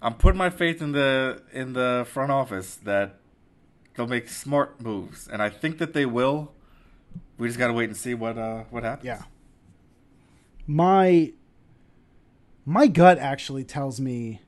I'm 0.00 0.14
putting 0.14 0.38
my 0.38 0.50
faith 0.50 0.80
in 0.80 0.92
the 0.92 1.42
in 1.52 1.72
the 1.72 2.06
front 2.10 2.30
office 2.32 2.76
that 2.76 3.16
they'll 3.96 4.06
make 4.06 4.28
smart 4.28 4.80
moves, 4.80 5.28
and 5.28 5.42
I 5.42 5.48
think 5.50 5.78
that 5.78 5.92
they 5.92 6.06
will. 6.06 6.52
We 7.36 7.46
just 7.48 7.58
got 7.58 7.68
to 7.68 7.72
wait 7.72 7.88
and 7.88 7.96
see 7.96 8.14
what 8.14 8.36
uh 8.38 8.64
what 8.70 8.84
happens. 8.84 9.06
Yeah. 9.06 9.22
My 10.66 11.32
my 12.68 12.86
gut 12.86 13.18
actually 13.18 13.64
tells 13.64 13.98
me 13.98 14.42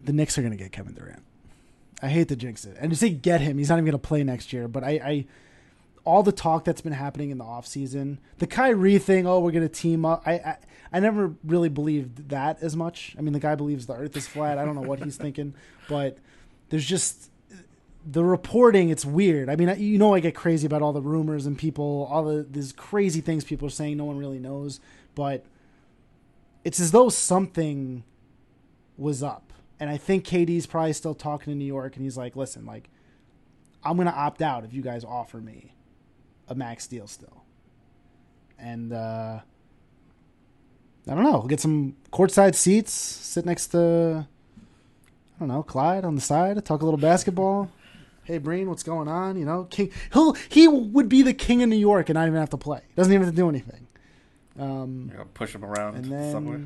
the 0.00 0.12
Knicks 0.12 0.38
are 0.38 0.42
going 0.42 0.52
to 0.52 0.56
get 0.56 0.70
Kevin 0.70 0.94
Durant. 0.94 1.24
I 2.00 2.08
hate 2.08 2.28
to 2.28 2.36
jinx 2.36 2.64
it. 2.64 2.76
And 2.78 2.90
to 2.92 2.96
say 2.96 3.10
get 3.10 3.40
him, 3.40 3.58
he's 3.58 3.68
not 3.68 3.76
even 3.76 3.84
going 3.84 3.92
to 3.92 3.98
play 3.98 4.22
next 4.22 4.52
year. 4.52 4.68
But 4.68 4.84
I, 4.84 4.90
I, 4.90 5.26
all 6.04 6.22
the 6.22 6.30
talk 6.30 6.64
that's 6.64 6.80
been 6.80 6.92
happening 6.92 7.30
in 7.30 7.38
the 7.38 7.44
offseason, 7.44 8.18
the 8.38 8.46
Kyrie 8.46 8.98
thing, 8.98 9.26
oh, 9.26 9.40
we're 9.40 9.50
going 9.50 9.68
to 9.68 9.74
team 9.74 10.04
up. 10.04 10.22
I, 10.24 10.34
I, 10.34 10.56
I 10.92 11.00
never 11.00 11.34
really 11.42 11.68
believed 11.68 12.28
that 12.28 12.62
as 12.62 12.76
much. 12.76 13.16
I 13.18 13.22
mean, 13.22 13.32
the 13.32 13.40
guy 13.40 13.56
believes 13.56 13.86
the 13.86 13.94
earth 13.94 14.16
is 14.16 14.28
flat. 14.28 14.56
I 14.56 14.64
don't 14.64 14.76
know 14.76 14.82
what 14.82 15.00
he's 15.00 15.16
thinking. 15.16 15.54
But 15.88 16.16
there's 16.68 16.86
just 16.86 17.28
the 18.06 18.24
reporting. 18.24 18.88
It's 18.90 19.04
weird. 19.04 19.50
I 19.50 19.56
mean, 19.56 19.74
you 19.78 19.98
know, 19.98 20.14
I 20.14 20.20
get 20.20 20.34
crazy 20.34 20.64
about 20.64 20.80
all 20.80 20.92
the 20.92 21.02
rumors 21.02 21.44
and 21.44 21.58
people, 21.58 22.08
all 22.10 22.22
the 22.22 22.46
these 22.48 22.72
crazy 22.72 23.20
things 23.20 23.42
people 23.42 23.66
are 23.66 23.70
saying. 23.70 23.96
No 23.96 24.04
one 24.04 24.16
really 24.16 24.38
knows. 24.38 24.80
But 25.16 25.44
it's 26.64 26.80
as 26.80 26.90
though 26.92 27.08
something 27.08 28.04
was 28.96 29.22
up 29.22 29.52
and 29.82 29.90
I 29.90 29.96
think 29.96 30.24
KD's 30.24 30.64
probably 30.64 30.92
still 30.92 31.12
talking 31.12 31.52
to 31.52 31.58
New 31.58 31.64
York, 31.64 31.96
and 31.96 32.04
he's 32.04 32.16
like, 32.16 32.36
"Listen, 32.36 32.64
like, 32.64 32.88
I'm 33.82 33.96
gonna 33.96 34.10
opt 34.10 34.40
out 34.40 34.64
if 34.64 34.72
you 34.72 34.80
guys 34.80 35.02
offer 35.02 35.38
me 35.38 35.74
a 36.46 36.54
max 36.54 36.86
deal 36.86 37.08
still." 37.08 37.42
And 38.60 38.92
uh, 38.92 39.40
I 41.10 41.14
don't 41.16 41.24
know. 41.24 41.42
Get 41.48 41.58
some 41.58 41.96
courtside 42.12 42.54
seats, 42.54 42.92
sit 42.92 43.44
next 43.44 43.72
to 43.72 44.28
I 45.34 45.38
don't 45.40 45.48
know 45.48 45.64
Clyde 45.64 46.04
on 46.04 46.14
the 46.14 46.20
side, 46.20 46.64
talk 46.64 46.82
a 46.82 46.84
little 46.84 46.96
basketball. 46.96 47.68
Hey 48.22 48.38
Breen, 48.38 48.68
what's 48.68 48.84
going 48.84 49.08
on? 49.08 49.36
You 49.36 49.44
know, 49.44 49.64
king. 49.64 49.90
He'll 50.12 50.34
he 50.48 50.68
would 50.68 51.08
be 51.08 51.22
the 51.22 51.34
king 51.34 51.60
of 51.64 51.68
New 51.68 51.74
York 51.74 52.08
and 52.08 52.14
not 52.14 52.28
even 52.28 52.38
have 52.38 52.50
to 52.50 52.56
play. 52.56 52.82
Doesn't 52.94 53.12
even 53.12 53.24
have 53.24 53.34
to 53.34 53.36
do 53.36 53.48
anything. 53.48 53.88
Um, 54.58 55.10
push 55.34 55.54
him 55.54 55.64
around 55.64 55.96
and 55.96 56.04
then, 56.06 56.32
somewhere. 56.32 56.60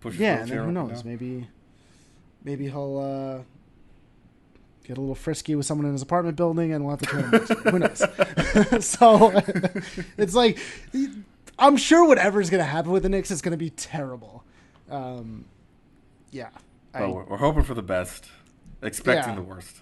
Push 0.00 0.18
yeah, 0.18 0.40
and 0.40 0.48
then 0.50 0.58
who 0.58 0.72
knows? 0.72 1.04
Maybe 1.04 1.48
maybe 2.42 2.68
he'll 2.68 2.98
uh, 2.98 3.42
get 4.86 4.98
a 4.98 5.00
little 5.00 5.14
frisky 5.14 5.54
with 5.54 5.66
someone 5.66 5.86
in 5.86 5.92
his 5.92 6.02
apartment 6.02 6.36
building, 6.36 6.72
and 6.72 6.84
we'll 6.84 6.96
have 6.96 7.00
to 7.00 7.06
turn 7.06 7.32
him. 7.32 7.72
Who 7.72 7.78
knows? 7.78 8.84
so 8.84 9.32
it's 10.18 10.34
like 10.34 10.58
I'm 11.58 11.76
sure 11.76 12.06
whatever's 12.06 12.50
going 12.50 12.62
to 12.62 12.68
happen 12.70 12.90
with 12.90 13.02
the 13.02 13.08
Knicks 13.08 13.30
is 13.30 13.40
going 13.40 13.52
to 13.52 13.58
be 13.58 13.70
terrible. 13.70 14.44
Um, 14.90 15.46
yeah, 16.30 16.50
I, 16.92 17.06
we're, 17.06 17.24
we're, 17.24 17.36
hoping 17.38 17.62
for 17.62 17.74
the 17.74 17.82
best, 17.82 18.28
expecting 18.82 19.34
yeah. 19.34 19.40
the 19.40 19.42
worst. 19.42 19.80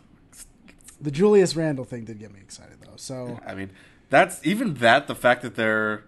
The 1.00 1.10
Julius 1.10 1.56
Randle 1.56 1.84
thing 1.84 2.04
did 2.04 2.20
get 2.20 2.32
me 2.32 2.40
excited, 2.40 2.76
though. 2.80 2.96
So 2.96 3.40
I 3.46 3.54
mean, 3.54 3.70
that's 4.10 4.44
even 4.46 4.74
that. 4.74 5.08
The 5.08 5.14
fact 5.16 5.42
that 5.42 5.56
there 5.56 5.88
are 5.88 6.04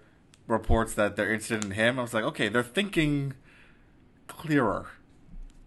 reports 0.47 0.95
that 0.95 1.17
they're 1.17 1.33
interested 1.33 1.65
in 1.65 1.73
him, 1.73 1.99
I 1.99 2.03
was 2.03 2.15
like, 2.15 2.25
okay, 2.25 2.49
they're 2.49 2.63
thinking 2.63 3.35
clearer. 4.27 4.87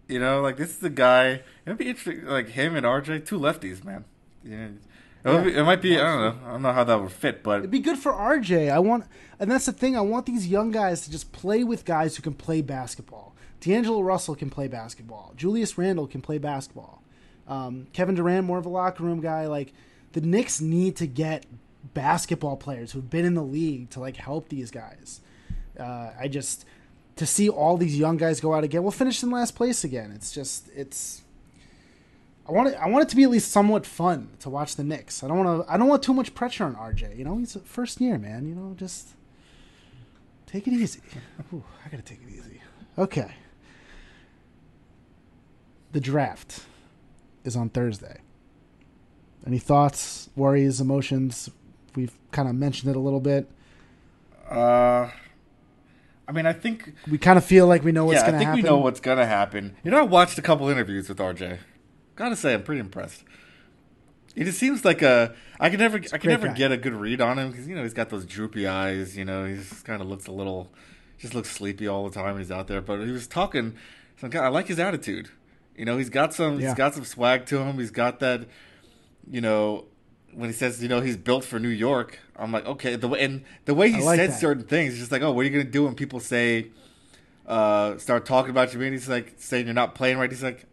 You 0.08 0.18
know, 0.18 0.40
like 0.40 0.56
this 0.56 0.70
is 0.70 0.78
the 0.78 0.90
guy. 0.90 1.42
It'd 1.66 1.78
be 1.78 1.88
interesting, 1.88 2.24
like 2.26 2.50
him 2.50 2.74
and 2.74 2.86
RJ, 2.86 3.26
two 3.26 3.38
lefties, 3.38 3.84
man. 3.84 4.04
Yeah. 4.42 4.68
It, 5.24 5.32
yeah. 5.32 5.42
be, 5.42 5.54
it 5.54 5.64
might 5.64 5.82
be. 5.82 5.98
I 5.98 6.04
don't 6.04 6.20
know. 6.20 6.46
I 6.46 6.52
don't 6.52 6.62
know 6.62 6.72
how 6.72 6.84
that 6.84 7.00
would 7.00 7.12
fit, 7.12 7.42
but 7.42 7.58
it'd 7.58 7.70
be 7.70 7.80
good 7.80 7.98
for 7.98 8.12
RJ. 8.12 8.70
I 8.70 8.78
want, 8.78 9.04
and 9.38 9.50
that's 9.50 9.66
the 9.66 9.72
thing. 9.72 9.96
I 9.96 10.00
want 10.00 10.26
these 10.26 10.46
young 10.46 10.70
guys 10.70 11.02
to 11.02 11.10
just 11.10 11.32
play 11.32 11.64
with 11.64 11.84
guys 11.84 12.16
who 12.16 12.22
can 12.22 12.34
play 12.34 12.62
basketball. 12.62 13.34
D'Angelo 13.60 14.00
Russell 14.00 14.36
can 14.36 14.48
play 14.48 14.68
basketball. 14.68 15.32
Julius 15.36 15.76
Randle 15.76 16.06
can 16.06 16.22
play 16.22 16.38
basketball. 16.38 17.02
Um, 17.48 17.88
Kevin 17.92 18.14
Durant, 18.14 18.46
more 18.46 18.58
of 18.58 18.66
a 18.66 18.70
locker 18.70 19.02
room 19.02 19.20
guy. 19.20 19.46
Like 19.46 19.72
the 20.12 20.20
Knicks 20.20 20.60
need 20.60 20.96
to 20.96 21.06
get 21.06 21.44
basketball 21.94 22.56
players 22.56 22.92
who've 22.92 23.08
been 23.08 23.24
in 23.24 23.34
the 23.34 23.42
league 23.42 23.90
to 23.90 24.00
like 24.00 24.16
help 24.16 24.48
these 24.48 24.70
guys. 24.70 25.20
Uh, 25.78 26.10
I 26.18 26.28
just 26.28 26.64
to 27.16 27.26
see 27.26 27.48
all 27.48 27.76
these 27.76 27.98
young 27.98 28.16
guys 28.16 28.40
go 28.40 28.54
out 28.54 28.64
again. 28.64 28.82
We'll 28.82 28.92
finish 28.92 29.22
in 29.22 29.30
last 29.30 29.54
place 29.54 29.84
again. 29.84 30.12
It's 30.14 30.32
just 30.32 30.68
it's. 30.74 31.22
I 32.48 32.52
want 32.52 32.68
it. 32.68 32.76
I 32.80 32.88
want 32.88 33.02
it 33.04 33.08
to 33.10 33.16
be 33.16 33.24
at 33.24 33.30
least 33.30 33.50
somewhat 33.50 33.84
fun 33.84 34.30
to 34.40 34.48
watch 34.48 34.76
the 34.76 34.84
Knicks. 34.84 35.22
I 35.22 35.28
don't 35.28 35.44
want 35.44 35.66
to. 35.66 35.72
I 35.72 35.76
don't 35.76 35.88
want 35.88 36.02
too 36.02 36.14
much 36.14 36.34
pressure 36.34 36.64
on 36.64 36.74
RJ. 36.74 37.16
You 37.18 37.24
know, 37.24 37.36
he's 37.38 37.56
first 37.64 38.00
year, 38.00 38.18
man. 38.18 38.46
You 38.48 38.54
know, 38.54 38.74
just 38.76 39.08
take 40.46 40.66
it 40.66 40.72
easy. 40.72 41.00
Ooh, 41.52 41.64
I 41.84 41.88
gotta 41.88 42.02
take 42.02 42.20
it 42.22 42.30
easy. 42.30 42.62
Okay. 42.96 43.32
The 45.92 46.00
draft 46.00 46.64
is 47.44 47.56
on 47.56 47.70
Thursday. 47.70 48.20
Any 49.46 49.58
thoughts, 49.58 50.28
worries, 50.36 50.80
emotions? 50.80 51.48
We've 51.94 52.16
kind 52.30 52.48
of 52.48 52.54
mentioned 52.54 52.90
it 52.90 52.96
a 52.96 53.00
little 53.00 53.20
bit. 53.20 53.50
Uh, 54.48 55.10
I 56.26 56.32
mean, 56.32 56.46
I 56.46 56.52
think 56.52 56.94
we 57.10 57.18
kind 57.18 57.38
of 57.38 57.44
feel 57.44 57.66
like 57.66 57.84
we 57.84 57.92
know 57.92 58.04
what's 58.04 58.20
yeah, 58.20 58.30
going 58.30 58.38
to 58.40 58.44
happen. 58.44 58.50
I 58.50 58.54
think 58.54 58.64
we 58.64 58.70
know 58.70 58.78
what's 58.78 59.00
going 59.00 59.18
to 59.18 59.26
happen. 59.26 59.76
You 59.82 59.90
know, 59.90 59.98
I 59.98 60.02
watched 60.02 60.38
a 60.38 60.42
couple 60.42 60.68
interviews 60.68 61.08
with 61.08 61.18
RJ. 61.18 61.58
Gotta 62.16 62.36
say, 62.36 62.52
I'm 62.54 62.64
pretty 62.64 62.80
impressed. 62.80 63.22
He 64.34 64.44
just 64.44 64.58
seems 64.58 64.84
like 64.84 65.02
a. 65.02 65.34
I 65.58 65.70
can 65.70 65.78
never. 65.78 66.00
I 66.12 66.18
can 66.18 66.30
never 66.30 66.48
guy. 66.48 66.54
get 66.54 66.72
a 66.72 66.76
good 66.76 66.92
read 66.92 67.20
on 67.20 67.38
him 67.38 67.50
because 67.50 67.66
you 67.66 67.74
know 67.74 67.82
he's 67.82 67.94
got 67.94 68.08
those 68.08 68.24
droopy 68.24 68.66
eyes. 68.66 69.16
You 69.16 69.24
know, 69.24 69.44
he's 69.44 69.82
kind 69.82 70.02
of 70.02 70.08
looks 70.08 70.26
a 70.26 70.32
little, 70.32 70.70
just 71.18 71.34
looks 71.34 71.50
sleepy 71.50 71.86
all 71.86 72.08
the 72.08 72.14
time. 72.14 72.36
He's 72.38 72.50
out 72.50 72.66
there, 72.66 72.80
but 72.80 73.04
he 73.04 73.10
was 73.12 73.26
talking. 73.26 73.76
Some 74.20 74.30
guy, 74.30 74.44
I 74.44 74.48
like 74.48 74.66
his 74.66 74.80
attitude. 74.80 75.30
You 75.76 75.84
know, 75.84 75.96
he's 75.96 76.10
got 76.10 76.34
some. 76.34 76.60
Yeah. 76.60 76.68
He's 76.68 76.76
got 76.76 76.94
some 76.94 77.04
swag 77.04 77.46
to 77.46 77.58
him. 77.58 77.78
He's 77.78 77.92
got 77.92 78.18
that. 78.20 78.46
You 79.30 79.40
know, 79.40 79.86
when 80.34 80.48
he 80.48 80.54
says, 80.54 80.82
you 80.82 80.88
know, 80.88 81.00
he's 81.00 81.16
built 81.16 81.44
for 81.44 81.58
New 81.58 81.68
York, 81.68 82.18
I'm 82.36 82.52
like, 82.52 82.66
okay. 82.66 82.96
The 82.96 83.08
way 83.08 83.20
and 83.20 83.44
the 83.64 83.74
way 83.74 83.90
he 83.90 84.00
like 84.02 84.18
said 84.18 84.30
that. 84.30 84.40
certain 84.40 84.64
things, 84.64 84.98
just 84.98 85.12
like, 85.12 85.22
oh, 85.22 85.32
what 85.32 85.42
are 85.42 85.48
you 85.48 85.50
gonna 85.50 85.64
do 85.64 85.84
when 85.84 85.94
people 85.94 86.20
say, 86.20 86.68
uh, 87.46 87.98
start 87.98 88.26
talking 88.26 88.50
about 88.50 88.72
you? 88.72 88.80
And 88.82 88.92
he's 88.92 89.08
like 89.08 89.34
saying 89.38 89.66
you're 89.66 89.74
not 89.74 89.94
playing 89.94 90.18
right. 90.18 90.30
He's 90.30 90.42
like, 90.42 90.66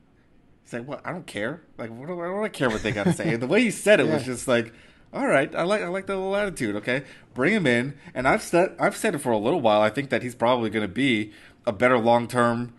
he's 0.64 0.74
like, 0.74 0.88
what? 0.88 1.02
I 1.06 1.12
don't 1.12 1.26
care. 1.26 1.62
Like, 1.78 1.90
what 1.90 2.08
do, 2.08 2.20
I 2.22 2.28
don't 2.28 2.54
care 2.54 2.70
what 2.70 2.84
they 2.84 2.92
got 2.92 3.06
to 3.06 3.14
say. 3.14 3.34
and 3.34 3.42
the 3.42 3.48
way 3.48 3.62
he 3.62 3.72
said 3.72 4.00
it 4.00 4.06
yeah. 4.08 4.14
was 4.14 4.24
just 4.24 4.48
like, 4.48 4.74
all 5.14 5.28
right, 5.28 5.54
I 5.56 5.64
like 5.64 5.82
I 5.82 5.88
like 5.88 6.08
the 6.08 6.16
little 6.16 6.36
attitude. 6.36 6.76
Okay, 6.76 7.04
bring 7.34 7.54
him 7.54 7.66
in. 7.66 7.98
And 8.14 8.28
I've 8.28 8.42
said 8.42 8.76
I've 8.78 8.98
said 8.98 9.16
it 9.16 9.20
for 9.20 9.32
a 9.32 9.38
little 9.38 9.62
while. 9.62 9.82
I 9.82 9.90
think 9.90 10.10
that 10.10 10.22
he's 10.22 10.36
probably 10.36 10.70
going 10.70 10.86
to 10.86 10.94
be 10.94 11.32
a 11.66 11.72
better 11.72 11.98
long 11.98 12.28
term 12.28 12.74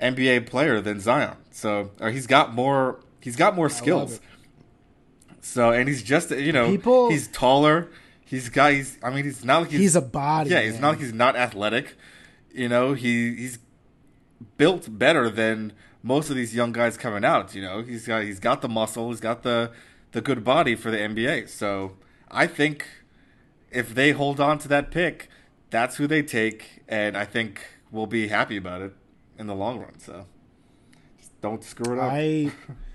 NBA 0.00 0.46
player 0.46 0.80
than 0.80 1.00
Zion. 1.00 1.36
So 1.50 1.90
or 2.00 2.10
he's 2.10 2.26
got 2.26 2.54
more. 2.54 3.00
He's 3.20 3.36
got 3.36 3.54
more 3.54 3.68
skills. 3.68 4.20
So 5.42 5.72
and 5.72 5.88
he's 5.88 6.02
just 6.02 6.30
you 6.30 6.52
know 6.52 6.70
People, 6.70 7.10
he's 7.10 7.28
taller. 7.28 7.90
He's 8.24 8.48
got 8.48 8.72
he's 8.72 8.96
I 9.02 9.10
mean 9.10 9.24
he's 9.24 9.44
not 9.44 9.62
like 9.62 9.70
he's, 9.72 9.80
he's 9.80 9.96
a 9.96 10.00
body. 10.00 10.50
Yeah, 10.50 10.62
he's 10.62 10.80
not 10.80 10.90
like 10.90 11.00
he's 11.00 11.12
not 11.12 11.36
athletic. 11.36 11.96
You 12.54 12.68
know 12.68 12.94
he 12.94 13.34
he's 13.34 13.58
built 14.56 14.98
better 14.98 15.28
than 15.28 15.72
most 16.02 16.30
of 16.30 16.36
these 16.36 16.54
young 16.54 16.72
guys 16.72 16.96
coming 16.96 17.24
out. 17.24 17.54
You 17.54 17.62
know 17.62 17.82
he's 17.82 18.06
got 18.06 18.22
he's 18.22 18.40
got 18.40 18.62
the 18.62 18.68
muscle. 18.68 19.10
He's 19.10 19.20
got 19.20 19.42
the 19.42 19.72
the 20.12 20.20
good 20.20 20.44
body 20.44 20.76
for 20.76 20.90
the 20.90 20.98
NBA. 20.98 21.48
So 21.48 21.96
I 22.30 22.46
think 22.46 22.86
if 23.70 23.94
they 23.94 24.12
hold 24.12 24.38
on 24.38 24.58
to 24.60 24.68
that 24.68 24.90
pick, 24.90 25.28
that's 25.70 25.96
who 25.96 26.06
they 26.06 26.22
take, 26.22 26.82
and 26.88 27.16
I 27.16 27.24
think 27.24 27.60
we'll 27.90 28.06
be 28.06 28.28
happy 28.28 28.56
about 28.56 28.82
it 28.82 28.94
in 29.38 29.48
the 29.48 29.54
long 29.54 29.80
run. 29.80 29.98
So 29.98 30.26
just 31.18 31.38
don't 31.40 31.64
screw 31.64 31.94
it 31.94 31.98
up. 31.98 32.12
I 32.12 32.52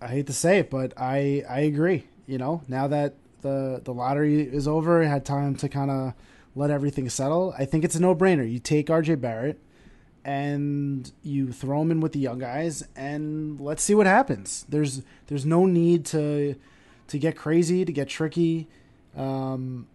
I 0.00 0.08
hate 0.08 0.26
to 0.26 0.32
say 0.32 0.58
it, 0.58 0.70
but 0.70 0.92
I 0.96 1.44
I 1.48 1.60
agree. 1.60 2.06
You 2.26 2.38
know, 2.38 2.62
now 2.68 2.86
that 2.88 3.14
the 3.42 3.80
the 3.82 3.94
lottery 3.94 4.42
is 4.42 4.68
over, 4.68 5.02
I 5.02 5.06
had 5.06 5.24
time 5.24 5.54
to 5.56 5.68
kind 5.68 5.90
of 5.90 6.14
let 6.54 6.70
everything 6.70 7.08
settle. 7.08 7.54
I 7.58 7.64
think 7.64 7.84
it's 7.84 7.94
a 7.94 8.00
no 8.00 8.14
brainer. 8.14 8.50
You 8.50 8.58
take 8.58 8.90
R.J. 8.90 9.16
Barrett 9.16 9.60
and 10.24 11.12
you 11.22 11.52
throw 11.52 11.82
him 11.82 11.92
in 11.92 12.00
with 12.00 12.12
the 12.12 12.18
young 12.18 12.40
guys, 12.40 12.82
and 12.96 13.60
let's 13.60 13.82
see 13.82 13.94
what 13.94 14.06
happens. 14.06 14.66
There's 14.68 15.02
there's 15.28 15.46
no 15.46 15.66
need 15.66 16.04
to 16.06 16.56
to 17.08 17.18
get 17.18 17.36
crazy, 17.36 17.84
to 17.84 17.92
get 17.92 18.08
tricky. 18.08 18.68
Um, 19.16 19.86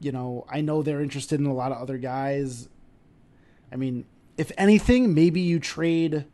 you 0.00 0.12
know, 0.12 0.44
I 0.48 0.60
know 0.60 0.82
they're 0.82 1.00
interested 1.00 1.40
in 1.40 1.46
a 1.46 1.54
lot 1.54 1.72
of 1.72 1.78
other 1.78 1.98
guys. 1.98 2.68
I 3.72 3.76
mean, 3.76 4.04
if 4.36 4.52
anything, 4.56 5.14
maybe 5.14 5.40
you 5.40 5.58
trade 5.58 6.26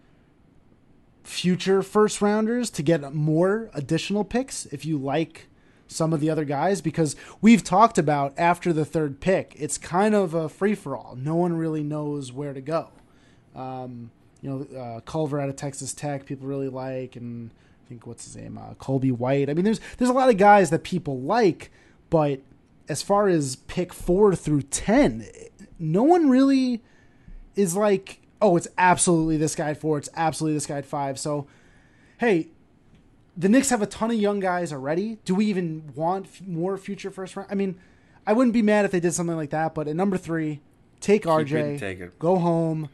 future 1.24 1.82
first 1.82 2.20
rounders 2.20 2.70
to 2.70 2.82
get 2.82 3.12
more 3.14 3.70
additional 3.74 4.24
picks 4.24 4.66
if 4.66 4.84
you 4.84 4.96
like 4.98 5.48
some 5.86 6.12
of 6.12 6.20
the 6.20 6.30
other 6.30 6.44
guys 6.44 6.80
because 6.80 7.16
we've 7.40 7.64
talked 7.64 7.98
about 7.98 8.32
after 8.36 8.72
the 8.72 8.84
third 8.84 9.20
pick 9.20 9.54
it's 9.58 9.78
kind 9.78 10.14
of 10.14 10.34
a 10.34 10.48
free 10.48 10.74
for 10.74 10.96
all 10.96 11.16
no 11.16 11.34
one 11.34 11.56
really 11.56 11.82
knows 11.82 12.32
where 12.32 12.52
to 12.52 12.60
go 12.60 12.88
um, 13.54 14.10
you 14.40 14.50
know 14.50 14.78
uh, 14.78 15.00
culver 15.00 15.40
out 15.40 15.48
of 15.48 15.56
texas 15.56 15.92
tech 15.94 16.26
people 16.26 16.46
really 16.46 16.68
like 16.68 17.16
and 17.16 17.50
I 17.84 17.88
think 17.88 18.06
what's 18.06 18.24
his 18.24 18.36
name, 18.36 18.56
uh, 18.56 18.74
Coby 18.74 19.12
White. 19.12 19.50
I 19.50 19.54
mean, 19.54 19.64
there's 19.64 19.80
there's 19.98 20.10
a 20.10 20.14
lot 20.14 20.30
of 20.30 20.38
guys 20.38 20.70
that 20.70 20.84
people 20.84 21.20
like, 21.20 21.70
but 22.08 22.40
as 22.88 23.02
far 23.02 23.28
as 23.28 23.56
pick 23.56 23.92
four 23.92 24.34
through 24.34 24.62
ten, 24.62 25.26
no 25.78 26.02
one 26.02 26.30
really 26.30 26.82
is 27.56 27.76
like, 27.76 28.20
oh, 28.40 28.56
it's 28.56 28.68
absolutely 28.78 29.36
this 29.36 29.54
guy 29.54 29.70
at 29.70 29.80
four, 29.80 29.98
it's 29.98 30.08
absolutely 30.16 30.54
this 30.56 30.66
guy 30.66 30.78
at 30.78 30.86
five. 30.86 31.18
So, 31.18 31.46
hey, 32.18 32.48
the 33.36 33.48
Knicks 33.48 33.70
have 33.70 33.82
a 33.82 33.86
ton 33.86 34.10
of 34.10 34.16
young 34.16 34.40
guys 34.40 34.72
already. 34.72 35.18
Do 35.24 35.34
we 35.34 35.46
even 35.46 35.92
want 35.94 36.26
f- 36.26 36.42
more 36.46 36.76
future 36.76 37.10
first 37.10 37.36
round? 37.36 37.48
I 37.50 37.54
mean, 37.54 37.76
I 38.26 38.32
wouldn't 38.32 38.54
be 38.54 38.62
mad 38.62 38.84
if 38.84 38.90
they 38.90 39.00
did 39.00 39.12
something 39.12 39.36
like 39.36 39.50
that. 39.50 39.74
But 39.74 39.88
at 39.88 39.96
number 39.96 40.16
three, 40.16 40.60
take 41.00 41.24
RJ, 41.24 41.52
it, 41.76 41.78
take 41.78 42.00
it. 42.00 42.18
go 42.18 42.38
home, 42.38 42.88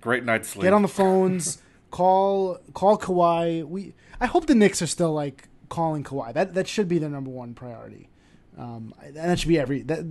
Great 0.00 0.24
night's 0.24 0.48
sleep. 0.50 0.62
get 0.64 0.72
on 0.72 0.82
the 0.82 0.88
phones, 0.88 1.58
call 1.90 2.58
call 2.74 2.98
Kawhi. 2.98 3.64
We 3.66 3.94
I 4.20 4.26
hope 4.26 4.46
the 4.46 4.54
Knicks 4.54 4.80
are 4.82 4.86
still 4.86 5.12
like 5.12 5.48
calling 5.68 6.04
Kawhi. 6.04 6.32
That 6.34 6.54
that 6.54 6.68
should 6.68 6.88
be 6.88 6.98
their 6.98 7.10
number 7.10 7.30
one 7.30 7.54
priority. 7.54 8.08
Um, 8.56 8.94
and 9.02 9.16
that 9.16 9.38
should 9.40 9.48
be 9.48 9.58
every 9.58 9.82
that 9.82 10.04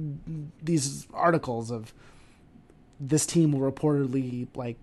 these 0.61 1.07
articles 1.13 1.71
of 1.71 1.93
this 3.07 3.25
team 3.25 3.51
will 3.51 3.71
reportedly 3.71 4.47
like 4.55 4.77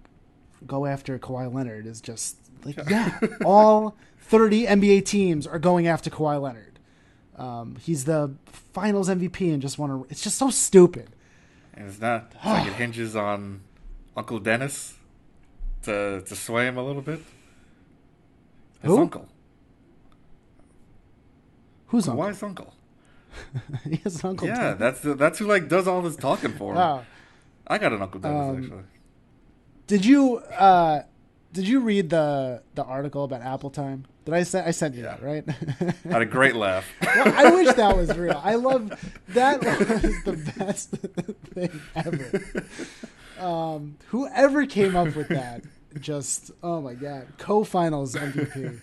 go 0.67 0.87
after 0.87 1.19
Kawhi 1.19 1.53
Leonard 1.53 1.87
is 1.87 2.01
just 2.01 2.37
like 2.65 2.79
yeah, 2.89 3.19
all 3.45 3.97
thirty 4.19 4.67
NBA 4.67 5.05
teams 5.07 5.47
are 5.47 5.59
going 5.59 5.87
after 5.87 6.11
Kawhi 6.11 6.41
Leonard. 6.41 6.79
Um, 7.37 7.77
he's 7.77 8.05
the 8.05 8.35
Finals 8.47 9.09
MVP 9.09 9.53
and 9.53 9.63
just 9.63 9.79
want 9.79 9.93
to. 9.93 10.11
It's 10.11 10.23
just 10.23 10.37
so 10.37 10.51
stupid. 10.51 11.11
And 11.75 11.89
it's 11.89 12.01
not 12.01 12.33
it's 12.35 12.45
like 12.45 12.67
it 12.67 12.73
hinges 12.75 13.17
on 13.17 13.63
Uncle 14.17 14.39
Dennis 14.39 14.95
to 15.83 16.23
to 16.27 16.37
sway 16.37 16.67
him 16.67 16.77
a 16.77 16.85
little 16.85 17.03
bit. 17.03 17.21
His 18.83 18.91
Who? 18.91 18.99
uncle. 18.99 19.29
Who's 21.89 22.09
uncle? 22.09 22.25
Kawhi's 22.25 22.43
uncle. 22.43 22.75
he 23.89 23.97
has 23.97 24.23
an 24.23 24.31
uncle. 24.31 24.47
Yeah, 24.47 24.73
too. 24.73 24.79
that's 24.79 25.01
the, 25.01 25.15
that's 25.15 25.39
who 25.39 25.47
like 25.47 25.69
does 25.69 25.89
all 25.89 26.03
this 26.03 26.17
talking 26.17 26.53
for 26.53 26.73
him. 26.73 26.77
Wow. 26.79 27.05
I 27.71 27.79
got 27.79 27.93
an 27.93 28.03
Uncle 28.03 28.21
Dennis 28.21 28.49
Um, 28.49 28.57
actually. 28.63 28.83
Did 29.87 30.05
you 30.05 30.39
uh 30.39 31.03
did 31.53 31.67
you 31.67 31.81
read 31.81 32.11
the 32.11 32.63
the 32.75 32.85
article 32.85 33.25
about 33.25 33.43
Apple 33.43 33.71
Time? 33.71 34.07
Did 34.25 34.35
I 34.35 34.43
send 34.43 34.67
I 34.69 34.71
sent 34.73 34.95
you 34.97 35.03
that, 35.03 35.23
right? 35.23 35.45
Had 36.05 36.23
a 36.23 36.27
great 36.27 36.55
laugh. 36.57 36.87
Well, 37.03 37.33
I 37.35 37.51
wish 37.55 37.75
that 37.75 37.97
was 37.97 38.17
real. 38.17 38.41
I 38.43 38.55
love 38.57 38.93
that 39.29 39.61
was 39.65 40.25
the 40.25 40.53
best 40.59 40.91
thing 41.55 41.81
ever. 41.97 42.43
Um, 43.45 43.97
whoever 44.09 44.67
came 44.67 44.95
up 44.97 45.15
with 45.17 45.29
that, 45.29 45.63
just 46.01 46.51
oh 46.63 46.81
my 46.81 46.95
god, 46.95 47.27
co-finals 47.39 48.15
MVP. 48.15 48.81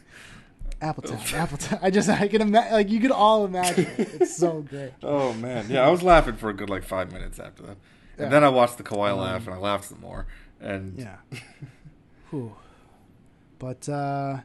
Apple 0.81 1.03
Time, 1.03 1.19
Apple 1.33 1.57
Time. 1.57 1.79
I 1.81 1.89
just 1.89 2.09
I 2.09 2.27
can 2.27 2.41
imagine 2.41 2.73
like 2.73 2.89
you 2.89 2.99
could 2.99 3.11
all 3.11 3.45
imagine. 3.45 3.85
It. 3.97 4.09
It's 4.21 4.35
so 4.37 4.61
great. 4.61 4.91
Oh 5.03 5.33
man, 5.33 5.67
yeah, 5.69 5.81
I 5.87 5.89
was 5.89 6.03
laughing 6.03 6.35
for 6.35 6.49
a 6.49 6.53
good 6.53 6.69
like 6.69 6.83
five 6.83 7.11
minutes 7.11 7.39
after 7.39 7.63
that, 7.63 7.77
and 8.17 8.25
Yeah. 8.25 8.29
then 8.29 8.43
I 8.43 8.49
watched 8.49 8.77
the 8.77 8.83
Kawhi 8.83 9.15
laugh 9.17 9.45
and 9.47 9.55
I 9.55 9.59
laughed 9.59 9.85
some 9.85 9.99
more. 10.01 10.25
And 10.59 10.97
Yeah. 10.97 11.17
Whew. 12.31 12.55
But 13.59 13.87
uh, 13.89 14.37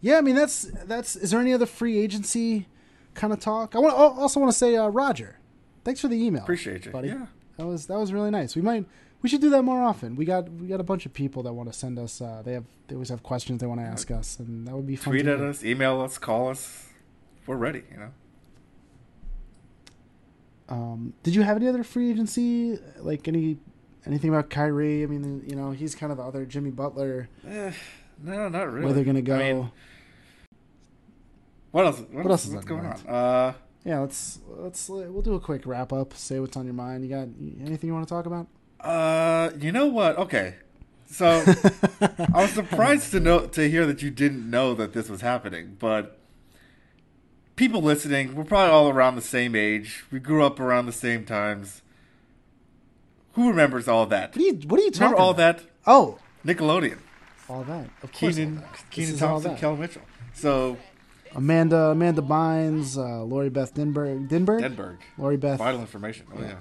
yeah, 0.00 0.18
I 0.18 0.20
mean 0.20 0.36
that's 0.36 0.62
that's. 0.84 1.16
Is 1.16 1.30
there 1.32 1.40
any 1.40 1.52
other 1.52 1.66
free 1.66 1.98
agency 1.98 2.66
kind 3.14 3.32
of 3.32 3.40
talk? 3.40 3.74
I 3.74 3.78
want 3.78 3.94
also 3.94 4.40
want 4.40 4.52
to 4.52 4.56
say 4.58 4.76
uh, 4.76 4.88
Roger, 4.88 5.38
thanks 5.84 6.00
for 6.00 6.08
the 6.08 6.16
email. 6.22 6.42
appreciate 6.42 6.84
you, 6.86 6.92
buddy. 6.92 7.08
Yeah, 7.08 7.26
That 7.56 7.66
was 7.66 7.86
that 7.86 7.98
was 7.98 8.12
really 8.12 8.30
nice. 8.30 8.54
We 8.54 8.62
might 8.62 8.84
we 9.22 9.28
should 9.28 9.40
do 9.40 9.50
that 9.50 9.62
more 9.62 9.82
often. 9.82 10.14
We 10.16 10.24
got 10.24 10.48
we 10.52 10.68
got 10.68 10.80
a 10.80 10.84
bunch 10.84 11.04
of 11.06 11.12
people 11.12 11.42
that 11.42 11.52
want 11.52 11.70
to 11.72 11.76
send 11.76 11.98
us. 11.98 12.20
Uh, 12.20 12.42
they 12.44 12.52
have 12.52 12.64
they 12.86 12.94
always 12.94 13.08
have 13.08 13.22
questions 13.22 13.60
they 13.60 13.66
want 13.66 13.80
to 13.80 13.86
ask 13.86 14.10
us, 14.10 14.38
and 14.38 14.66
that 14.68 14.74
would 14.76 14.86
be 14.86 14.96
fun. 14.96 15.12
tweet 15.14 15.26
at 15.26 15.40
us, 15.40 15.64
email 15.64 16.00
us, 16.00 16.16
call 16.18 16.48
us. 16.48 16.86
We're 17.46 17.56
ready. 17.56 17.82
You 17.90 17.98
know. 17.98 18.10
Um, 20.70 21.14
did 21.24 21.34
you 21.34 21.42
have 21.42 21.56
any 21.56 21.66
other 21.68 21.82
free 21.82 22.10
agency 22.10 22.78
like 22.98 23.26
any 23.28 23.58
anything 24.06 24.30
about 24.30 24.50
Kyrie? 24.50 25.02
I 25.02 25.06
mean, 25.06 25.42
you 25.46 25.56
know, 25.56 25.72
he's 25.72 25.94
kind 25.94 26.12
of 26.12 26.18
the 26.18 26.24
other 26.24 26.46
Jimmy 26.46 26.70
Butler. 26.70 27.28
Eh, 27.46 27.72
no, 28.22 28.48
not 28.48 28.70
really. 28.72 28.84
Where 28.86 28.94
they're 28.94 29.04
gonna 29.04 29.22
go? 29.22 29.36
I 29.36 29.52
mean, 29.52 29.70
what 31.72 31.86
else? 31.86 32.00
What, 32.00 32.24
What 32.24 32.30
else 32.30 32.46
is 32.46 32.64
going 32.64 32.84
your 32.84 32.94
on? 32.94 33.06
Uh, 33.06 33.52
yeah, 33.84 33.98
let's 34.00 34.38
let's 34.46 34.88
we'll 34.88 35.22
do 35.22 35.34
a 35.34 35.40
quick 35.40 35.66
wrap 35.66 35.92
up. 35.92 36.14
Say 36.14 36.38
what's 36.40 36.56
on 36.56 36.64
your 36.66 36.74
mind. 36.74 37.02
You 37.04 37.10
got 37.10 37.28
anything 37.66 37.88
you 37.88 37.94
want 37.94 38.06
to 38.06 38.14
talk 38.14 38.26
about? 38.26 38.46
uh, 38.80 39.50
you 39.58 39.72
know 39.72 39.86
what? 39.86 40.16
Okay, 40.18 40.54
so 41.06 41.26
I 42.00 42.42
was 42.42 42.50
surprised 42.52 43.10
to 43.12 43.20
know 43.20 43.46
to 43.46 43.68
hear 43.68 43.86
that 43.86 44.02
you 44.02 44.10
didn't 44.10 44.48
know 44.48 44.74
that 44.74 44.92
this 44.92 45.08
was 45.08 45.20
happening, 45.20 45.76
but 45.78 46.19
people 47.60 47.82
listening, 47.82 48.34
we're 48.34 48.42
probably 48.42 48.72
all 48.72 48.88
around 48.88 49.16
the 49.16 49.20
same 49.22 49.54
age. 49.54 50.04
We 50.10 50.18
grew 50.18 50.42
up 50.42 50.58
around 50.58 50.86
the 50.86 50.92
same 50.92 51.26
times. 51.26 51.82
Who 53.34 53.48
remembers 53.50 53.86
all 53.86 54.06
that? 54.06 54.30
What 54.34 54.38
are 54.38 54.46
you 54.46 54.54
What 54.66 54.80
are 54.80 54.82
you 54.82 54.90
talking 54.90 55.02
Remember 55.08 55.20
all 55.22 55.30
about? 55.32 55.58
that? 55.58 55.66
Oh, 55.86 56.18
Nickelodeon. 56.44 56.98
all 57.50 57.62
that. 57.64 57.90
Of 58.02 58.12
course, 58.12 58.36
Kenan, 58.36 58.56
all 58.56 58.62
that. 58.62 58.72
This 58.72 58.84
Kenan 58.90 59.14
is 59.14 59.22
all 59.22 59.28
Thompson, 59.28 59.50
that. 59.52 59.60
Kel 59.60 59.76
Mitchell. 59.76 60.02
So 60.32 60.78
Amanda 61.34 61.90
Amanda 61.90 62.22
Bynes, 62.22 62.96
uh, 62.96 63.22
Lori 63.24 63.50
Beth 63.50 63.74
Denberg, 63.74 64.28
Denberg, 64.30 64.62
Denberg. 64.62 64.96
Lori 65.18 65.36
Beth, 65.36 65.58
Vital 65.58 65.80
information. 65.82 66.26
Oh 66.34 66.40
yeah. 66.40 66.54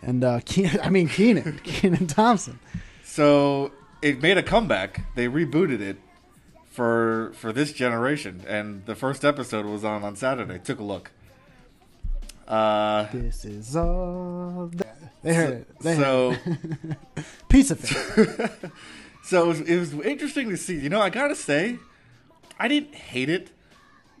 and 0.00 0.22
uh, 0.22 0.38
Kenan. 0.44 0.78
I 0.80 0.90
mean 0.90 1.08
Kenan, 1.08 1.60
Kenan 1.64 2.06
Thompson. 2.06 2.60
So 3.02 3.72
it 4.00 4.22
made 4.22 4.38
a 4.38 4.44
comeback. 4.44 5.04
They 5.16 5.26
rebooted 5.26 5.80
it 5.80 5.98
for 6.74 7.30
for 7.36 7.52
this 7.52 7.72
generation, 7.72 8.42
and 8.48 8.84
the 8.84 8.96
first 8.96 9.24
episode 9.24 9.64
was 9.64 9.84
on 9.84 10.02
on 10.02 10.16
Saturday. 10.16 10.58
Took 10.58 10.80
a 10.80 10.82
look. 10.82 11.12
Uh, 12.48 13.06
This 13.12 13.44
is 13.44 13.76
all. 13.76 14.70
That. 14.74 14.96
They 15.22 15.34
heard 15.34 15.52
it. 15.52 15.78
They 15.80 15.94
so 15.94 16.32
heard 16.32 16.68
it. 17.16 17.24
Pizza 17.48 17.76
face. 17.76 18.50
so 19.24 19.44
it 19.44 19.46
was, 19.46 19.60
it 19.60 19.78
was 19.78 19.92
interesting 20.04 20.50
to 20.50 20.56
see. 20.56 20.76
You 20.76 20.88
know, 20.88 21.00
I 21.00 21.10
gotta 21.10 21.36
say, 21.36 21.78
I 22.58 22.66
didn't 22.66 22.94
hate 22.94 23.28
it. 23.30 23.52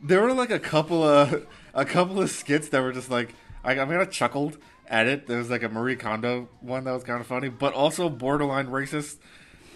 There 0.00 0.22
were 0.22 0.32
like 0.32 0.50
a 0.50 0.60
couple 0.60 1.02
of 1.02 1.46
a 1.74 1.84
couple 1.84 2.22
of 2.22 2.30
skits 2.30 2.68
that 2.68 2.80
were 2.82 2.92
just 2.92 3.10
like 3.10 3.34
I, 3.64 3.80
I 3.80 3.84
mean, 3.84 3.98
I 3.98 4.04
chuckled 4.04 4.58
at 4.86 5.08
it. 5.08 5.26
There 5.26 5.38
was 5.38 5.50
like 5.50 5.64
a 5.64 5.68
Marie 5.68 5.96
Kondo 5.96 6.48
one 6.60 6.84
that 6.84 6.92
was 6.92 7.02
kind 7.02 7.20
of 7.20 7.26
funny, 7.26 7.48
but 7.48 7.74
also 7.74 8.08
borderline 8.08 8.68
racist. 8.68 9.16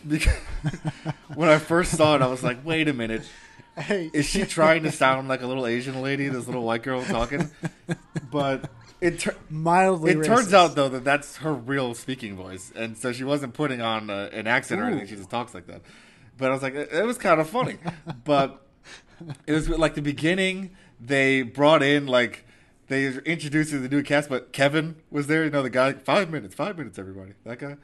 Because 0.07 0.35
when 1.35 1.49
I 1.49 1.59
first 1.59 1.97
saw 1.97 2.15
it, 2.17 2.23
I 2.23 2.27
was 2.27 2.43
like, 2.43 2.65
"Wait 2.65 2.89
a 2.89 2.93
minute, 2.93 3.23
Hey, 3.77 4.11
is 4.13 4.27
she 4.27 4.45
trying 4.45 4.83
to 4.83 4.93
sound 4.93 5.29
like 5.29 5.43
a 5.43 5.47
little 5.47 5.67
Asian 5.67 6.03
lady, 6.03 6.29
this 6.29 6.47
little 6.47 6.65
white 6.65 6.83
girl 6.83 7.03
talking?" 7.05 7.51
But 8.31 8.71
it 9.01 9.21
tur- 9.21 9.37
mildly? 9.49 10.13
it 10.13 10.19
racist. 10.19 10.25
turns 10.27 10.55
out 10.55 10.75
though 10.75 10.89
that 10.89 11.05
that's 11.05 11.37
her 11.39 11.55
real 11.55 11.95
speaking 11.95 12.37
voice, 12.37 12.73
and 12.75 12.97
so 12.97 13.13
she 13.13 13.25
wasn't 13.25 13.55
putting 13.55 13.81
on 13.81 14.11
uh, 14.11 14.29
an 14.33 14.47
accent 14.47 14.81
or 14.81 14.85
anything. 14.85 15.07
She 15.07 15.17
just 15.17 15.31
talks 15.31 15.55
like 15.55 15.67
that. 15.69 15.83
But 16.37 16.51
I 16.51 16.53
was 16.53 16.63
like, 16.63 16.75
it, 16.75 16.93
it 16.93 17.05
was 17.05 17.19
kind 17.19 17.41
of 17.41 17.49
funny. 17.49 17.79
but 18.25 18.65
it 19.47 19.53
was 19.53 19.69
like 19.69 19.95
the 19.95 20.03
beginning. 20.03 20.77
They 21.01 21.43
brought 21.43 21.83
in 21.83 22.07
like 22.07 22.45
they 22.89 23.07
introduced 23.07 23.71
the 23.71 23.89
new 23.89 24.03
cast, 24.03 24.29
but 24.29 24.53
Kevin 24.53 24.97
was 25.11 25.27
there. 25.27 25.45
You 25.45 25.51
know, 25.51 25.63
the 25.63 25.71
guy. 25.71 25.93
Five 25.93 26.31
minutes, 26.31 26.55
five 26.55 26.77
minutes, 26.79 26.99
everybody. 26.99 27.33
That 27.45 27.59
guy. 27.59 27.77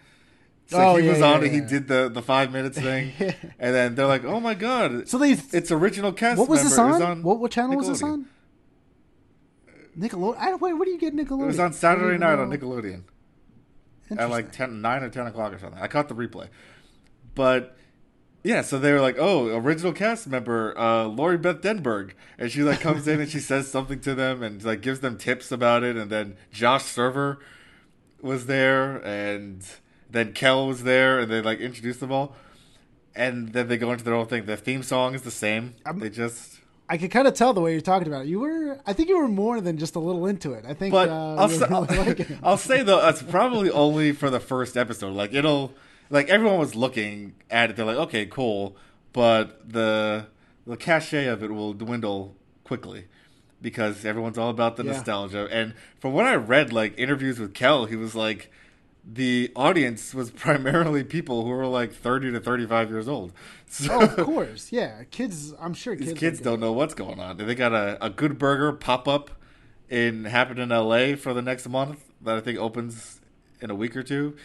So 0.67 0.79
Oh, 0.79 0.97
he 0.97 1.05
yeah, 1.05 1.11
was 1.11 1.21
yeah, 1.21 1.27
on 1.27 1.45
and 1.45 1.53
yeah. 1.55 1.61
he 1.61 1.67
did 1.67 1.89
the 1.89 2.09
the 2.09 2.23
five 2.23 2.51
minutes 2.53 2.79
thing, 2.79 3.13
and 3.19 3.75
then 3.75 3.95
they're 3.95 4.07
like, 4.07 4.25
"Oh 4.25 4.41
my 4.41 4.55
god!" 4.55 5.09
So 5.09 5.19
they. 5.19 5.33
it's 5.33 5.71
original 5.71 6.13
cast. 6.13 6.39
what 6.39 6.49
was 6.49 6.63
this 6.63 6.77
member. 6.77 7.05
on? 7.05 7.23
What 7.23 7.39
what 7.39 7.51
channel 7.51 7.77
was 7.77 7.89
this 7.89 8.03
on? 8.03 8.27
Nickelodeon. 9.99 10.37
I, 10.39 10.55
wait, 10.57 10.73
where 10.73 10.85
do 10.85 10.91
you 10.91 10.99
get 10.99 11.15
Nickelodeon? 11.15 11.43
It 11.45 11.47
was 11.47 11.61
on 11.61 11.73
Saturday 11.73 12.19
night 12.19 12.39
on. 12.39 12.51
Nickelodeon. 12.51 13.03
at 14.19 14.31
like 14.31 14.53
10, 14.53 14.81
9 14.81 15.03
or 15.03 15.09
10 15.09 15.27
o'clock 15.29 15.53
or 15.53 15.59
something. 15.59 15.81
I 15.81 15.87
caught 15.87 16.09
the 16.09 16.15
replay. 16.15 16.49
But 17.35 17.77
yeah, 18.43 18.63
so 18.63 18.79
they 18.79 18.93
were 18.93 19.01
like, 19.01 19.17
oh, 19.19 19.55
original 19.57 19.93
cast 19.93 20.27
member, 20.27 20.77
uh, 20.79 21.05
Lori 21.05 21.39
Beth 21.39 21.61
Denberg. 21.61 22.13
And 22.39 22.51
she 22.51 22.63
like 22.63 22.81
comes 22.81 23.07
in 23.09 23.21
and 23.21 23.31
she 23.31 23.41
says 23.41 23.71
something 23.71 24.01
to 24.01 24.15
them 24.15 24.43
and 24.43 24.63
like 24.65 24.81
gives 24.81 25.01
them 25.01 25.17
tips 25.17 25.53
about 25.53 25.83
it. 25.85 25.97
And 25.97 26.11
then 26.11 26.37
Josh 26.53 26.85
Server 26.85 27.39
was 28.21 28.47
there 28.47 28.97
and 28.97 29.65
then 30.15 30.33
Kel 30.33 30.67
was 30.67 30.83
there 30.85 31.19
and 31.21 31.31
they 31.31 31.43
like 31.43 31.59
introduced 31.61 32.01
them 32.01 32.11
all. 32.13 32.35
And 33.17 33.53
then 33.53 33.69
they 33.69 33.77
go 33.77 33.93
into 33.93 34.03
their 34.05 34.15
own 34.15 34.27
thing. 34.27 34.47
The 34.47 34.57
theme 34.57 34.83
song 34.83 35.15
is 35.15 35.23
the 35.23 35.31
same. 35.31 35.75
I'm- 35.87 35.99
they 36.01 36.11
just 36.11 36.61
I 36.89 36.99
could 36.99 37.11
kind 37.11 37.27
of 37.27 37.33
tell 37.33 37.55
the 37.55 37.63
way 37.63 37.73
you're 37.73 37.81
talking 37.81 38.07
about 38.09 38.27
it. 38.27 38.29
You 38.29 38.41
were, 38.41 38.79
I 38.87 38.93
think 38.93 39.09
you 39.09 39.17
were 39.17 39.27
more 39.29 39.59
than 39.63 39.79
just 39.79 39.95
a 39.97 39.99
little 39.99 40.27
into 40.27 40.53
it. 40.53 40.67
I 40.69 40.75
think, 40.75 40.93
But 40.93 41.09
uh, 41.09 41.37
I'll, 41.37 41.49
say, 41.49 41.67
really. 41.71 42.27
I'll 42.43 42.59
say 42.59 42.83
though, 42.83 43.01
that's 43.01 43.23
probably 43.23 43.71
only 43.71 44.13
for 44.13 44.29
the 44.29 44.39
first 44.41 44.77
episode. 44.77 45.15
Like 45.15 45.33
it'll, 45.33 45.73
like 46.11 46.29
everyone 46.29 46.59
was 46.59 46.75
looking 46.75 47.35
at 47.51 47.71
it. 47.71 47.77
They're 47.77 47.87
like, 47.87 47.97
okay, 47.97 48.27
cool, 48.27 48.77
but 49.15 49.71
the 49.73 50.27
the 50.67 50.77
cachet 50.77 51.27
of 51.27 51.43
it 51.43 51.51
will 51.51 51.73
dwindle 51.73 52.37
quickly 52.65 53.07
because 53.63 54.05
everyone's 54.05 54.37
all 54.37 54.51
about 54.51 54.77
the 54.77 54.85
Yeah. 54.85 54.93
nostalgia. 54.93 55.49
And 55.51 55.73
from 56.01 56.13
what 56.13 56.27
I 56.27 56.35
read, 56.35 56.71
like 56.71 56.99
interviews 56.99 57.39
with 57.39 57.55
Kel, 57.55 57.87
he 57.87 57.97
was 57.97 58.15
like, 58.15 58.53
the 59.07 59.53
audience 59.55 60.15
was 60.15 60.31
primarily 60.47 61.05
people 61.05 61.43
who 61.45 61.51
were 61.51 61.67
like 61.67 61.93
30 61.93 62.33
to 62.33 62.41
35 62.41 62.91
years 62.91 63.09
old. 63.09 63.33
So 63.67 63.93
Oh, 63.93 64.01
of 64.05 64.17
course, 64.19 64.71
yeah. 64.71 65.03
Kids, 65.11 65.53
I'm 65.61 65.75
sure 65.75 65.97
kids. 65.97 66.11
these 66.11 66.19
kids 66.19 66.41
don't 66.41 66.61
know 66.61 66.73
what's 66.73 66.95
going 66.95 67.19
on. 67.19 67.39
They 67.39 67.57
got 67.57 67.73
a, 67.73 67.99
a 68.05 68.09
Good 68.09 68.39
Burger 68.39 68.73
pop 68.73 69.09
up 69.09 69.33
in 69.89 70.27
happen 70.27 70.59
in 70.61 70.69
LA 70.69 71.17
for 71.17 71.35
the 71.35 71.43
next 71.43 71.69
month 71.69 72.05
that 72.23 72.37
I 72.37 72.41
think 72.41 72.57
opens 72.59 73.21
in 73.61 73.71
a 73.71 73.75
week 73.75 73.97
or 73.97 74.05
two. 74.05 74.37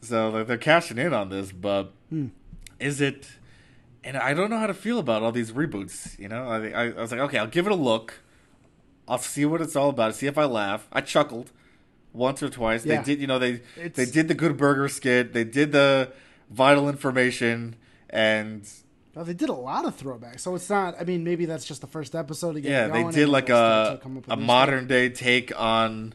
So 0.00 0.30
like, 0.30 0.46
they're 0.46 0.56
cashing 0.56 0.96
in 0.96 1.12
on 1.12 1.28
this, 1.28 1.52
but 1.52 1.92
Hmm. 2.08 2.28
is 2.80 3.02
it? 3.02 3.28
And 4.02 4.16
I 4.16 4.32
don't 4.32 4.48
know 4.48 4.58
how 4.58 4.68
to 4.68 4.74
feel 4.74 4.98
about 4.98 5.22
all 5.22 5.32
these 5.32 5.52
reboots. 5.52 6.18
You 6.18 6.28
know, 6.28 6.48
I, 6.48 6.68
I, 6.70 6.84
I 6.92 7.00
was 7.00 7.10
like, 7.10 7.20
okay, 7.20 7.36
I'll 7.38 7.46
give 7.46 7.66
it 7.66 7.72
a 7.72 7.76
look. 7.76 8.20
I'll 9.06 9.18
see 9.18 9.44
what 9.44 9.60
it's 9.60 9.76
all 9.76 9.90
about. 9.90 10.14
See 10.14 10.26
if 10.28 10.38
I 10.38 10.44
laugh. 10.46 10.88
I 10.92 11.02
chuckled 11.02 11.52
once 12.16 12.42
or 12.42 12.48
twice. 12.48 12.84
Yeah. 12.84 12.96
They 13.02 13.04
did, 13.14 13.20
you 13.20 13.26
know, 13.26 13.38
they 13.38 13.60
It's- 13.76 13.92
they 13.94 14.06
did 14.06 14.28
the 14.28 14.34
Good 14.34 14.56
Burger 14.56 14.88
skit. 14.88 15.32
They 15.32 15.44
did 15.44 15.72
the 15.72 16.12
vital 16.50 16.88
information, 16.88 17.76
and 18.10 18.68
they 19.14 19.34
did 19.34 19.48
a 19.48 19.54
lot 19.54 19.84
of 19.84 19.96
throwbacks, 19.98 20.40
so 20.40 20.54
it's 20.54 20.68
not. 20.70 20.94
I 21.00 21.04
mean, 21.04 21.24
maybe 21.24 21.44
that's 21.46 21.64
just 21.64 21.80
the 21.80 21.86
first 21.86 22.14
episode 22.14 22.54
to 22.54 22.60
get 22.60 22.70
yeah, 22.70 22.88
they 22.88 23.04
did 23.10 23.28
like 23.28 23.48
a 23.48 23.96
to 23.96 24.00
come 24.02 24.18
up 24.18 24.26
with 24.26 24.32
a 24.32 24.36
modern 24.36 24.86
day 24.86 25.08
take 25.08 25.52
on 25.58 26.14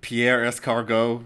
Pierre 0.00 0.40
Escargot. 0.44 1.22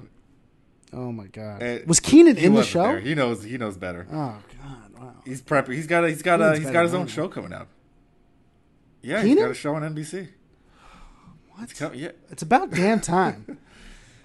Oh 0.92 1.12
my 1.12 1.26
god, 1.26 1.62
Uh, 1.62 1.78
was 1.86 2.00
Kenan 2.00 2.36
in 2.38 2.54
the 2.54 2.62
show? 2.62 2.82
there. 2.82 3.00
He 3.00 3.14
knows. 3.14 3.42
He 3.44 3.58
knows 3.58 3.76
better. 3.76 4.06
Oh 4.10 4.14
god, 4.62 4.92
wow. 4.98 5.14
He's 5.24 5.42
prepping. 5.42 5.74
He's 5.74 5.86
got 5.86 6.02
a. 6.04 6.08
He's 6.08 6.22
got 6.22 6.40
a. 6.40 6.58
He's 6.58 6.70
got 6.70 6.84
his 6.84 6.94
own 6.94 7.06
show 7.06 7.28
coming 7.28 7.52
out. 7.52 7.68
Yeah, 9.02 9.20
he's 9.22 9.28
Kenan? 9.30 9.44
got 9.44 9.50
a 9.52 9.54
show 9.54 9.74
on 9.74 9.82
NBC. 9.82 10.28
What? 11.54 11.70
It's 11.70 11.80
yeah, 11.94 12.10
It's 12.30 12.42
about 12.42 12.70
damn 12.70 13.00
time. 13.00 13.58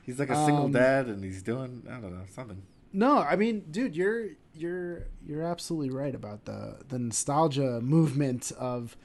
he's 0.04 0.20
like 0.20 0.30
a 0.30 0.46
single 0.46 0.66
Um, 0.66 0.72
dad, 0.72 1.08
and 1.08 1.24
he's 1.24 1.42
doing. 1.42 1.84
I 1.90 2.00
don't 2.00 2.14
know 2.14 2.26
something. 2.34 2.62
No, 2.92 3.18
I 3.18 3.36
mean, 3.36 3.66
dude, 3.72 3.96
you're 3.96 4.28
you're 4.54 5.08
you're 5.26 5.42
absolutely 5.44 5.90
right 5.90 6.14
about 6.14 6.46
the 6.46 6.78
the 6.88 7.00
nostalgia 7.00 7.82
movement 7.82 8.52
of 8.58 8.96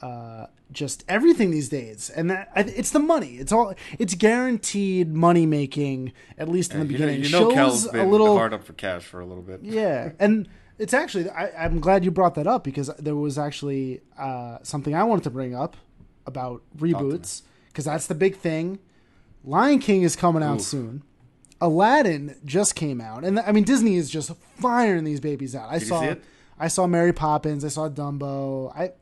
uh, 0.00 0.46
just 0.70 1.04
everything 1.08 1.50
these 1.50 1.68
days, 1.68 2.10
and 2.10 2.30
that 2.30 2.50
it's 2.54 2.90
the 2.90 3.00
money. 3.00 3.36
It's 3.36 3.50
all 3.52 3.74
it's 3.98 4.14
guaranteed 4.14 5.14
money 5.14 5.46
making 5.46 6.12
at 6.38 6.48
least 6.48 6.72
in 6.74 6.80
the 6.80 6.84
you 6.86 6.92
know, 6.92 7.06
beginning. 7.06 7.24
you 7.24 7.30
know 7.30 7.52
Shows 7.54 7.86
a 7.86 8.04
little 8.04 8.36
hard 8.36 8.52
up 8.54 8.62
for 8.64 8.72
cash 8.74 9.02
for 9.04 9.20
a 9.20 9.26
little 9.26 9.42
bit. 9.42 9.60
yeah, 9.62 10.12
and 10.20 10.48
it's 10.78 10.94
actually 10.94 11.28
I, 11.30 11.64
I'm 11.64 11.80
glad 11.80 12.04
you 12.04 12.10
brought 12.10 12.34
that 12.36 12.46
up 12.46 12.62
because 12.64 12.88
there 12.98 13.16
was 13.16 13.36
actually 13.38 14.00
uh, 14.18 14.58
something 14.62 14.94
I 14.94 15.02
wanted 15.04 15.24
to 15.24 15.30
bring 15.30 15.54
up 15.56 15.76
about 16.26 16.62
reboots 16.78 17.42
because 17.68 17.86
that's 17.86 18.06
the 18.06 18.14
big 18.14 18.36
thing. 18.36 18.78
Lion 19.44 19.78
King 19.78 20.02
is 20.02 20.16
coming 20.16 20.42
out 20.42 20.56
Oof. 20.60 20.62
soon. 20.66 21.02
Aladdin 21.60 22.36
just 22.44 22.74
came 22.74 23.00
out, 23.00 23.24
and 23.24 23.38
I 23.38 23.52
mean 23.52 23.64
Disney 23.64 23.96
is 23.96 24.10
just 24.10 24.30
firing 24.58 25.04
these 25.04 25.20
babies 25.20 25.54
out. 25.54 25.70
I 25.70 25.78
Did 25.78 25.88
saw? 25.88 26.14
I 26.58 26.68
saw 26.68 26.86
Mary 26.86 27.12
Poppins. 27.12 27.64
I 27.64 27.68
saw 27.68 27.88
Dumbo. 27.88 28.74
I 28.76 28.92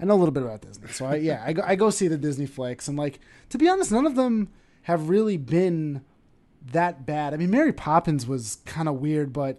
I 0.00 0.04
know 0.04 0.14
a 0.14 0.16
little 0.16 0.32
bit 0.32 0.42
about 0.42 0.60
Disney, 0.60 0.88
so 0.88 1.06
I, 1.06 1.16
yeah, 1.16 1.42
I 1.44 1.52
go, 1.52 1.62
I 1.64 1.74
go 1.74 1.90
see 1.90 2.08
the 2.08 2.18
Disney 2.18 2.46
flicks, 2.46 2.88
and 2.88 2.96
like 2.96 3.18
to 3.50 3.58
be 3.58 3.68
honest, 3.68 3.90
none 3.90 4.06
of 4.06 4.14
them 4.14 4.48
have 4.82 5.08
really 5.08 5.36
been 5.36 6.02
that 6.72 7.06
bad. 7.06 7.34
I 7.34 7.36
mean, 7.36 7.50
Mary 7.50 7.72
Poppins 7.72 8.26
was 8.26 8.58
kind 8.64 8.88
of 8.88 9.00
weird, 9.00 9.32
but 9.32 9.58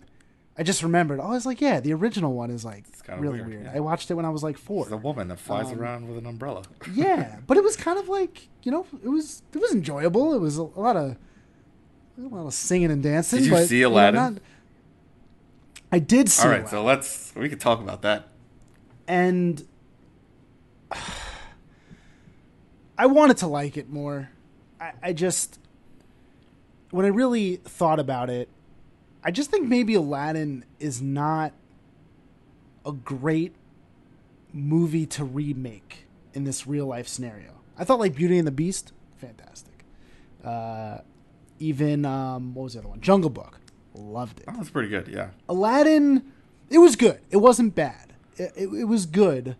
I 0.58 0.64
just 0.64 0.82
remembered. 0.82 1.20
Oh, 1.20 1.24
I 1.28 1.30
was 1.30 1.46
like, 1.46 1.62
yeah, 1.62 1.80
the 1.80 1.94
original 1.94 2.34
one 2.34 2.50
is 2.50 2.66
like 2.66 2.86
really 3.08 3.38
weird, 3.40 3.48
weird. 3.48 3.64
yeah. 3.66 3.74
I 3.76 3.80
watched 3.80 4.10
it 4.10 4.16
when 4.16 4.26
I 4.26 4.30
was 4.30 4.42
like 4.42 4.58
four. 4.58 4.84
It's 4.86 4.92
a 4.92 4.98
woman 4.98 5.28
that 5.28 5.40
flies 5.40 5.68
Um, 5.72 5.80
around 5.80 6.08
with 6.08 6.18
an 6.18 6.26
umbrella. 6.26 6.64
yeah, 6.94 7.38
but 7.46 7.58
it 7.58 7.64
was 7.64 7.76
kind 7.76 8.00
of 8.00 8.10
like 8.10 8.48
you 8.64 8.72
know, 8.72 8.86
it 9.04 9.10
was 9.10 9.44
it 9.54 9.60
was 9.62 9.72
enjoyable. 9.74 10.34
It 10.34 10.40
was 10.42 10.58
a, 10.58 10.64
a 10.64 10.82
lot 10.82 10.96
of 10.98 11.16
a 12.18 12.22
lot 12.36 12.48
of 12.48 12.54
singing 12.54 12.90
and 12.92 13.04
dancing. 13.04 13.40
Did 13.40 13.46
you 13.46 13.52
but, 13.54 13.68
see 13.68 13.82
know, 13.82 13.90
Aladdin? 13.90 14.16
not- 14.20 14.42
I 15.92 16.00
did 16.00 16.28
see. 16.30 16.42
All 16.44 16.50
right, 16.50 16.62
Aladdin. 16.62 16.72
so 16.72 16.84
let's 16.84 17.34
we 17.36 17.48
could 17.50 17.60
talk 17.62 17.80
about 17.80 18.02
that. 18.02 18.28
and 19.08 19.66
I 22.98 23.06
wanted 23.06 23.38
to 23.38 23.48
like 23.48 23.78
it 23.78 23.90
more. 23.90 24.30
I, 24.82 24.92
I 25.04 25.14
just, 25.14 25.60
when 26.92 27.06
I 27.06 27.10
really 27.10 27.58
thought 27.58 28.00
about 28.00 28.30
it, 28.30 28.50
I 29.28 29.32
just 29.32 29.52
think 29.52 29.68
maybe 29.68 29.94
Aladdin 29.94 30.64
is 30.80 31.02
not 31.02 31.52
a 32.86 32.94
great 32.94 33.54
movie 34.54 35.06
to 35.06 35.26
remake 35.26 36.08
in 36.34 36.46
this 36.46 36.66
real 36.66 36.86
life 36.86 37.10
scenario. 37.10 37.52
I 37.78 37.84
thought 37.84 38.00
like 38.00 38.16
Beauty 38.16 38.38
and 38.38 38.48
the 38.48 38.54
Beast, 38.54 38.94
fantastic. 39.18 39.84
Uh, 40.42 41.00
even 41.60 42.06
um, 42.06 42.54
what 42.54 42.64
was 42.64 42.74
the 42.76 42.80
other 42.80 42.88
one? 42.88 43.02
Jungle 43.02 43.30
Book, 43.30 43.60
loved 43.94 44.40
it. 44.40 44.46
Oh, 44.48 44.54
that's 44.56 44.70
pretty 44.70 44.88
good. 44.88 45.10
Yeah. 45.10 45.32
Aladdin, 45.50 46.32
it 46.70 46.78
was 46.78 46.96
good. 46.96 47.20
It 47.30 47.38
wasn't 47.38 47.76
bad. 47.76 48.14
It, 48.38 48.54
it, 48.56 48.70
it 48.70 48.86
was 48.86 49.06
good. 49.06 49.58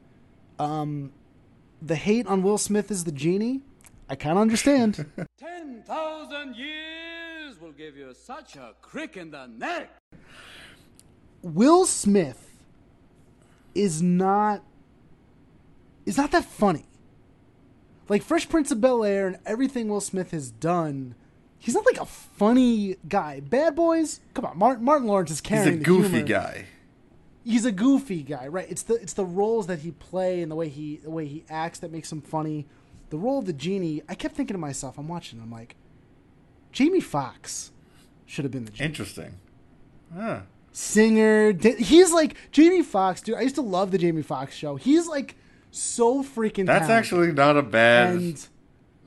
Um, 0.60 1.12
the 1.82 1.96
hate 1.96 2.26
on 2.26 2.42
Will 2.42 2.58
Smith 2.58 2.90
as 2.90 3.04
the 3.04 3.12
genie, 3.12 3.64
I 4.10 4.16
kind 4.16 4.38
of 4.38 4.42
understand. 4.42 5.12
10,000 5.38 6.56
years 6.56 7.17
will 7.68 7.74
give 7.74 7.98
you 7.98 8.14
such 8.14 8.56
a 8.56 8.74
crick 8.82 9.18
in 9.18 9.32
the 9.32 9.46
neck. 9.46 9.90
Will 11.42 11.86
Smith 11.86 12.62
is 13.76 14.02
not 14.02 14.64
is 16.06 16.18
not 16.18 16.32
that 16.32 16.46
funny. 16.46 16.86
Like 18.08 18.24
Fresh 18.24 18.48
Prince 18.48 18.72
of 18.72 18.80
Bel 18.80 19.04
Air 19.04 19.28
and 19.28 19.38
everything 19.46 19.90
Will 19.90 20.00
Smith 20.00 20.32
has 20.32 20.50
done, 20.50 21.14
he's 21.60 21.76
not 21.76 21.86
like 21.86 22.00
a 22.00 22.06
funny 22.06 22.96
guy. 23.10 23.42
Bad 23.42 23.76
Boys, 23.76 24.22
come 24.34 24.46
on, 24.46 24.58
Martin, 24.58 24.86
Martin 24.86 25.08
Lawrence 25.08 25.30
is 25.32 25.42
carrying. 25.42 25.80
He's 25.80 25.86
carrying 25.86 26.00
a 26.00 26.04
the 26.04 26.10
goofy 26.10 26.26
humor. 26.26 26.28
guy. 26.28 26.66
he's 27.44 27.66
a 27.66 27.72
goofy 27.74 28.24
guy, 28.24 28.48
right? 28.48 28.68
It's 28.70 28.84
the 28.84 28.94
it's 28.94 29.14
the 29.14 29.26
roles 29.26 29.68
that 29.68 29.80
he 29.80 29.92
play 29.92 30.42
and 30.42 30.50
the 30.50 30.56
way 30.56 30.70
he 30.70 31.02
the 31.04 31.12
way 31.12 31.26
he 31.26 31.44
acts 31.50 31.80
that 31.80 31.92
makes 31.92 32.10
him 32.14 32.22
funny. 32.22 32.66
The 33.10 33.18
role 33.18 33.40
of 33.40 33.46
the 33.46 33.54
genie, 33.54 34.04
I 34.08 34.16
kept 34.16 34.36
thinking 34.36 34.54
to 34.54 34.58
myself, 34.58 34.98
I'm 34.98 35.10
watching, 35.10 35.42
I'm 35.42 35.52
like, 35.52 35.76
Jamie 36.78 37.00
Foxx 37.00 37.72
should 38.28 38.46
have 38.46 38.52
been 38.52 38.66
the. 38.66 38.84
Interesting. 38.84 39.40
Huh. 40.16 40.42
Singer, 40.72 41.54
he's 41.54 42.12
like 42.12 42.36
Jamie 42.52 42.84
Foxx, 42.84 43.20
dude. 43.22 43.34
I 43.34 43.42
used 43.42 43.56
to 43.56 43.64
love 43.64 43.90
the 43.90 43.98
Jamie 43.98 44.22
Foxx 44.22 44.56
show. 44.56 44.76
He's 44.76 45.08
like 45.08 45.36
so 45.72 46.22
freaking. 46.22 46.68
That's 46.68 46.86
talented. 46.86 46.92
actually 46.92 47.32
not 47.32 47.58
a 47.58 47.64
bad 47.64 48.14
and 48.14 48.48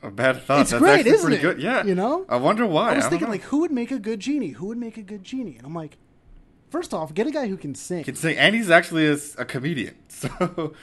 a 0.02 0.10
bad 0.10 0.42
thought. 0.42 0.62
It's 0.62 0.72
That's 0.72 0.82
great, 0.82 0.94
actually 0.94 1.10
isn't 1.12 1.26
pretty 1.28 1.36
it? 1.36 1.42
good. 1.42 1.62
Yeah. 1.62 1.84
You 1.84 1.94
know? 1.94 2.26
I 2.28 2.38
wonder 2.38 2.66
why. 2.66 2.90
I 2.90 2.94
was 2.94 3.04
don't 3.04 3.10
thinking 3.10 3.28
know. 3.28 3.34
like, 3.34 3.42
who 3.42 3.60
would 3.60 3.70
make 3.70 3.92
a 3.92 4.00
good 4.00 4.18
genie? 4.18 4.48
Who 4.48 4.66
would 4.66 4.78
make 4.78 4.96
a 4.96 5.02
good 5.02 5.22
genie? 5.22 5.54
And 5.56 5.64
I'm 5.64 5.74
like, 5.74 5.96
first 6.70 6.92
off, 6.92 7.14
get 7.14 7.28
a 7.28 7.30
guy 7.30 7.46
who 7.46 7.56
can 7.56 7.76
sing. 7.76 8.02
Can 8.02 8.16
sing, 8.16 8.36
and 8.36 8.52
he's 8.52 8.68
actually 8.68 9.06
a 9.06 9.44
comedian, 9.44 9.94
so 10.08 10.74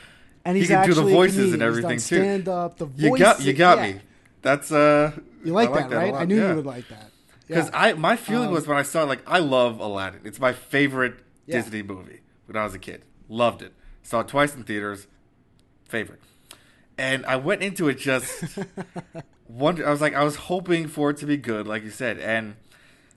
and 0.45 0.55
he 0.55 0.65
can 0.65 0.87
do 0.87 0.93
the 0.93 1.03
voices 1.03 1.51
and 1.51 1.61
everything 1.61 1.97
too. 1.97 2.21
Stand 2.21 2.47
up, 2.47 2.77
the 2.77 2.85
voice. 2.85 3.01
you 3.01 3.17
got 3.17 3.41
you 3.41 3.51
got 3.51 3.79
yeah. 3.79 3.91
me. 3.91 3.99
That's 4.41 4.71
uh. 4.71 5.11
You 5.43 5.53
like, 5.53 5.69
I 5.69 5.81
that, 5.87 5.91
a 5.91 5.95
right? 5.95 6.13
I 6.13 6.25
knew 6.25 6.37
yeah. 6.39 6.49
you 6.49 6.55
would 6.57 6.65
like 6.65 6.87
that. 6.89 7.11
Because 7.47 7.69
Yeah. 7.69 7.79
I 7.79 7.93
my 7.93 8.15
feeling 8.15 8.47
Um, 8.49 8.53
was 8.53 8.67
when 8.67 8.77
I 8.77 8.83
saw 8.83 9.03
it, 9.03 9.07
like 9.07 9.23
I 9.27 9.39
love 9.39 9.79
Aladdin. 9.79 10.21
It's 10.25 10.39
my 10.39 10.53
favorite 10.53 11.15
Yeah. 11.45 11.61
Disney 11.61 11.83
movie 11.83 12.21
when 12.45 12.57
I 12.57 12.63
was 12.63 12.73
a 12.73 12.79
kid. 12.79 13.03
Loved 13.29 13.61
it. 13.61 13.73
Saw 14.03 14.21
it 14.21 14.27
twice 14.27 14.55
in 14.55 14.63
theaters. 14.63 15.07
Favorite. 15.85 16.19
And 16.97 17.25
I 17.25 17.35
went 17.37 17.61
into 17.61 17.87
it 17.87 17.97
just 17.99 18.43
wonder. 19.47 19.87
I 19.87 19.91
was 19.91 20.01
like, 20.01 20.13
I 20.15 20.23
was 20.23 20.35
hoping 20.35 20.87
for 20.87 21.11
it 21.11 21.17
to 21.17 21.25
be 21.25 21.37
good, 21.37 21.67
like 21.67 21.83
you 21.83 21.91
said. 21.91 22.17
And 22.19 22.55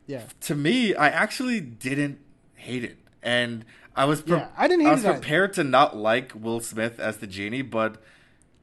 yeah. 0.07 0.25
to 0.43 0.55
me, 0.55 0.95
I 0.95 1.09
actually 1.09 1.61
didn't 1.61 2.19
hate 2.55 2.85
it, 2.85 2.99
and 3.23 3.65
I 3.97 4.05
was 4.05 4.21
pre- 4.23 4.37
Yeah, 4.37 4.49
I 4.57 4.69
didn't 4.69 4.83
hate 4.83 4.89
I 4.91 4.93
was 4.93 5.05
it 5.05 5.09
either. 5.09 5.19
prepared 5.19 5.53
to 5.55 5.65
not 5.65 5.97
like 5.97 6.33
Will 6.35 6.61
Smith 6.61 7.01
as 7.01 7.17
the 7.19 7.27
genie, 7.27 7.63
but 7.63 8.03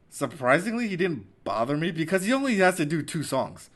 surprisingly, 0.10 0.88
he 0.88 0.96
didn't 0.96 1.26
bother 1.48 1.78
me 1.78 1.92
because 1.92 2.26
he 2.26 2.34
only 2.34 2.56
has 2.58 2.76
to 2.78 2.86
do 2.86 3.02
two 3.02 3.24
songs. 3.24 3.70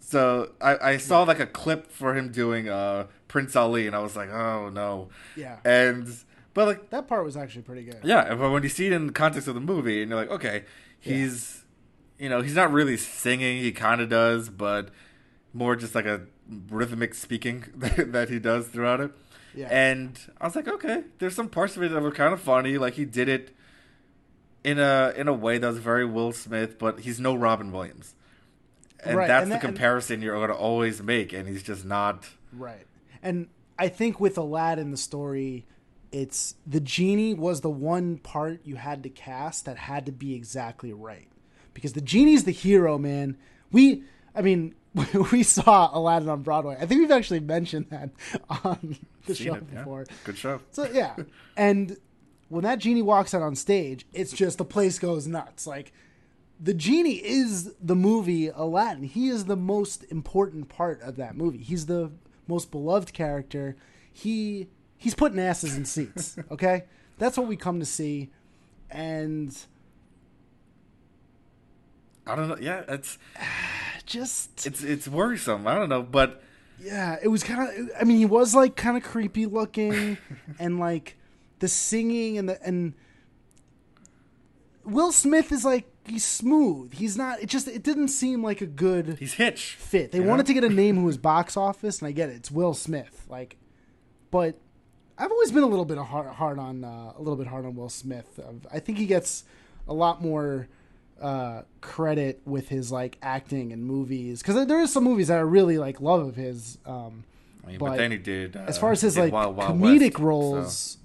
So 0.00 0.52
I, 0.60 0.92
I 0.92 0.96
saw 0.96 1.22
like 1.22 1.38
a 1.40 1.46
clip 1.46 1.90
for 1.90 2.16
him 2.16 2.32
doing 2.32 2.68
uh, 2.68 3.06
Prince 3.28 3.54
Ali, 3.54 3.86
and 3.86 3.94
I 3.94 4.00
was 4.00 4.16
like, 4.16 4.28
oh 4.30 4.68
no. 4.70 5.08
Yeah. 5.36 5.58
And 5.64 6.08
but 6.52 6.66
like 6.66 6.90
That 6.90 7.06
part 7.06 7.24
was 7.24 7.36
actually 7.36 7.62
pretty 7.62 7.84
good. 7.84 8.00
yeah, 8.02 8.34
but 8.34 8.50
when 8.50 8.62
you 8.62 8.68
see 8.68 8.86
it 8.88 8.92
in 8.92 9.06
the 9.06 9.12
context 9.12 9.46
of 9.48 9.54
the 9.54 9.60
movie, 9.60 10.02
and 10.02 10.10
you're 10.10 10.18
like, 10.20 10.30
okay, 10.30 10.64
he's, 10.98 11.64
you 12.18 12.28
know, 12.28 12.40
he's 12.42 12.56
not 12.56 12.72
really 12.72 12.96
singing. 12.96 13.58
He 13.62 13.70
kind 13.72 14.00
of 14.00 14.08
does, 14.08 14.48
but 14.48 14.88
more 15.52 15.76
just 15.76 15.94
like 15.94 16.06
a 16.06 16.22
rhythmic 16.68 17.14
speaking 17.14 17.66
that 17.76 18.28
he 18.28 18.38
does 18.40 18.66
throughout 18.66 19.00
it. 19.00 19.12
Yeah. 19.54 19.68
And 19.70 20.18
I 20.40 20.46
was 20.46 20.56
like, 20.56 20.66
okay, 20.68 21.04
there's 21.20 21.34
some 21.34 21.48
parts 21.48 21.76
of 21.76 21.82
it 21.84 21.90
that 21.92 22.02
were 22.02 22.12
kind 22.12 22.32
of 22.32 22.40
funny. 22.40 22.78
Like 22.78 22.94
he 22.94 23.04
did 23.04 23.28
it 23.28 23.54
in 24.64 24.78
a 24.78 25.12
in 25.16 25.28
a 25.28 25.32
way 25.32 25.58
that 25.58 25.66
was 25.66 25.78
very 25.78 26.04
Will 26.04 26.32
Smith, 26.32 26.78
but 26.78 27.00
he's 27.00 27.18
no 27.20 27.34
Robin 27.34 27.72
Williams. 27.72 28.14
And 29.02 29.16
Right, 29.16 29.28
that's 29.28 29.44
and 29.44 29.52
the 29.52 29.56
that- 29.56 29.64
and- 29.64 29.74
comparison 29.76 30.20
you're 30.22 30.34
going 30.36 30.48
to 30.50 30.54
always 30.54 31.02
make, 31.02 31.32
and 31.32 31.48
he's 31.48 31.62
just 31.62 31.84
not. 31.84 32.28
Right. 32.52 32.86
And 33.22 33.48
I 33.78 33.88
think 33.88 34.20
with 34.20 34.36
Aladdin, 34.36 34.90
the 34.90 34.96
story, 34.98 35.64
it's 36.12 36.56
the 36.66 36.80
genie 36.80 37.32
was 37.34 37.60
the 37.62 37.70
one 37.70 38.18
part 38.18 38.60
you 38.64 38.76
had 38.76 39.02
to 39.04 39.08
cast 39.08 39.64
that 39.64 39.76
had 39.78 40.04
to 40.06 40.12
be 40.12 40.34
exactly 40.34 40.92
right. 40.92 41.28
Because 41.72 41.92
the 41.94 42.00
genie's 42.02 42.44
the 42.44 42.50
hero, 42.50 42.98
man. 42.98 43.38
We, 43.72 44.02
I 44.34 44.42
mean, 44.42 44.74
we 45.32 45.42
saw 45.44 45.88
Aladdin 45.96 46.28
on 46.28 46.42
Broadway. 46.42 46.76
I 46.78 46.84
think 46.84 47.00
we've 47.00 47.10
actually 47.10 47.40
mentioned 47.40 47.86
that 47.90 48.10
on 48.64 48.96
the 49.26 49.34
Seen 49.34 49.46
show 49.46 49.54
it, 49.54 49.64
yeah. 49.72 49.78
before. 49.78 50.04
Good 50.24 50.36
show. 50.36 50.60
So 50.72 50.90
yeah, 50.92 51.14
and 51.56 51.96
when 52.50 52.64
that 52.64 52.80
genie 52.80 53.00
walks 53.00 53.32
out 53.32 53.42
on 53.42 53.54
stage, 53.54 54.04
it's 54.12 54.32
just 54.32 54.58
the 54.58 54.64
place 54.64 54.98
goes 54.98 55.26
nuts. 55.26 55.66
Like 55.68 55.92
the 56.58 56.74
genie 56.74 57.24
is 57.24 57.72
the 57.80 57.94
movie 57.94 58.48
Aladdin. 58.48 59.04
He 59.04 59.28
is 59.28 59.44
the 59.44 59.56
most 59.56 60.04
important 60.10 60.68
part 60.68 61.00
of 61.00 61.16
that 61.16 61.36
movie. 61.36 61.58
He's 61.58 61.86
the 61.86 62.10
most 62.48 62.72
beloved 62.72 63.12
character. 63.12 63.76
He 64.12 64.68
he's 64.96 65.14
putting 65.14 65.38
asses 65.38 65.76
in 65.76 65.84
seats. 65.84 66.36
Okay, 66.50 66.84
that's 67.18 67.38
what 67.38 67.46
we 67.46 67.56
come 67.56 67.78
to 67.78 67.86
see, 67.86 68.30
and 68.90 69.56
I 72.26 72.34
don't 72.34 72.48
know. 72.48 72.58
Yeah, 72.60 72.82
it's 72.88 73.16
just 74.06 74.66
it's 74.66 74.82
it's 74.82 75.06
worrisome. 75.06 75.68
I 75.68 75.76
don't 75.76 75.88
know, 75.88 76.02
but 76.02 76.42
yeah, 76.80 77.16
it 77.22 77.28
was 77.28 77.44
kind 77.44 77.60
of. 77.62 77.90
I 78.00 78.02
mean, 78.02 78.18
he 78.18 78.26
was 78.26 78.56
like 78.56 78.74
kind 78.74 78.96
of 78.96 79.04
creepy 79.04 79.46
looking, 79.46 80.18
and 80.58 80.80
like 80.80 81.16
the 81.60 81.68
singing 81.68 82.36
and 82.36 82.48
the 82.48 82.62
and 82.62 82.94
Will 84.84 85.12
Smith 85.12 85.52
is 85.52 85.64
like 85.64 85.90
he's 86.06 86.24
smooth. 86.24 86.94
He's 86.94 87.16
not. 87.16 87.40
It 87.40 87.46
just 87.46 87.68
it 87.68 87.82
didn't 87.82 88.08
seem 88.08 88.42
like 88.42 88.60
a 88.60 88.66
good 88.66 89.16
he's 89.18 89.34
Hitch. 89.34 89.76
fit. 89.78 90.12
They 90.12 90.20
wanted 90.20 90.44
know? 90.44 90.54
to 90.54 90.54
get 90.54 90.64
a 90.64 90.68
name 90.74 90.96
who 90.96 91.04
was 91.04 91.16
box 91.16 91.56
office, 91.56 92.00
and 92.00 92.08
I 92.08 92.12
get 92.12 92.28
it. 92.28 92.36
It's 92.36 92.50
Will 92.50 92.74
Smith. 92.74 93.26
Like, 93.28 93.56
but 94.30 94.58
I've 95.16 95.30
always 95.30 95.52
been 95.52 95.62
a 95.62 95.68
little 95.68 95.84
bit 95.84 95.98
hard, 95.98 96.26
hard 96.26 96.58
on 96.58 96.84
uh, 96.84 97.12
a 97.16 97.18
little 97.18 97.36
bit 97.36 97.46
hard 97.46 97.64
on 97.64 97.74
Will 97.76 97.88
Smith. 97.88 98.40
I 98.72 98.80
think 98.80 98.98
he 98.98 99.06
gets 99.06 99.44
a 99.86 99.94
lot 99.94 100.22
more 100.22 100.68
uh, 101.20 101.62
credit 101.80 102.40
with 102.44 102.68
his 102.68 102.90
like 102.90 103.18
acting 103.22 103.72
and 103.72 103.84
movies 103.84 104.42
because 104.42 104.66
there 104.66 104.80
is 104.80 104.92
some 104.92 105.04
movies 105.04 105.28
that 105.28 105.36
I 105.36 105.42
really 105.42 105.78
like 105.78 106.00
love 106.00 106.26
of 106.26 106.36
his. 106.36 106.78
Um, 106.86 107.24
I 107.62 107.66
mean, 107.68 107.78
but 107.78 107.90
but, 107.90 107.96
then 107.98 108.10
he 108.12 108.18
did. 108.18 108.56
Uh, 108.56 108.60
as 108.60 108.78
far 108.78 108.92
as 108.92 109.02
his 109.02 109.18
like 109.18 109.32
Wild 109.32 109.56
Wild 109.56 109.78
comedic 109.78 110.12
West, 110.12 110.18
roles. 110.18 110.74
so 110.74 110.99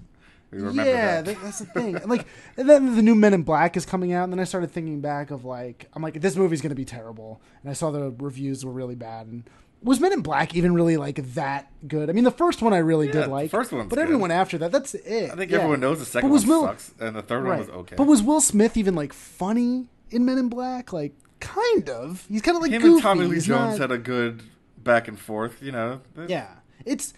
we 0.56 0.62
remember 0.68 0.92
yeah, 0.92 1.22
that. 1.22 1.26
that- 1.26 1.44
that's 1.44 1.60
the 1.60 1.66
thing. 1.66 2.00
Like, 2.06 2.26
and 2.58 2.70
then 2.70 2.96
the 2.96 3.02
new 3.02 3.16
Men 3.16 3.34
in 3.34 3.44
Black 3.44 3.76
is 3.78 3.86
coming 3.86 4.14
out, 4.14 4.24
and 4.26 4.34
then 4.34 4.40
I 4.40 4.44
started 4.46 4.72
thinking 4.72 5.02
back 5.02 5.32
of 5.32 5.46
like, 5.46 5.88
I'm 5.94 6.02
like, 6.02 6.22
this 6.22 6.36
movie's 6.36 6.62
gonna 6.62 6.76
be 6.76 6.86
terrible, 6.86 7.42
and 7.62 7.70
I 7.70 7.74
saw 7.74 7.92
the 7.92 8.12
reviews 8.12 8.64
were 8.66 8.72
really 8.72 8.96
bad. 8.96 9.28
And 9.28 9.44
was 9.84 10.00
Men 10.00 10.14
in 10.14 10.22
Black 10.22 10.56
even 10.56 10.74
really 10.74 10.98
like 10.98 11.18
that 11.36 11.72
good? 11.88 12.10
I 12.10 12.14
mean, 12.14 12.24
the 12.24 12.32
first 12.32 12.62
one 12.62 12.74
I 12.74 12.78
really 12.78 13.08
Yeah, 13.08 13.12
did 13.14 13.24
the 13.26 13.28
like, 13.30 13.52
first 13.52 13.72
one, 13.72 13.88
but 13.88 13.96
good. 13.98 14.04
everyone 14.04 14.32
after 14.32 14.58
that, 14.60 14.72
that's 14.72 14.96
it. 14.96 15.32
I 15.32 15.36
think 15.36 15.52
Yeah. 15.52 15.58
everyone 15.58 15.80
knows 15.80 16.00
the 16.00 16.06
second 16.06 16.30
one 16.30 16.48
Will- 16.48 16.62
sucks, 16.68 16.94
and 17.00 17.16
the 17.16 17.22
third 17.22 17.46
one 17.46 17.60
was 17.60 17.70
okay. 17.70 17.96
But 17.96 18.08
was 18.08 18.24
Will 18.24 18.42
Smith 18.42 18.78
even 18.78 18.96
like 18.96 19.14
funny 19.14 19.88
in 20.10 20.26
Men 20.26 20.38
in 20.38 20.50
Black? 20.50 20.92
Like, 20.94 21.14
kind 21.40 21.90
of. 21.90 22.26
He's 22.30 22.42
kind 22.42 22.56
of 22.56 22.64
like 22.64 22.72
him 22.72 22.82
goofy. 22.82 22.94
and 22.94 23.02
Tommy 23.02 23.26
Lee 23.26 23.36
He's 23.36 23.46
Jones 23.46 23.78
not- 23.78 23.90
had 23.90 23.92
a 23.92 23.98
good 24.00 24.42
back 24.78 25.08
and 25.08 25.20
forth. 25.20 25.62
You 25.62 25.72
know. 25.74 26.02
Yeah. 26.28 26.48
It's 26.86 27.14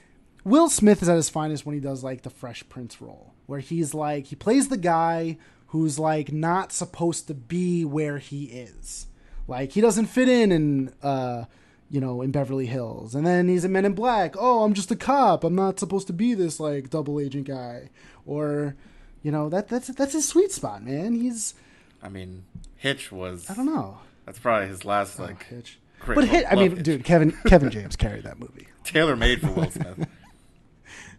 Will 0.47 0.69
Smith 0.69 1.01
is 1.01 1.09
at 1.09 1.15
his 1.15 1.29
finest 1.29 1.65
when 1.65 1.75
he 1.75 1.81
does 1.81 2.03
like 2.03 2.21
the 2.21 2.29
Fresh 2.29 2.67
Prince 2.69 3.01
role, 3.01 3.33
where 3.45 3.59
he's 3.59 3.93
like 3.93 4.27
he 4.27 4.35
plays 4.35 4.69
the 4.69 4.77
guy 4.77 5.37
who's 5.67 5.99
like 5.99 6.31
not 6.31 6.71
supposed 6.71 7.27
to 7.27 7.33
be 7.33 7.83
where 7.83 8.17
he 8.17 8.45
is. 8.45 9.07
Like 9.47 9.73
he 9.73 9.81
doesn't 9.81 10.05
fit 10.05 10.29
in 10.29 10.51
in 10.51 10.93
uh 11.03 11.45
you 11.89 12.01
know, 12.01 12.21
in 12.21 12.31
Beverly 12.31 12.65
Hills. 12.65 13.15
And 13.15 13.25
then 13.25 13.47
he's 13.47 13.63
in 13.63 13.71
Men 13.71 13.85
in 13.85 13.93
Black. 13.93 14.35
Oh, 14.37 14.63
I'm 14.63 14.73
just 14.73 14.91
a 14.91 14.95
cop. 14.95 15.43
I'm 15.43 15.55
not 15.55 15.79
supposed 15.79 16.07
to 16.07 16.13
be 16.13 16.33
this 16.33 16.59
like 16.59 16.89
double 16.89 17.19
agent 17.19 17.47
guy. 17.47 17.89
Or 18.25 18.75
you 19.23 19.31
know, 19.31 19.49
that 19.49 19.67
that's 19.67 19.87
that's 19.87 20.13
his 20.13 20.27
sweet 20.27 20.51
spot, 20.51 20.83
man. 20.83 21.15
He's 21.15 21.53
I 22.01 22.09
mean, 22.09 22.45
Hitch 22.77 23.11
was. 23.11 23.49
I 23.49 23.53
don't 23.53 23.65
know. 23.65 23.99
That's 24.25 24.39
probably 24.39 24.67
his 24.67 24.85
last 24.85 25.19
like. 25.19 25.45
Oh, 25.51 25.55
Hitch. 25.55 25.79
But 26.05 26.17
role. 26.17 26.25
hit 26.25 26.45
I 26.49 26.55
mean, 26.55 26.75
Hitch. 26.75 26.85
dude, 26.85 27.03
Kevin 27.03 27.31
Kevin 27.47 27.69
James 27.69 27.95
carried 27.95 28.23
that 28.23 28.39
movie. 28.39 28.67
tailor 28.83 29.15
made 29.15 29.41
for 29.41 29.51
Will 29.51 29.71
Smith. 29.71 30.07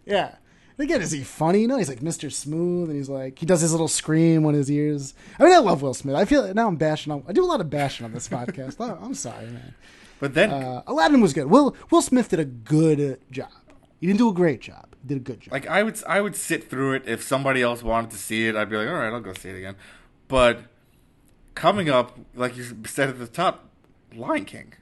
Yeah. 0.09 0.35
And 0.77 0.85
again, 0.89 1.01
is 1.01 1.11
he 1.11 1.23
funny? 1.23 1.67
No, 1.67 1.77
he's 1.77 1.89
like 1.89 1.99
Mr. 1.99 2.31
Smooth, 2.31 2.89
and 2.89 2.97
he's 2.97 3.09
like 3.09 3.37
he 3.39 3.45
does 3.45 3.61
his 3.61 3.71
little 3.71 3.87
scream 3.87 4.43
when 4.43 4.55
his 4.55 4.71
ears. 4.71 5.13
I 5.37 5.43
mean, 5.43 5.53
I 5.53 5.57
love 5.59 5.81
Will 5.81 5.93
Smith. 5.93 6.15
I 6.15 6.25
feel 6.25 6.53
now 6.53 6.67
I'm 6.67 6.77
bashing 6.77 7.11
on. 7.13 7.23
I 7.27 7.33
do 7.33 7.43
a 7.43 7.47
lot 7.47 7.61
of 7.61 7.69
bashing 7.69 8.05
on 8.05 8.13
this 8.13 8.27
podcast. 8.37 8.79
I'm 9.03 9.13
sorry, 9.13 9.45
man. 9.47 9.73
But 10.19 10.33
then 10.33 10.51
Uh, 10.51 10.83
Aladdin 10.87 11.21
was 11.21 11.33
good. 11.33 11.45
Will 11.47 11.75
Will 11.91 12.01
Smith 12.01 12.29
did 12.29 12.39
a 12.39 12.45
good 12.45 13.19
job. 13.31 13.51
He 13.99 14.07
didn't 14.07 14.19
do 14.19 14.29
a 14.29 14.33
great 14.33 14.61
job. 14.61 14.87
He 15.01 15.09
did 15.09 15.17
a 15.17 15.19
good 15.21 15.41
job. 15.41 15.51
like 15.53 15.67
I 15.67 15.83
would 15.83 16.01
I 16.07 16.21
would 16.21 16.35
sit 16.35 16.69
through 16.69 16.93
it 16.93 17.03
if 17.05 17.23
somebody 17.23 17.61
else 17.61 17.83
wanted 17.83 18.11
to 18.11 18.17
see 18.17 18.47
it. 18.47 18.55
I'd 18.55 18.69
be 18.69 18.77
like, 18.77 18.87
all 18.87 18.93
right, 18.95 19.11
I'll 19.13 19.19
go 19.19 19.33
see 19.33 19.49
it 19.49 19.57
again. 19.57 19.75
But 20.29 20.61
coming 21.55 21.89
up, 21.89 22.17
like 22.35 22.55
you 22.55 22.65
said 22.85 23.09
at 23.09 23.19
the 23.19 23.27
top, 23.27 23.65
Lion 24.15 24.45
King. 24.45 24.73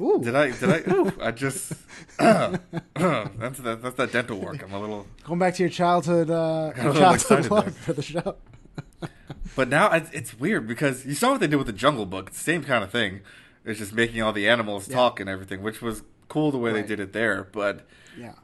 Ooh. 0.00 0.20
Did 0.22 0.34
I? 0.34 0.50
Did 0.50 0.70
I? 0.70 0.90
Ooh, 0.92 1.12
I 1.20 1.30
just. 1.30 1.72
that's 2.18 2.58
that, 2.96 3.80
that's 3.82 3.96
that 3.96 4.12
dental 4.12 4.38
work. 4.38 4.62
I'm 4.62 4.72
a 4.72 4.80
little. 4.80 5.06
Going 5.24 5.38
back 5.38 5.54
to 5.54 5.62
your 5.62 5.70
childhood, 5.70 6.30
uh, 6.30 6.72
little 6.76 6.94
childhood 6.94 7.50
love 7.50 7.76
for 7.76 7.92
the 7.92 8.02
show. 8.02 8.36
But 9.54 9.68
now 9.68 9.90
it's, 9.92 10.10
it's 10.10 10.38
weird 10.38 10.66
because 10.66 11.06
you 11.06 11.14
saw 11.14 11.30
what 11.32 11.40
they 11.40 11.46
did 11.46 11.56
with 11.56 11.66
the 11.66 11.72
Jungle 11.72 12.04
Book. 12.06 12.28
It's 12.28 12.38
the 12.38 12.44
same 12.44 12.62
kind 12.62 12.84
of 12.84 12.90
thing. 12.90 13.20
It's 13.64 13.78
just 13.78 13.92
making 13.94 14.20
all 14.22 14.32
the 14.32 14.48
animals 14.48 14.86
talk 14.86 15.18
and 15.18 15.28
everything, 15.30 15.62
which 15.62 15.80
was 15.80 16.02
cool 16.28 16.50
the 16.50 16.58
way 16.58 16.72
Right. 16.72 16.82
they 16.82 16.88
did 16.88 17.00
it 17.00 17.12
there. 17.12 17.44
But 17.52 17.86
Yeah. 18.18 18.34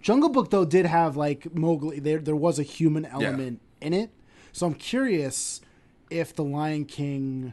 Jungle 0.00 0.28
Book 0.30 0.50
though 0.50 0.64
did 0.64 0.86
have 0.86 1.16
like 1.16 1.54
Mowgli. 1.54 1.98
There 2.00 2.18
there 2.18 2.36
was 2.36 2.58
a 2.58 2.62
human 2.62 3.04
element 3.04 3.60
in 3.80 3.92
it. 3.92 4.10
So 4.52 4.66
I'm 4.66 4.74
curious 4.74 5.60
if 6.10 6.34
the 6.34 6.44
Lion 6.44 6.84
King, 6.86 7.52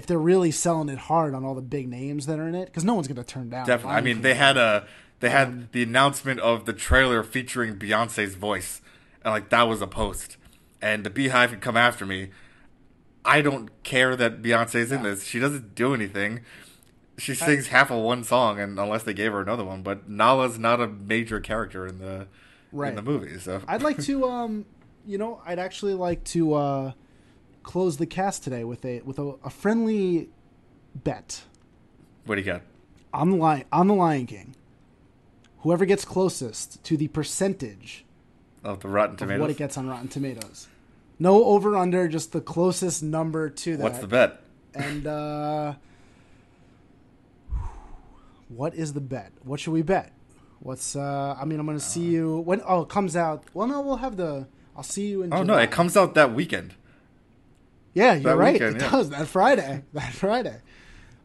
if 0.00 0.06
they're 0.06 0.18
really 0.18 0.50
selling 0.50 0.88
it 0.88 0.96
hard 0.98 1.34
on 1.34 1.44
all 1.44 1.54
the 1.54 1.60
big 1.60 1.86
names 1.86 2.24
that 2.24 2.38
are 2.38 2.48
in 2.48 2.54
it, 2.54 2.64
because 2.66 2.84
no 2.84 2.94
one's 2.94 3.06
gonna 3.06 3.22
turn 3.22 3.50
down. 3.50 3.66
definitely, 3.66 3.96
I 3.98 4.00
mean, 4.00 4.22
they 4.22 4.32
had 4.34 4.56
a 4.56 4.86
they 5.20 5.28
had 5.28 5.48
Um, 5.48 5.68
the 5.72 5.82
announcement 5.82 6.40
of 6.40 6.64
the 6.64 6.72
trailer 6.72 7.22
featuring 7.22 7.76
Beyonce's 7.76 8.34
voice, 8.34 8.80
and 9.22 9.32
like 9.34 9.50
that 9.50 9.64
was 9.68 9.82
a 9.82 9.86
post. 9.86 10.38
And 10.80 11.04
the 11.04 11.10
BeyHive 11.10 11.50
can 11.50 11.60
come 11.60 11.76
after 11.76 12.06
me. 12.06 12.30
I 13.26 13.42
don't 13.42 13.68
care 13.82 14.16
that 14.16 14.40
Beyonce's 14.40 14.90
in 14.90 15.02
this. 15.02 15.24
She 15.26 15.38
doesn't 15.38 15.74
do 15.74 15.92
anything. 15.92 16.40
She 17.18 17.34
sings 17.34 17.66
half 17.66 17.90
of 17.90 18.02
one 18.02 18.24
song, 18.24 18.58
and 18.58 18.78
unless 18.80 19.02
they 19.02 19.12
gave 19.12 19.32
her 19.32 19.42
another 19.42 19.62
one, 19.64 19.82
but 19.82 20.08
Nala's 20.08 20.58
not 20.58 20.80
a 20.80 20.88
major 20.88 21.38
character 21.38 21.86
in 21.86 21.98
the 21.98 22.26
Right. 22.72 22.88
in 22.88 22.94
the 22.96 23.02
movie. 23.02 23.38
So 23.38 23.60
I'd 23.68 23.82
like 23.82 23.98
to, 24.04 24.24
um, 24.30 24.64
you 25.04 25.18
know, 25.18 25.42
I'd 25.44 25.58
actually 25.58 25.92
like 25.94 26.24
to 26.36 26.54
uh, 26.54 26.92
close 27.62 27.96
the 27.96 28.06
cast 28.06 28.44
today 28.44 28.64
with 28.64 28.84
a 28.84 29.00
with 29.02 29.18
a, 29.18 29.34
a 29.44 29.50
friendly 29.50 30.28
bet 30.94 31.42
what 32.26 32.34
do 32.36 32.40
you 32.40 32.46
got? 32.46 32.62
on 33.12 33.30
the 33.30 33.36
lion 33.36 33.64
on 33.72 33.88
the 33.88 33.94
Lion 33.94 34.26
King. 34.26 34.54
Whoever 35.58 35.84
gets 35.84 36.04
closest 36.04 36.82
to 36.84 36.96
the 36.96 37.08
percentage 37.08 38.04
of 38.64 38.80
the 38.80 38.88
Rotten 38.88 39.14
of 39.14 39.18
Tomatoes. 39.18 39.40
what 39.40 39.50
it 39.50 39.56
gets 39.56 39.76
on 39.76 39.88
Rotten 39.88 40.08
Tomatoes. 40.08 40.68
No 41.18 41.44
over 41.44 41.76
under, 41.76 42.08
just 42.08 42.32
the 42.32 42.40
closest 42.40 43.02
number 43.02 43.50
to 43.50 43.76
that. 43.76 43.82
What's 43.82 43.98
the 43.98 44.06
bet? 44.06 44.40
And 44.74 45.06
uh, 45.06 45.74
what 48.48 48.74
is 48.74 48.94
the 48.94 49.00
bet? 49.00 49.32
What 49.44 49.60
should 49.60 49.72
we 49.72 49.82
bet? 49.82 50.12
What's 50.60 50.96
uh? 50.96 51.36
I 51.40 51.44
mean, 51.44 51.60
I'm 51.60 51.66
gonna 51.66 51.80
see 51.80 52.04
you 52.04 52.38
when. 52.38 52.62
Oh, 52.66 52.82
it 52.82 52.88
comes 52.88 53.16
out. 53.16 53.44
Well, 53.54 53.66
no, 53.66 53.80
we'll 53.80 53.96
have 53.96 54.16
the. 54.16 54.46
I'll 54.76 54.82
see 54.82 55.08
you 55.08 55.22
in. 55.22 55.32
Oh 55.32 55.42
no, 55.42 55.56
it 55.56 55.70
comes 55.70 55.96
out 55.96 56.14
that 56.14 56.34
weekend. 56.34 56.74
Yeah, 57.94 58.14
you're 58.14 58.36
right. 58.36 58.52
weekend, 58.54 58.76
it 58.76 58.82
yeah. 58.82 58.90
does 58.90 59.10
that 59.10 59.26
Friday. 59.26 59.82
That 59.92 60.12
Friday. 60.12 60.60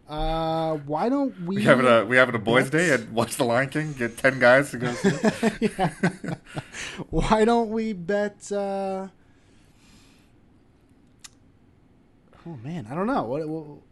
Uh, 0.08 0.76
why 0.86 1.10
don't 1.10 1.40
we? 1.42 1.56
We 1.58 1.64
having 1.64 1.86
a 1.88 2.06
we 2.06 2.16
having 2.18 2.36
a 2.36 2.40
boys' 2.40 2.70
day 2.70 2.94
and 2.94 3.12
watch 3.12 3.38
The 3.38 3.44
Lion 3.44 3.70
King. 3.70 3.94
Get 3.94 4.18
ten 4.18 4.38
guys 4.40 4.70
to 4.72 4.78
go 4.78 4.94
see. 4.94 5.10
yeah. 5.62 5.94
Why 7.10 7.44
don't 7.44 7.70
we 7.72 7.94
bet? 7.94 8.52
Uh... 8.52 9.08
Oh 12.48 12.58
man, 12.64 12.86
I 12.90 12.94
don't 12.94 13.08
know. 13.08 13.24
What 13.24 13.50
we'll, 13.50 13.84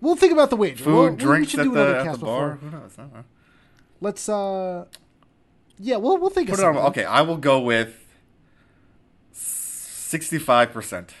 we'll 0.00 0.16
think 0.16 0.32
about 0.32 0.50
the 0.50 0.56
wager. 0.56 0.82
Food, 0.82 0.92
We'll- 0.92 1.14
drinks 1.16 1.50
should 1.50 1.60
at 1.60 1.64
do 1.64 1.74
the 1.74 1.98
at 2.00 2.12
the 2.12 2.18
bar. 2.18 2.50
before. 2.54 2.70
Who 2.70 2.76
knows? 2.76 2.98
Know. 2.98 3.10
Let's. 4.00 4.28
uh 4.28 4.86
Yeah, 5.78 5.98
we'll 5.98 6.18
we'll 6.18 6.30
think 6.30 6.50
Put 6.50 6.58
of 6.58 6.64
it 6.74 6.78
on. 6.80 6.86
Okay, 6.88 7.04
I 7.04 7.20
will 7.22 7.36
go 7.36 7.60
with 7.60 8.04
sixty-five 9.30 10.72
percent. 10.72 11.14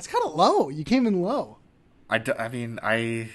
That's 0.00 0.06
kind 0.10 0.24
of 0.24 0.34
low. 0.34 0.70
You 0.70 0.82
came 0.82 1.06
in 1.06 1.20
low. 1.20 1.58
I, 2.08 2.16
d- 2.16 2.32
I 2.38 2.48
mean 2.48 2.78
I 2.82 3.28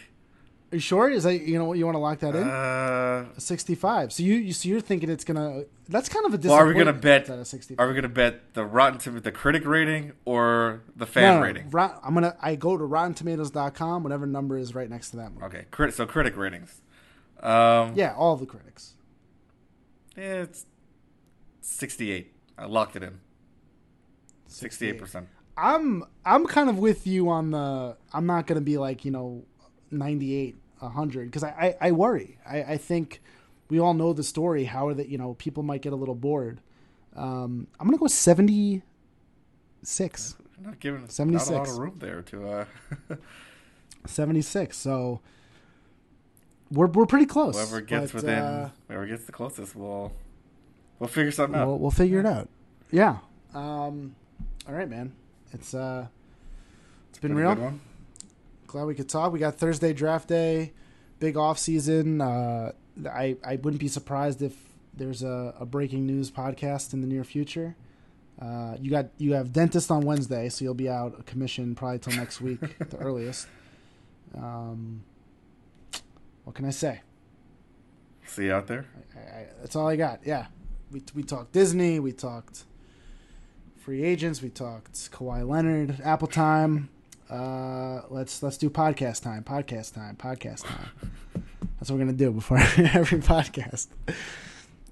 Are 0.71 0.75
you 0.75 0.79
sure? 0.79 1.09
Is 1.11 1.23
that 1.25 1.41
you 1.41 1.59
know 1.59 1.65
what 1.65 1.77
you 1.77 1.85
want 1.85 1.93
to 1.93 1.99
lock 1.99 2.19
that 2.21 2.35
in? 2.35 2.41
uh, 2.47 3.27
Sixty-five. 3.37 4.11
So 4.11 4.23
you, 4.23 4.33
you 4.33 4.51
so 4.51 4.67
you're 4.67 4.81
thinking 4.81 5.11
it's 5.11 5.23
gonna. 5.23 5.65
That's 5.87 6.09
kind 6.09 6.25
of 6.25 6.33
a. 6.33 6.47
well, 6.47 6.57
are 6.57 6.65
we 6.65 6.73
gonna 6.73 6.91
bet? 6.91 7.29
At 7.29 7.37
a 7.37 7.45
65. 7.45 7.79
Are 7.79 7.87
we 7.87 7.93
gonna 7.93 8.09
bet 8.09 8.55
the 8.55 8.65
Rotten 8.65 8.97
Tomatoes, 8.99 9.21
the 9.21 9.31
critic 9.31 9.63
rating, 9.63 10.13
or 10.25 10.81
the 10.95 11.05
fan 11.05 11.23
No, 11.25 11.33
no, 11.33 11.39
no. 11.39 11.45
rating? 11.45 11.69
Rot- 11.69 12.01
I'm 12.03 12.15
gonna. 12.15 12.35
I 12.41 12.55
go 12.55 12.75
to 12.77 12.83
RottenTomatoes.com. 12.83 14.01
Whatever 14.01 14.25
number 14.25 14.57
is 14.57 14.73
right 14.73 14.89
next 14.89 15.11
to 15.11 15.17
that 15.17 15.31
movie. 15.33 15.45
Okay, 15.45 15.65
crit. 15.69 15.93
So 15.93 16.07
critic 16.07 16.35
ratings. 16.35 16.81
Um, 17.41 17.93
Yeah, 17.95 18.15
all 18.17 18.35
the 18.37 18.47
critics. 18.47 18.95
it's 20.17 20.65
sixty-eight. 21.61 22.33
I 22.57 22.65
locked 22.65 22.95
it 22.95 23.03
in. 23.03 23.19
Sixty-eight 24.47 24.97
percent. 24.97 25.27
I'm 25.57 26.03
I'm 26.25 26.45
kind 26.45 26.69
of 26.69 26.77
with 26.77 27.07
you 27.07 27.29
on 27.29 27.51
the. 27.51 27.95
I'm 28.13 28.25
not 28.25 28.47
gonna 28.47 28.61
be 28.61 28.77
like 28.77 29.05
you 29.05 29.11
know, 29.11 29.43
98, 29.91 30.55
100 30.79 31.25
because 31.25 31.43
I, 31.43 31.75
I 31.81 31.87
I 31.87 31.91
worry. 31.91 32.37
I 32.45 32.63
I 32.63 32.77
think 32.77 33.21
we 33.69 33.79
all 33.79 33.93
know 33.93 34.13
the 34.13 34.23
story. 34.23 34.65
How 34.65 34.93
that 34.93 35.09
you 35.09 35.17
know 35.17 35.33
people 35.35 35.63
might 35.63 35.81
get 35.81 35.93
a 35.93 35.97
little 35.97 36.15
bored. 36.15 36.59
Um, 37.15 37.67
I'm 37.79 37.87
gonna 37.87 37.97
go 37.97 38.07
76. 38.07 40.35
Not 40.61 40.79
giving 40.79 41.01
not 41.01 41.19
a 41.19 41.25
lot 41.51 41.67
of 41.67 41.77
room 41.77 41.97
there 41.99 42.21
to. 42.23 42.47
uh 42.47 42.65
76. 44.05 44.77
So 44.77 45.21
we're 46.71 46.87
we're 46.87 47.05
pretty 47.05 47.25
close. 47.25 47.55
Whoever 47.55 47.81
gets 47.81 48.11
but, 48.11 48.23
within, 48.23 48.39
uh, 48.39 48.69
whoever 48.87 49.07
gets 49.07 49.25
the 49.25 49.31
closest, 49.31 49.75
will 49.75 50.13
we'll 50.99 51.07
figure 51.07 51.31
something 51.31 51.59
out. 51.59 51.67
we'll, 51.67 51.79
we'll 51.79 51.91
figure 51.91 52.19
it 52.19 52.25
out. 52.25 52.49
Yeah. 52.91 53.17
Um, 53.53 54.15
all 54.67 54.73
right, 54.73 54.89
man. 54.89 55.13
It's 55.55 55.73
uh, 55.73 56.07
it's 57.09 57.19
been, 57.19 57.33
Been 57.33 57.57
real. 57.57 57.79
Glad 58.67 58.85
we 58.85 58.93
could 58.93 59.07
talk. 59.07 59.31
We 59.31 59.39
got 59.39 59.55
Thursday 59.55 59.93
draft 59.93 60.27
day, 60.27 60.73
big 61.19 61.37
off 61.37 61.57
season. 61.57 62.19
Uh, 62.19 62.73
I 63.09 63.37
I 63.43 63.55
wouldn't 63.55 63.79
be 63.79 63.87
surprised 63.87 64.41
if 64.41 64.53
there's 64.93 65.23
a, 65.23 65.55
a 65.57 65.65
breaking 65.65 66.05
news 66.05 66.29
podcast 66.29 66.93
in 66.93 66.99
the 66.99 67.07
near 67.07 67.23
future. 67.23 67.75
Uh, 68.39 68.75
you 68.81 68.91
got 68.91 69.07
you 69.17 69.33
have 69.33 69.53
dentist 69.53 69.89
on 69.91 70.01
Wednesday, 70.01 70.49
so 70.49 70.65
you'll 70.65 70.73
be 70.73 70.89
out 70.89 71.17
of 71.17 71.25
commission 71.25 71.73
probably 71.73 71.99
till 71.99 72.13
next 72.13 72.41
week, 72.41 72.61
at 72.81 72.89
the 72.89 72.97
earliest. 72.97 73.47
Um, 74.37 75.03
what 76.43 76.53
can 76.53 76.65
I 76.65 76.71
say? 76.71 76.99
See 78.25 78.45
you 78.45 78.53
out 78.53 78.67
there. 78.67 78.85
I, 79.15 79.19
I, 79.19 79.47
that's 79.61 79.77
all 79.77 79.87
I 79.87 79.95
got. 79.95 80.19
Yeah, 80.25 80.47
we 80.91 81.01
we 81.13 81.23
talked 81.23 81.53
Disney, 81.53 82.01
we 82.01 82.11
talked 82.11 82.65
free 83.85 84.03
agents, 84.03 84.41
we 84.41 84.49
talked 84.49 84.93
Kawhi 85.11 85.47
Leonard, 85.47 86.01
Apple 86.03 86.27
time. 86.27 86.89
Uh, 87.29 88.01
let's 88.09 88.41
let's 88.43 88.57
do 88.57 88.69
podcast 88.69 89.21
time, 89.21 89.43
podcast 89.43 89.93
time, 89.93 90.15
podcast 90.15 90.63
time. 90.65 91.11
That's 91.79 91.89
what 91.91 91.97
we're 91.99 92.05
gonna 92.05 92.13
do 92.17 92.31
before 92.31 92.57
every 92.77 93.19
podcast. 93.19 93.87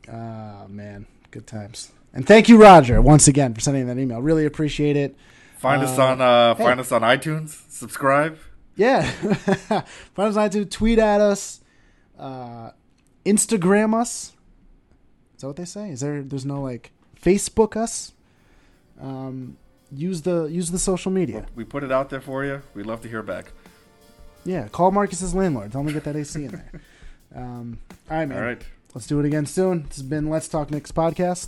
Uh 0.07 0.67
man, 0.67 1.05
good 1.31 1.47
times. 1.47 1.91
And 2.13 2.27
thank 2.27 2.47
you, 2.49 2.61
Roger, 2.61 3.01
once 3.01 3.27
again 3.27 3.53
for 3.55 3.61
sending 3.61 3.87
that 3.87 3.97
email. 3.97 4.21
Really 4.21 4.45
appreciate 4.45 4.95
it. 4.95 5.15
Find 5.57 5.81
us 5.81 5.97
Uh, 5.97 6.05
on 6.05 6.21
uh, 6.21 6.55
hey. 6.55 6.63
find 6.63 6.79
us 6.79 6.91
on 6.91 7.01
iTunes. 7.01 7.49
Subscribe. 7.71 8.37
Yeah. 8.75 9.03
Find 10.15 10.29
us 10.29 10.35
on 10.35 10.49
iTunes, 10.49 10.71
tweet 10.71 10.97
at 10.97 11.21
us, 11.21 11.61
uh, 12.17 12.71
Instagram 13.23 13.93
us. 13.93 14.33
Is 15.35 15.41
that 15.41 15.47
what 15.47 15.55
they 15.57 15.65
say? 15.65 15.91
Is 15.91 15.99
there 16.01 16.23
there's 16.23 16.45
no 16.45 16.59
like 16.61 16.91
Facebook 17.21 17.77
us? 17.77 18.13
Um, 19.03 19.57
use 19.91 20.21
the 20.21 20.45
use 20.45 20.71
the 20.71 20.79
social 20.79 21.11
media. 21.11 21.45
We 21.55 21.65
put 21.65 21.83
it 21.83 21.91
out 21.91 22.09
there 22.09 22.21
for 22.21 22.43
you. 22.45 22.61
We'd 22.73 22.85
love 22.85 23.01
to 23.01 23.09
hear 23.09 23.21
back. 23.21 23.51
Yeah, 24.45 24.67
call 24.69 24.91
Marcus's 24.91 25.35
landlord. 25.35 25.71
Tell 25.71 25.81
him 25.81 25.87
to 25.87 25.93
get 25.93 26.03
that 26.05 26.15
AC 26.15 26.43
in 26.43 26.51
there. 26.51 26.71
Um, 27.35 27.79
all 28.11 28.17
right, 28.17 28.27
man. 28.27 28.37
All 28.37 28.43
right. 28.43 28.61
Let's 28.93 29.07
do 29.07 29.19
it 29.19 29.25
again 29.25 29.47
soon. 29.47 29.87
This 29.87 29.95
has 29.97 30.03
been 30.03 30.29
Let's 30.29 30.47
Talk 30.47 30.69
Knicks 30.69 30.91
podcast. 30.91 31.47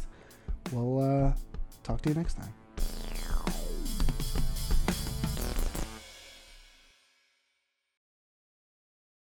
We'll 0.71 1.27
uh, 1.27 1.33
talk 1.83 2.01
to 2.01 2.09
you 2.09 2.15
next 2.15 2.33
time. 2.33 2.51